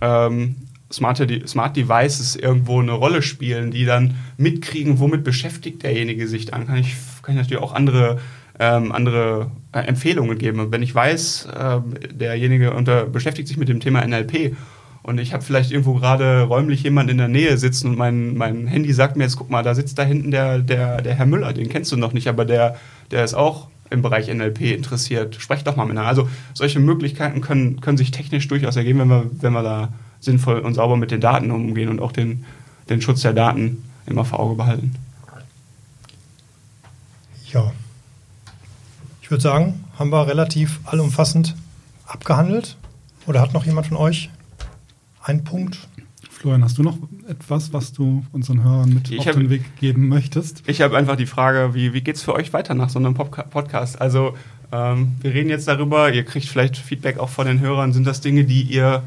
ähm, 0.00 0.56
smarte 0.92 1.46
Smart 1.46 1.76
Devices 1.76 2.36
irgendwo 2.36 2.80
eine 2.80 2.92
Rolle 2.92 3.22
spielen, 3.22 3.70
die 3.70 3.84
dann 3.84 4.16
mitkriegen, 4.36 4.98
womit 4.98 5.24
beschäftigt 5.24 5.82
derjenige 5.82 6.26
sich 6.26 6.46
dann, 6.46 6.66
kann 6.66 6.78
ich, 6.78 6.94
kann 7.22 7.34
ich 7.34 7.42
natürlich 7.42 7.62
auch 7.62 7.74
andere 7.74 8.18
ähm, 8.60 8.92
andere 8.92 9.50
äh, 9.72 9.80
Empfehlungen 9.80 10.36
geben. 10.36 10.60
Und 10.60 10.70
wenn 10.70 10.82
ich 10.82 10.94
weiß, 10.94 11.46
äh, 11.46 11.80
derjenige 12.12 12.74
unter, 12.74 13.06
beschäftigt 13.06 13.48
sich 13.48 13.56
mit 13.56 13.70
dem 13.70 13.80
Thema 13.80 14.06
NLP 14.06 14.54
und 15.02 15.18
ich 15.18 15.32
habe 15.32 15.42
vielleicht 15.42 15.72
irgendwo 15.72 15.94
gerade 15.94 16.42
räumlich 16.42 16.82
jemand 16.82 17.10
in 17.10 17.16
der 17.16 17.28
Nähe 17.28 17.56
sitzen 17.56 17.88
und 17.88 17.98
mein, 17.98 18.36
mein 18.36 18.66
Handy 18.66 18.92
sagt 18.92 19.16
mir 19.16 19.24
jetzt, 19.24 19.36
guck 19.36 19.50
mal, 19.50 19.62
da 19.62 19.74
sitzt 19.74 19.98
da 19.98 20.02
hinten 20.02 20.30
der, 20.30 20.58
der, 20.58 21.00
der 21.00 21.14
Herr 21.14 21.24
Müller, 21.24 21.54
den 21.54 21.70
kennst 21.70 21.90
du 21.90 21.96
noch 21.96 22.12
nicht, 22.12 22.28
aber 22.28 22.44
der, 22.44 22.76
der 23.10 23.24
ist 23.24 23.32
auch 23.32 23.68
im 23.90 24.02
Bereich 24.02 24.32
NLP 24.32 24.72
interessiert. 24.72 25.36
Sprecht 25.36 25.66
doch 25.66 25.76
mal 25.76 25.84
miteinander. 25.84 26.08
Also 26.08 26.28
solche 26.54 26.78
Möglichkeiten 26.80 27.40
können, 27.40 27.80
können 27.80 27.98
sich 27.98 28.10
technisch 28.10 28.48
durchaus 28.48 28.76
ergeben, 28.76 29.00
wenn 29.00 29.08
wir, 29.08 29.30
wenn 29.40 29.52
wir 29.52 29.62
da 29.62 29.92
sinnvoll 30.20 30.60
und 30.60 30.74
sauber 30.74 30.96
mit 30.96 31.10
den 31.10 31.20
Daten 31.20 31.50
umgehen 31.50 31.88
und 31.88 32.00
auch 32.00 32.12
den, 32.12 32.44
den 32.88 33.02
Schutz 33.02 33.22
der 33.22 33.32
Daten 33.32 33.84
immer 34.06 34.24
vor 34.24 34.40
Auge 34.40 34.54
behalten. 34.54 34.94
Ja. 37.52 37.72
Ich 39.22 39.30
würde 39.30 39.42
sagen, 39.42 39.84
haben 39.98 40.10
wir 40.10 40.26
relativ 40.26 40.80
allumfassend 40.84 41.56
abgehandelt. 42.06 42.76
Oder 43.26 43.40
hat 43.40 43.52
noch 43.54 43.64
jemand 43.64 43.86
von 43.86 43.96
euch 43.96 44.30
einen 45.22 45.44
Punkt? 45.44 45.88
Florian, 46.40 46.64
hast 46.64 46.78
du 46.78 46.82
noch 46.82 46.96
etwas, 47.28 47.74
was 47.74 47.92
du 47.92 48.24
unseren 48.32 48.64
Hörern 48.64 48.94
mit 48.94 49.10
ich 49.10 49.18
auf 49.18 49.26
hab, 49.26 49.34
den 49.34 49.50
Weg 49.50 49.76
geben 49.76 50.08
möchtest? 50.08 50.62
Ich 50.66 50.80
habe 50.80 50.96
einfach 50.96 51.16
die 51.16 51.26
Frage, 51.26 51.74
wie, 51.74 51.92
wie 51.92 52.00
geht 52.00 52.16
es 52.16 52.22
für 52.22 52.32
euch 52.32 52.54
weiter 52.54 52.72
nach 52.72 52.88
so 52.88 52.98
einem 52.98 53.12
Podcast? 53.12 54.00
Also 54.00 54.34
ähm, 54.72 55.16
wir 55.20 55.34
reden 55.34 55.50
jetzt 55.50 55.68
darüber, 55.68 56.10
ihr 56.10 56.24
kriegt 56.24 56.46
vielleicht 56.46 56.78
Feedback 56.78 57.18
auch 57.18 57.28
von 57.28 57.46
den 57.46 57.60
Hörern. 57.60 57.92
Sind 57.92 58.06
das 58.06 58.22
Dinge, 58.22 58.44
die 58.44 58.62
ihr 58.62 59.02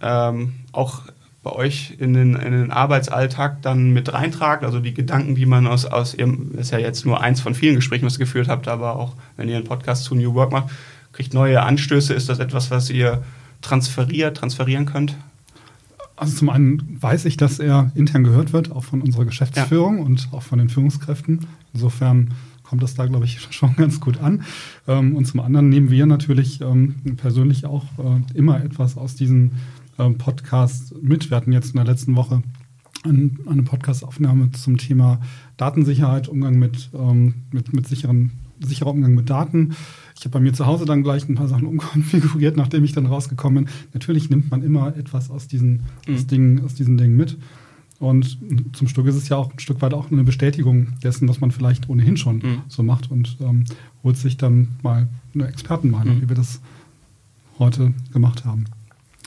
ähm, 0.00 0.54
auch 0.72 1.02
bei 1.42 1.52
euch 1.52 1.96
in 1.98 2.14
den, 2.14 2.36
in 2.36 2.52
den 2.52 2.70
Arbeitsalltag 2.70 3.60
dann 3.60 3.90
mit 3.90 4.10
reintragt? 4.10 4.64
Also 4.64 4.80
die 4.80 4.94
Gedanken, 4.94 5.34
die 5.34 5.44
man 5.44 5.66
aus, 5.66 5.84
aus 5.84 6.14
ihrem, 6.14 6.52
das 6.52 6.68
ist 6.68 6.70
ja 6.70 6.78
jetzt 6.78 7.04
nur 7.04 7.20
eins 7.20 7.42
von 7.42 7.54
vielen 7.54 7.74
Gesprächen, 7.74 8.06
was 8.06 8.14
ihr 8.14 8.20
geführt 8.20 8.48
habt, 8.48 8.66
aber 8.66 8.96
auch 8.96 9.14
wenn 9.36 9.46
ihr 9.46 9.56
einen 9.56 9.66
Podcast 9.66 10.04
zu 10.04 10.14
New 10.14 10.32
Work 10.32 10.52
macht, 10.52 10.70
kriegt 11.12 11.34
neue 11.34 11.60
Anstöße. 11.60 12.14
Ist 12.14 12.30
das 12.30 12.38
etwas, 12.38 12.70
was 12.70 12.88
ihr 12.88 13.22
transferiert, 13.60 14.38
transferieren 14.38 14.86
könnt? 14.86 15.14
Also 16.22 16.36
zum 16.36 16.50
einen 16.50 17.02
weiß 17.02 17.24
ich, 17.24 17.36
dass 17.36 17.58
er 17.58 17.90
intern 17.96 18.22
gehört 18.22 18.52
wird, 18.52 18.70
auch 18.70 18.84
von 18.84 19.02
unserer 19.02 19.24
Geschäftsführung 19.24 19.98
ja. 19.98 20.04
und 20.04 20.28
auch 20.30 20.42
von 20.42 20.60
den 20.60 20.68
Führungskräften. 20.68 21.40
Insofern 21.74 22.34
kommt 22.62 22.80
das 22.80 22.94
da, 22.94 23.06
glaube 23.06 23.24
ich, 23.24 23.40
schon 23.50 23.74
ganz 23.74 23.98
gut 23.98 24.20
an. 24.20 24.44
Ähm, 24.86 25.16
und 25.16 25.24
zum 25.24 25.40
anderen 25.40 25.68
nehmen 25.68 25.90
wir 25.90 26.06
natürlich 26.06 26.60
ähm, 26.60 26.94
persönlich 27.16 27.66
auch 27.66 27.82
äh, 27.98 28.38
immer 28.38 28.62
etwas 28.64 28.96
aus 28.96 29.16
diesen 29.16 29.56
ähm, 29.98 30.16
Podcast 30.16 30.94
mit. 31.02 31.28
Wir 31.28 31.36
hatten 31.38 31.50
jetzt 31.50 31.70
in 31.70 31.76
der 31.76 31.86
letzten 31.86 32.14
Woche 32.14 32.44
eine 33.04 33.64
Podcastaufnahme 33.64 34.52
zum 34.52 34.78
Thema 34.78 35.20
Datensicherheit, 35.56 36.28
Umgang 36.28 36.56
mit, 36.56 36.88
mit, 37.50 37.72
mit 37.72 37.88
sicheren, 37.88 38.30
sicherer 38.60 38.90
Umgang 38.90 39.16
mit 39.16 39.28
Daten. 39.28 39.74
Ich 40.22 40.26
habe 40.26 40.34
bei 40.34 40.40
mir 40.40 40.52
zu 40.52 40.66
Hause 40.66 40.84
dann 40.84 41.02
gleich 41.02 41.28
ein 41.28 41.34
paar 41.34 41.48
Sachen 41.48 41.66
umkonfiguriert, 41.66 42.56
nachdem 42.56 42.84
ich 42.84 42.92
dann 42.92 43.06
rausgekommen 43.06 43.64
bin. 43.64 43.74
Natürlich 43.92 44.30
nimmt 44.30 44.52
man 44.52 44.62
immer 44.62 44.96
etwas 44.96 45.32
aus 45.32 45.48
diesen, 45.48 45.82
mhm. 46.06 46.14
aus 46.14 46.26
Dingen, 46.28 46.64
aus 46.64 46.74
diesen 46.74 46.96
Dingen 46.96 47.16
mit. 47.16 47.38
Und 47.98 48.38
zum 48.72 48.86
Stück 48.86 49.06
ist 49.06 49.16
es 49.16 49.28
ja 49.28 49.36
auch 49.36 49.52
ein 49.52 49.58
Stück 49.58 49.82
weit 49.82 49.94
auch 49.94 50.12
eine 50.12 50.22
Bestätigung 50.22 50.92
dessen, 51.02 51.28
was 51.28 51.40
man 51.40 51.50
vielleicht 51.50 51.88
ohnehin 51.88 52.16
schon 52.16 52.36
mhm. 52.36 52.62
so 52.68 52.84
macht 52.84 53.10
und 53.10 53.36
ähm, 53.40 53.64
holt 54.04 54.16
sich 54.16 54.36
dann 54.36 54.68
mal 54.84 55.08
eine 55.34 55.48
Expertenmeinung, 55.48 56.16
mhm. 56.16 56.22
wie 56.22 56.28
wir 56.28 56.36
das 56.36 56.60
heute 57.58 57.92
gemacht 58.12 58.44
haben. 58.44 58.66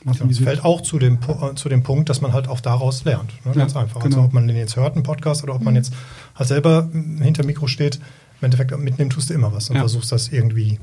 Martin, 0.06 0.30
ja, 0.30 0.44
fällt 0.44 0.64
auch 0.64 0.80
zu 0.80 0.98
dem, 0.98 1.18
äh, 1.28 1.56
zu 1.56 1.68
dem 1.68 1.84
Punkt, 1.84 2.08
dass 2.08 2.22
man 2.22 2.32
halt 2.32 2.48
auch 2.48 2.62
daraus 2.62 3.04
lernt. 3.04 3.34
Ne? 3.46 3.52
Ganz 3.54 3.74
ja, 3.74 3.82
einfach. 3.82 3.98
Also 3.98 4.08
genau. 4.08 4.18
Also 4.20 4.28
ob 4.28 4.34
man 4.34 4.48
den 4.48 4.56
jetzt 4.56 4.78
hört, 4.78 4.96
einen 4.96 5.04
Podcast, 5.04 5.44
oder 5.44 5.56
ob 5.56 5.62
man 5.62 5.74
mhm. 5.74 5.78
jetzt 5.78 5.94
halt 6.36 6.48
selber 6.48 6.90
hinter 6.94 7.46
Mikro 7.46 7.68
steht, 7.68 8.00
im 8.42 8.46
Endeffekt 8.46 8.78
mitnehmen 8.78 9.10
tust 9.10 9.30
du 9.30 9.34
immer 9.34 9.54
was 9.54 9.70
und 9.70 9.76
ja. 9.76 9.82
versuchst 9.82 10.12
das 10.12 10.30
irgendwie, 10.30 10.80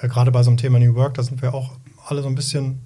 äh, 0.00 0.08
gerade 0.08 0.30
bei 0.30 0.42
so 0.42 0.50
einem 0.50 0.56
Thema 0.56 0.78
New 0.78 0.94
Work, 0.94 1.14
da 1.14 1.22
sind 1.22 1.42
wir 1.42 1.54
auch 1.54 1.72
alle 2.06 2.22
so 2.22 2.28
ein 2.28 2.34
bisschen 2.34 2.80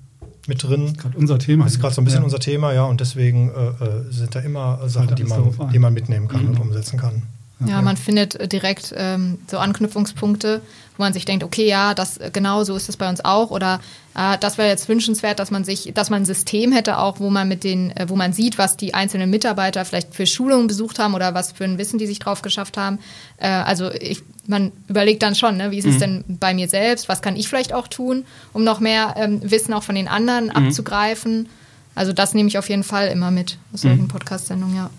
mit 0.46 0.62
drin. 0.62 0.82
Das 0.82 0.92
ist 0.92 0.98
gerade 0.98 1.18
unser 1.18 1.38
Thema. 1.38 1.64
Das 1.64 1.74
ist 1.74 1.80
gerade 1.80 1.94
so 1.94 2.00
ein 2.00 2.04
bisschen 2.04 2.20
ja. 2.20 2.24
unser 2.24 2.38
Thema, 2.38 2.72
ja, 2.72 2.84
und 2.84 3.00
deswegen 3.00 3.50
äh, 3.50 3.84
äh 3.84 4.10
sind 4.10 4.34
da 4.34 4.40
immer 4.40 4.88
Sachen, 4.88 5.14
die 5.14 5.24
man, 5.24 5.70
die 5.72 5.78
man 5.78 5.92
mitnehmen 5.92 6.28
kann 6.28 6.42
mhm. 6.42 6.50
und 6.50 6.60
umsetzen 6.60 6.98
kann. 6.98 7.22
Ja, 7.66 7.82
man 7.82 7.96
findet 7.96 8.52
direkt 8.52 8.94
ähm, 8.96 9.38
so 9.50 9.58
Anknüpfungspunkte, 9.58 10.62
wo 10.96 11.02
man 11.02 11.12
sich 11.12 11.24
denkt, 11.24 11.42
okay, 11.42 11.66
ja, 11.66 11.92
das 11.92 12.20
genau 12.32 12.62
so 12.62 12.76
ist 12.76 12.88
es 12.88 12.96
bei 12.96 13.08
uns 13.08 13.24
auch 13.24 13.50
oder 13.50 13.80
äh, 14.14 14.38
das 14.38 14.58
wäre 14.58 14.68
jetzt 14.68 14.88
wünschenswert, 14.88 15.40
dass 15.40 15.50
man 15.50 15.64
sich, 15.64 15.90
dass 15.92 16.08
man 16.08 16.22
ein 16.22 16.24
System 16.24 16.70
hätte 16.70 16.98
auch, 16.98 17.18
wo 17.18 17.30
man 17.30 17.48
mit 17.48 17.64
den, 17.64 17.90
äh, 17.96 18.08
wo 18.08 18.14
man 18.14 18.32
sieht, 18.32 18.58
was 18.58 18.76
die 18.76 18.94
einzelnen 18.94 19.28
Mitarbeiter 19.28 19.84
vielleicht 19.84 20.14
für 20.14 20.24
Schulungen 20.26 20.68
besucht 20.68 21.00
haben 21.00 21.14
oder 21.14 21.34
was 21.34 21.50
für 21.50 21.64
ein 21.64 21.78
Wissen 21.78 21.98
die 21.98 22.06
sich 22.06 22.20
drauf 22.20 22.42
geschafft 22.42 22.76
haben. 22.76 23.00
Äh, 23.38 23.48
also 23.48 23.90
ich, 23.90 24.22
man 24.46 24.70
überlegt 24.86 25.24
dann 25.24 25.34
schon, 25.34 25.56
ne, 25.56 25.72
wie 25.72 25.78
ist 25.78 25.86
mhm. 25.86 25.92
es 25.92 25.98
denn 25.98 26.24
bei 26.28 26.54
mir 26.54 26.68
selbst? 26.68 27.08
Was 27.08 27.22
kann 27.22 27.34
ich 27.34 27.48
vielleicht 27.48 27.72
auch 27.72 27.88
tun, 27.88 28.24
um 28.52 28.62
noch 28.62 28.78
mehr 28.78 29.14
ähm, 29.16 29.40
Wissen 29.42 29.74
auch 29.74 29.82
von 29.82 29.96
den 29.96 30.06
anderen 30.06 30.44
mhm. 30.44 30.50
abzugreifen? 30.50 31.48
Also 31.96 32.12
das 32.12 32.34
nehme 32.34 32.48
ich 32.48 32.56
auf 32.56 32.68
jeden 32.68 32.84
Fall 32.84 33.08
immer 33.08 33.32
mit 33.32 33.58
aus 33.74 33.80
solchen 33.80 34.02
mhm. 34.02 34.08
Podcast-Sendungen, 34.08 34.76
ja. 34.76 34.90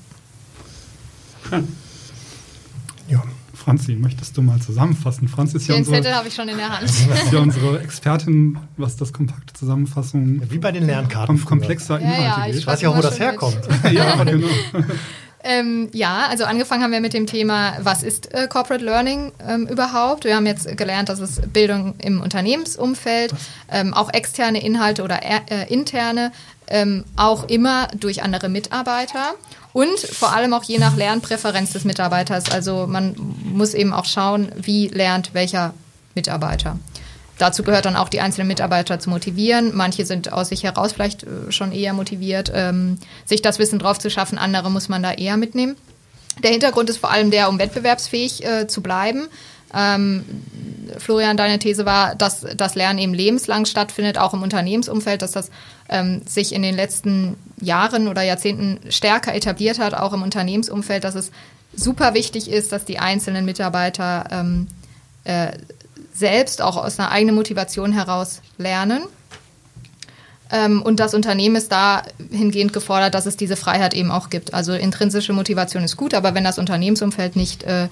Schön. 1.47 1.69
Ja. 3.09 3.23
Franzi, 3.53 3.93
möchtest 3.93 4.37
du 4.37 4.41
mal 4.41 4.59
zusammenfassen? 4.59 5.27
Franzi 5.27 5.57
ist 5.57 5.67
ja 5.67 5.75
Den 5.75 5.79
unsere, 5.79 5.97
Zettel 5.97 6.15
habe 6.15 6.27
ich 6.27 6.33
schon 6.33 6.47
in 6.47 6.57
der 6.57 6.69
Hand. 6.69 6.83
ist 6.89 7.31
ja 7.31 7.39
unsere 7.39 7.79
Expertin, 7.81 8.57
was 8.77 8.95
das 8.95 9.11
kompakte 9.11 9.53
Zusammenfassen. 9.53 10.39
Ja, 10.41 10.51
wie 10.51 10.59
bei 10.59 10.71
den 10.71 10.85
Lernkarten. 10.85 11.37
Kom 11.37 11.45
komplexer 11.45 11.99
Inhalte 11.99 12.21
ja, 12.21 12.37
ja, 12.39 12.45
geht. 12.45 12.55
Ich 12.55 12.67
weiß 12.67 12.81
ja 12.81 12.89
auch, 12.89 12.97
wo 12.97 13.01
das 13.01 13.19
herkommt. 13.19 13.59
ja, 13.91 14.23
genau. 14.23 14.47
Ähm, 15.41 15.87
ja, 15.93 16.27
also 16.29 16.43
angefangen 16.43 16.83
haben 16.83 16.91
wir 16.91 16.99
mit 16.99 17.13
dem 17.13 17.25
Thema, 17.25 17.77
was 17.79 18.03
ist 18.03 18.33
äh, 18.33 18.49
Corporate 18.49 18.83
Learning 18.83 19.31
ähm, 19.47 19.67
überhaupt? 19.67 20.25
Wir 20.25 20.35
haben 20.35 20.45
jetzt 20.45 20.75
gelernt, 20.77 21.07
dass 21.07 21.21
es 21.21 21.39
Bildung 21.39 21.95
im 21.99 22.19
Unternehmensumfeld, 22.19 23.33
ähm, 23.71 23.93
auch 23.93 24.11
externe 24.13 24.61
Inhalte 24.61 25.01
oder 25.01 25.21
äh, 25.23 25.71
interne, 25.73 26.33
ähm, 26.67 27.05
auch 27.15 27.47
immer 27.47 27.87
durch 27.97 28.21
andere 28.21 28.49
Mitarbeiter 28.49 29.35
und 29.73 29.99
vor 29.99 30.33
allem 30.33 30.53
auch 30.53 30.63
je 30.63 30.79
nach 30.79 30.95
Lernpräferenz 30.95 31.71
des 31.73 31.85
Mitarbeiters. 31.85 32.51
Also 32.51 32.87
man 32.87 33.15
muss 33.43 33.73
eben 33.73 33.93
auch 33.93 34.05
schauen, 34.05 34.51
wie 34.55 34.87
lernt 34.87 35.33
welcher 35.33 35.73
Mitarbeiter. 36.15 36.77
Dazu 37.37 37.63
gehört 37.63 37.85
dann 37.85 37.95
auch 37.95 38.09
die 38.09 38.19
einzelnen 38.19 38.49
Mitarbeiter 38.49 38.99
zu 38.99 39.09
motivieren. 39.09 39.71
Manche 39.73 40.05
sind 40.05 40.33
aus 40.33 40.49
sich 40.49 40.63
heraus 40.63 40.91
vielleicht 40.91 41.23
äh, 41.23 41.51
schon 41.51 41.71
eher 41.71 41.93
motiviert, 41.93 42.51
ähm, 42.53 42.97
sich 43.25 43.41
das 43.41 43.59
Wissen 43.59 43.79
drauf 43.79 43.97
zu 43.97 44.09
schaffen. 44.09 44.37
Andere 44.37 44.69
muss 44.69 44.89
man 44.89 45.01
da 45.01 45.13
eher 45.13 45.37
mitnehmen. 45.37 45.77
Der 46.43 46.51
Hintergrund 46.51 46.89
ist 46.89 46.97
vor 46.97 47.11
allem 47.11 47.31
der, 47.31 47.49
um 47.49 47.57
wettbewerbsfähig 47.57 48.45
äh, 48.45 48.67
zu 48.67 48.81
bleiben. 48.81 49.27
Ähm, 49.73 50.25
Florian, 50.97 51.37
deine 51.37 51.59
These 51.59 51.85
war, 51.85 52.15
dass 52.15 52.45
das 52.55 52.75
Lernen 52.75 52.99
eben 52.99 53.13
lebenslang 53.13 53.65
stattfindet, 53.65 54.17
auch 54.17 54.33
im 54.33 54.41
Unternehmensumfeld, 54.41 55.21
dass 55.21 55.31
das 55.31 55.51
ähm, 55.89 56.21
sich 56.25 56.53
in 56.53 56.61
den 56.61 56.75
letzten 56.75 57.37
Jahren 57.61 58.07
oder 58.07 58.23
Jahrzehnten 58.23 58.79
stärker 58.89 59.33
etabliert 59.33 59.79
hat, 59.79 59.93
auch 59.93 60.13
im 60.13 60.23
Unternehmensumfeld, 60.23 61.03
dass 61.03 61.15
es 61.15 61.31
super 61.75 62.13
wichtig 62.13 62.49
ist, 62.49 62.71
dass 62.71 62.85
die 62.85 62.99
einzelnen 62.99 63.45
Mitarbeiter 63.45 64.25
ähm, 64.31 64.67
äh, 65.23 65.51
selbst 66.13 66.61
auch 66.61 66.77
aus 66.77 66.99
einer 66.99 67.11
eigenen 67.11 67.35
Motivation 67.35 67.93
heraus 67.93 68.41
lernen. 68.57 69.03
Ähm, 70.51 70.81
und 70.81 70.99
das 70.99 71.13
Unternehmen 71.13 71.55
ist 71.55 71.71
dahingehend 71.71 72.73
gefordert, 72.73 73.13
dass 73.13 73.25
es 73.25 73.37
diese 73.37 73.55
Freiheit 73.55 73.93
eben 73.93 74.11
auch 74.11 74.29
gibt. 74.29 74.53
Also 74.53 74.73
intrinsische 74.73 75.33
Motivation 75.33 75.83
ist 75.83 75.95
gut, 75.95 76.13
aber 76.13 76.33
wenn 76.33 76.43
das 76.43 76.57
Unternehmensumfeld 76.57 77.35
nicht 77.35 77.63
äh, 77.63 77.87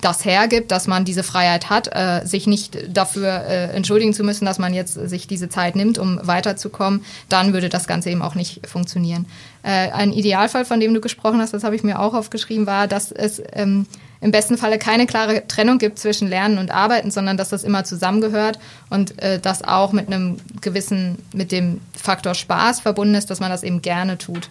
das 0.00 0.24
hergibt, 0.24 0.70
dass 0.70 0.86
man 0.86 1.04
diese 1.04 1.22
Freiheit 1.22 1.70
hat, 1.70 1.88
äh, 1.94 2.26
sich 2.26 2.46
nicht 2.46 2.96
dafür 2.96 3.44
äh, 3.46 3.70
entschuldigen 3.74 4.12
zu 4.12 4.24
müssen, 4.24 4.44
dass 4.44 4.58
man 4.58 4.74
jetzt 4.74 4.94
sich 4.94 5.26
diese 5.26 5.48
Zeit 5.48 5.76
nimmt, 5.76 5.98
um 5.98 6.20
weiterzukommen, 6.22 7.04
dann 7.28 7.52
würde 7.52 7.68
das 7.68 7.86
Ganze 7.86 8.10
eben 8.10 8.22
auch 8.22 8.34
nicht 8.34 8.66
funktionieren. 8.66 9.26
Äh, 9.62 9.90
ein 9.90 10.12
Idealfall, 10.12 10.64
von 10.64 10.80
dem 10.80 10.92
du 10.94 11.00
gesprochen 11.00 11.40
hast, 11.40 11.54
das 11.54 11.64
habe 11.64 11.76
ich 11.76 11.82
mir 11.82 12.00
auch 12.00 12.14
aufgeschrieben, 12.14 12.66
war, 12.66 12.86
dass 12.86 13.12
es 13.12 13.42
ähm, 13.52 13.86
im 14.20 14.30
besten 14.30 14.56
Falle 14.56 14.78
keine 14.78 15.06
klare 15.06 15.46
Trennung 15.46 15.78
gibt 15.78 15.98
zwischen 15.98 16.28
Lernen 16.28 16.58
und 16.58 16.70
Arbeiten, 16.70 17.10
sondern 17.10 17.36
dass 17.36 17.50
das 17.50 17.62
immer 17.62 17.84
zusammengehört 17.84 18.58
und 18.90 19.22
äh, 19.22 19.38
das 19.38 19.62
auch 19.62 19.92
mit 19.92 20.06
einem 20.06 20.38
gewissen, 20.60 21.18
mit 21.32 21.52
dem 21.52 21.80
Faktor 21.92 22.34
Spaß 22.34 22.80
verbunden 22.80 23.14
ist, 23.14 23.30
dass 23.30 23.40
man 23.40 23.50
das 23.50 23.62
eben 23.62 23.82
gerne 23.82 24.16
tut. 24.16 24.48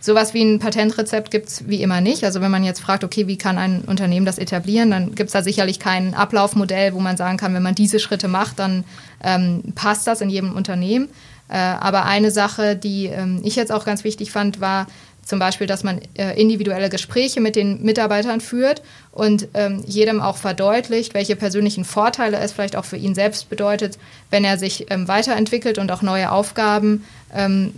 Sowas 0.00 0.34
wie 0.34 0.42
ein 0.42 0.58
Patentrezept 0.58 1.30
gibt 1.30 1.48
es 1.48 1.68
wie 1.68 1.82
immer 1.82 2.00
nicht. 2.00 2.24
Also 2.24 2.40
wenn 2.40 2.50
man 2.50 2.64
jetzt 2.64 2.80
fragt, 2.80 3.04
okay, 3.04 3.26
wie 3.26 3.36
kann 3.36 3.58
ein 3.58 3.82
Unternehmen 3.82 4.26
das 4.26 4.38
etablieren, 4.38 4.90
dann 4.90 5.14
gibt 5.14 5.28
es 5.28 5.32
da 5.32 5.42
sicherlich 5.42 5.80
kein 5.80 6.14
Ablaufmodell, 6.14 6.94
wo 6.94 7.00
man 7.00 7.16
sagen 7.16 7.36
kann, 7.36 7.54
wenn 7.54 7.62
man 7.62 7.74
diese 7.74 7.98
Schritte 7.98 8.28
macht, 8.28 8.58
dann 8.58 8.84
ähm, 9.22 9.62
passt 9.74 10.06
das 10.06 10.20
in 10.20 10.30
jedem 10.30 10.54
Unternehmen. 10.54 11.08
Äh, 11.48 11.56
aber 11.56 12.04
eine 12.04 12.30
Sache, 12.30 12.76
die 12.76 13.06
ähm, 13.06 13.40
ich 13.42 13.56
jetzt 13.56 13.72
auch 13.72 13.84
ganz 13.84 14.04
wichtig 14.04 14.30
fand, 14.30 14.60
war 14.60 14.86
zum 15.28 15.38
Beispiel, 15.38 15.66
dass 15.66 15.84
man 15.84 16.00
äh, 16.14 16.40
individuelle 16.40 16.88
Gespräche 16.88 17.40
mit 17.40 17.54
den 17.54 17.82
Mitarbeitern 17.82 18.40
führt 18.40 18.82
und 19.12 19.48
ähm, 19.52 19.84
jedem 19.86 20.22
auch 20.22 20.38
verdeutlicht, 20.38 21.12
welche 21.12 21.36
persönlichen 21.36 21.84
Vorteile 21.84 22.38
es 22.38 22.52
vielleicht 22.52 22.76
auch 22.76 22.86
für 22.86 22.96
ihn 22.96 23.14
selbst 23.14 23.50
bedeutet, 23.50 23.98
wenn 24.30 24.44
er 24.44 24.56
sich 24.56 24.90
ähm, 24.90 25.06
weiterentwickelt 25.06 25.76
und 25.76 25.92
auch 25.92 26.00
neue 26.00 26.32
Aufgaben 26.32 27.04
ähm, 27.34 27.74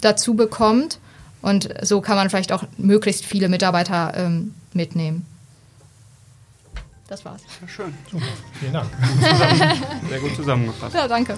dazu 0.00 0.34
bekommt. 0.34 0.98
Und 1.42 1.68
so 1.82 2.00
kann 2.00 2.16
man 2.16 2.28
vielleicht 2.30 2.52
auch 2.52 2.64
möglichst 2.76 3.24
viele 3.24 3.48
Mitarbeiter 3.48 4.12
ähm, 4.16 4.54
mitnehmen. 4.74 5.24
Das 7.08 7.24
war's. 7.24 7.40
Ja, 7.60 7.66
schön. 7.68 7.94
Super, 8.10 8.24
vielen 8.60 8.72
Dank. 8.72 8.88
Sehr 10.08 10.20
gut 10.20 10.36
zusammengefasst. 10.36 10.94
Ja, 10.94 11.08
danke. 11.08 11.36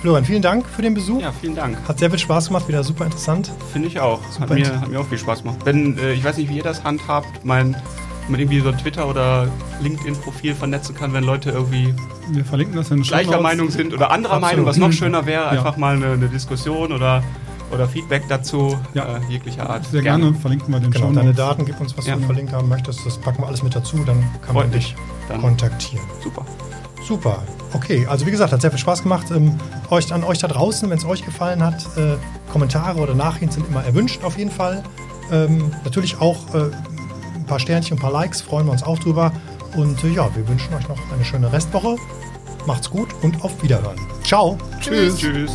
Florian, 0.00 0.24
vielen 0.24 0.42
Dank 0.42 0.66
für 0.66 0.82
den 0.82 0.94
Besuch. 0.94 1.20
Ja, 1.20 1.30
vielen 1.30 1.54
Dank. 1.54 1.76
Hat 1.86 1.98
sehr 1.98 2.08
viel 2.10 2.18
Spaß 2.18 2.48
gemacht, 2.48 2.66
wieder 2.66 2.82
super 2.82 3.04
interessant. 3.04 3.52
Finde 3.72 3.86
ich 3.86 4.00
auch. 4.00 4.20
Hat 4.24 4.32
Super. 4.32 4.54
mir, 4.54 4.80
hat 4.80 4.88
mir 4.88 4.98
auch 4.98 5.06
viel 5.06 5.18
Spaß 5.18 5.42
gemacht. 5.42 5.58
Wenn, 5.64 5.96
äh, 5.98 6.12
ich 6.14 6.24
weiß 6.24 6.38
nicht, 6.38 6.48
wie 6.48 6.56
ihr 6.56 6.62
das 6.62 6.82
handhabt, 6.82 7.44
mein, 7.44 7.74
wenn 7.74 8.30
man 8.32 8.40
irgendwie 8.40 8.60
so 8.60 8.70
ein 8.70 8.78
Twitter- 8.78 9.06
oder 9.06 9.46
LinkedIn-Profil 9.82 10.54
vernetzen 10.54 10.94
kann, 10.96 11.12
wenn 11.12 11.22
Leute 11.22 11.50
irgendwie 11.50 11.94
Wir 12.30 12.44
verlinken 12.46 12.76
das 12.76 12.90
in 12.90 13.02
gleicher. 13.02 13.40
Meinung 13.42 13.70
sind 13.70 13.92
oder 13.92 14.10
anderer 14.10 14.34
Absolut. 14.36 14.50
Meinung, 14.52 14.66
was 14.66 14.76
noch 14.78 14.92
schöner 14.92 15.26
wäre, 15.26 15.42
Ja. 15.44 15.50
einfach 15.50 15.76
mal 15.76 15.94
eine, 15.96 16.12
eine 16.12 16.28
Diskussion 16.28 16.92
oder, 16.92 17.22
oder 17.72 17.86
Feedback 17.88 18.24
dazu, 18.28 18.78
Ja. 18.94 19.16
äh, 19.16 19.20
jeglicher 19.28 19.68
Art. 19.70 19.86
Sehr 19.86 20.02
gerne, 20.02 20.34
verlinken 20.34 20.72
wir 20.72 20.80
den 20.80 20.90
Genau, 20.90 21.06
Shownotes. 21.06 21.22
deine 21.22 21.34
Daten, 21.34 21.64
gib 21.66 21.80
uns, 21.80 21.96
was 21.96 22.06
Ja. 22.06 22.16
du 22.16 22.22
verlinkt 22.22 22.52
haben 22.52 22.68
möchtest. 22.68 23.04
Das 23.06 23.18
packen 23.18 23.42
wir 23.42 23.46
alles 23.48 23.62
mit 23.62 23.74
dazu, 23.74 23.98
dann 24.04 24.20
kann 24.42 24.54
Freut 24.54 24.64
man 24.66 24.72
dich 24.72 24.94
Dann- 25.28 25.40
kontaktieren. 25.40 26.04
Super. 26.22 26.44
Super. 27.06 27.42
Okay, 27.72 28.06
also 28.08 28.26
wie 28.26 28.30
gesagt, 28.30 28.52
hat 28.52 28.60
sehr 28.60 28.70
viel 28.70 28.78
Spaß 28.78 29.02
gemacht. 29.02 29.30
Ähm, 29.30 29.54
euch, 29.90 30.12
an 30.12 30.22
euch 30.22 30.38
da 30.38 30.48
draußen, 30.48 30.88
wenn 30.90 30.98
es 30.98 31.04
euch 31.04 31.24
gefallen 31.24 31.62
hat, 31.64 31.84
äh, 31.96 32.16
Kommentare 32.52 33.00
oder 33.00 33.14
Nachrichten 33.14 33.50
sind 33.50 33.68
immer 33.68 33.84
erwünscht 33.84 34.22
auf 34.24 34.36
jeden 34.38 34.50
Fall. 34.50 34.82
Ähm, 35.32 35.70
natürlich 35.84 36.20
auch 36.20 36.52
äh, 36.54 36.70
ein 37.36 37.44
paar 37.46 37.58
Sternchen, 37.60 37.96
ein 37.96 38.00
paar 38.00 38.12
Likes, 38.12 38.40
freuen 38.42 38.66
wir 38.66 38.72
uns 38.72 38.82
auch 38.82 38.98
drüber. 38.98 39.32
Und 39.76 40.02
äh, 40.04 40.08
ja, 40.08 40.28
wir 40.34 40.46
wünschen 40.48 40.74
euch 40.74 40.88
noch 40.88 40.98
eine 41.12 41.24
schöne 41.24 41.52
Restwoche. 41.52 41.96
Macht's 42.66 42.90
gut 42.90 43.08
und 43.22 43.42
auf 43.42 43.62
Wiederhören. 43.62 43.96
Ciao. 44.24 44.58
Tschüss. 44.80 45.16
Tschüss. 45.16 45.52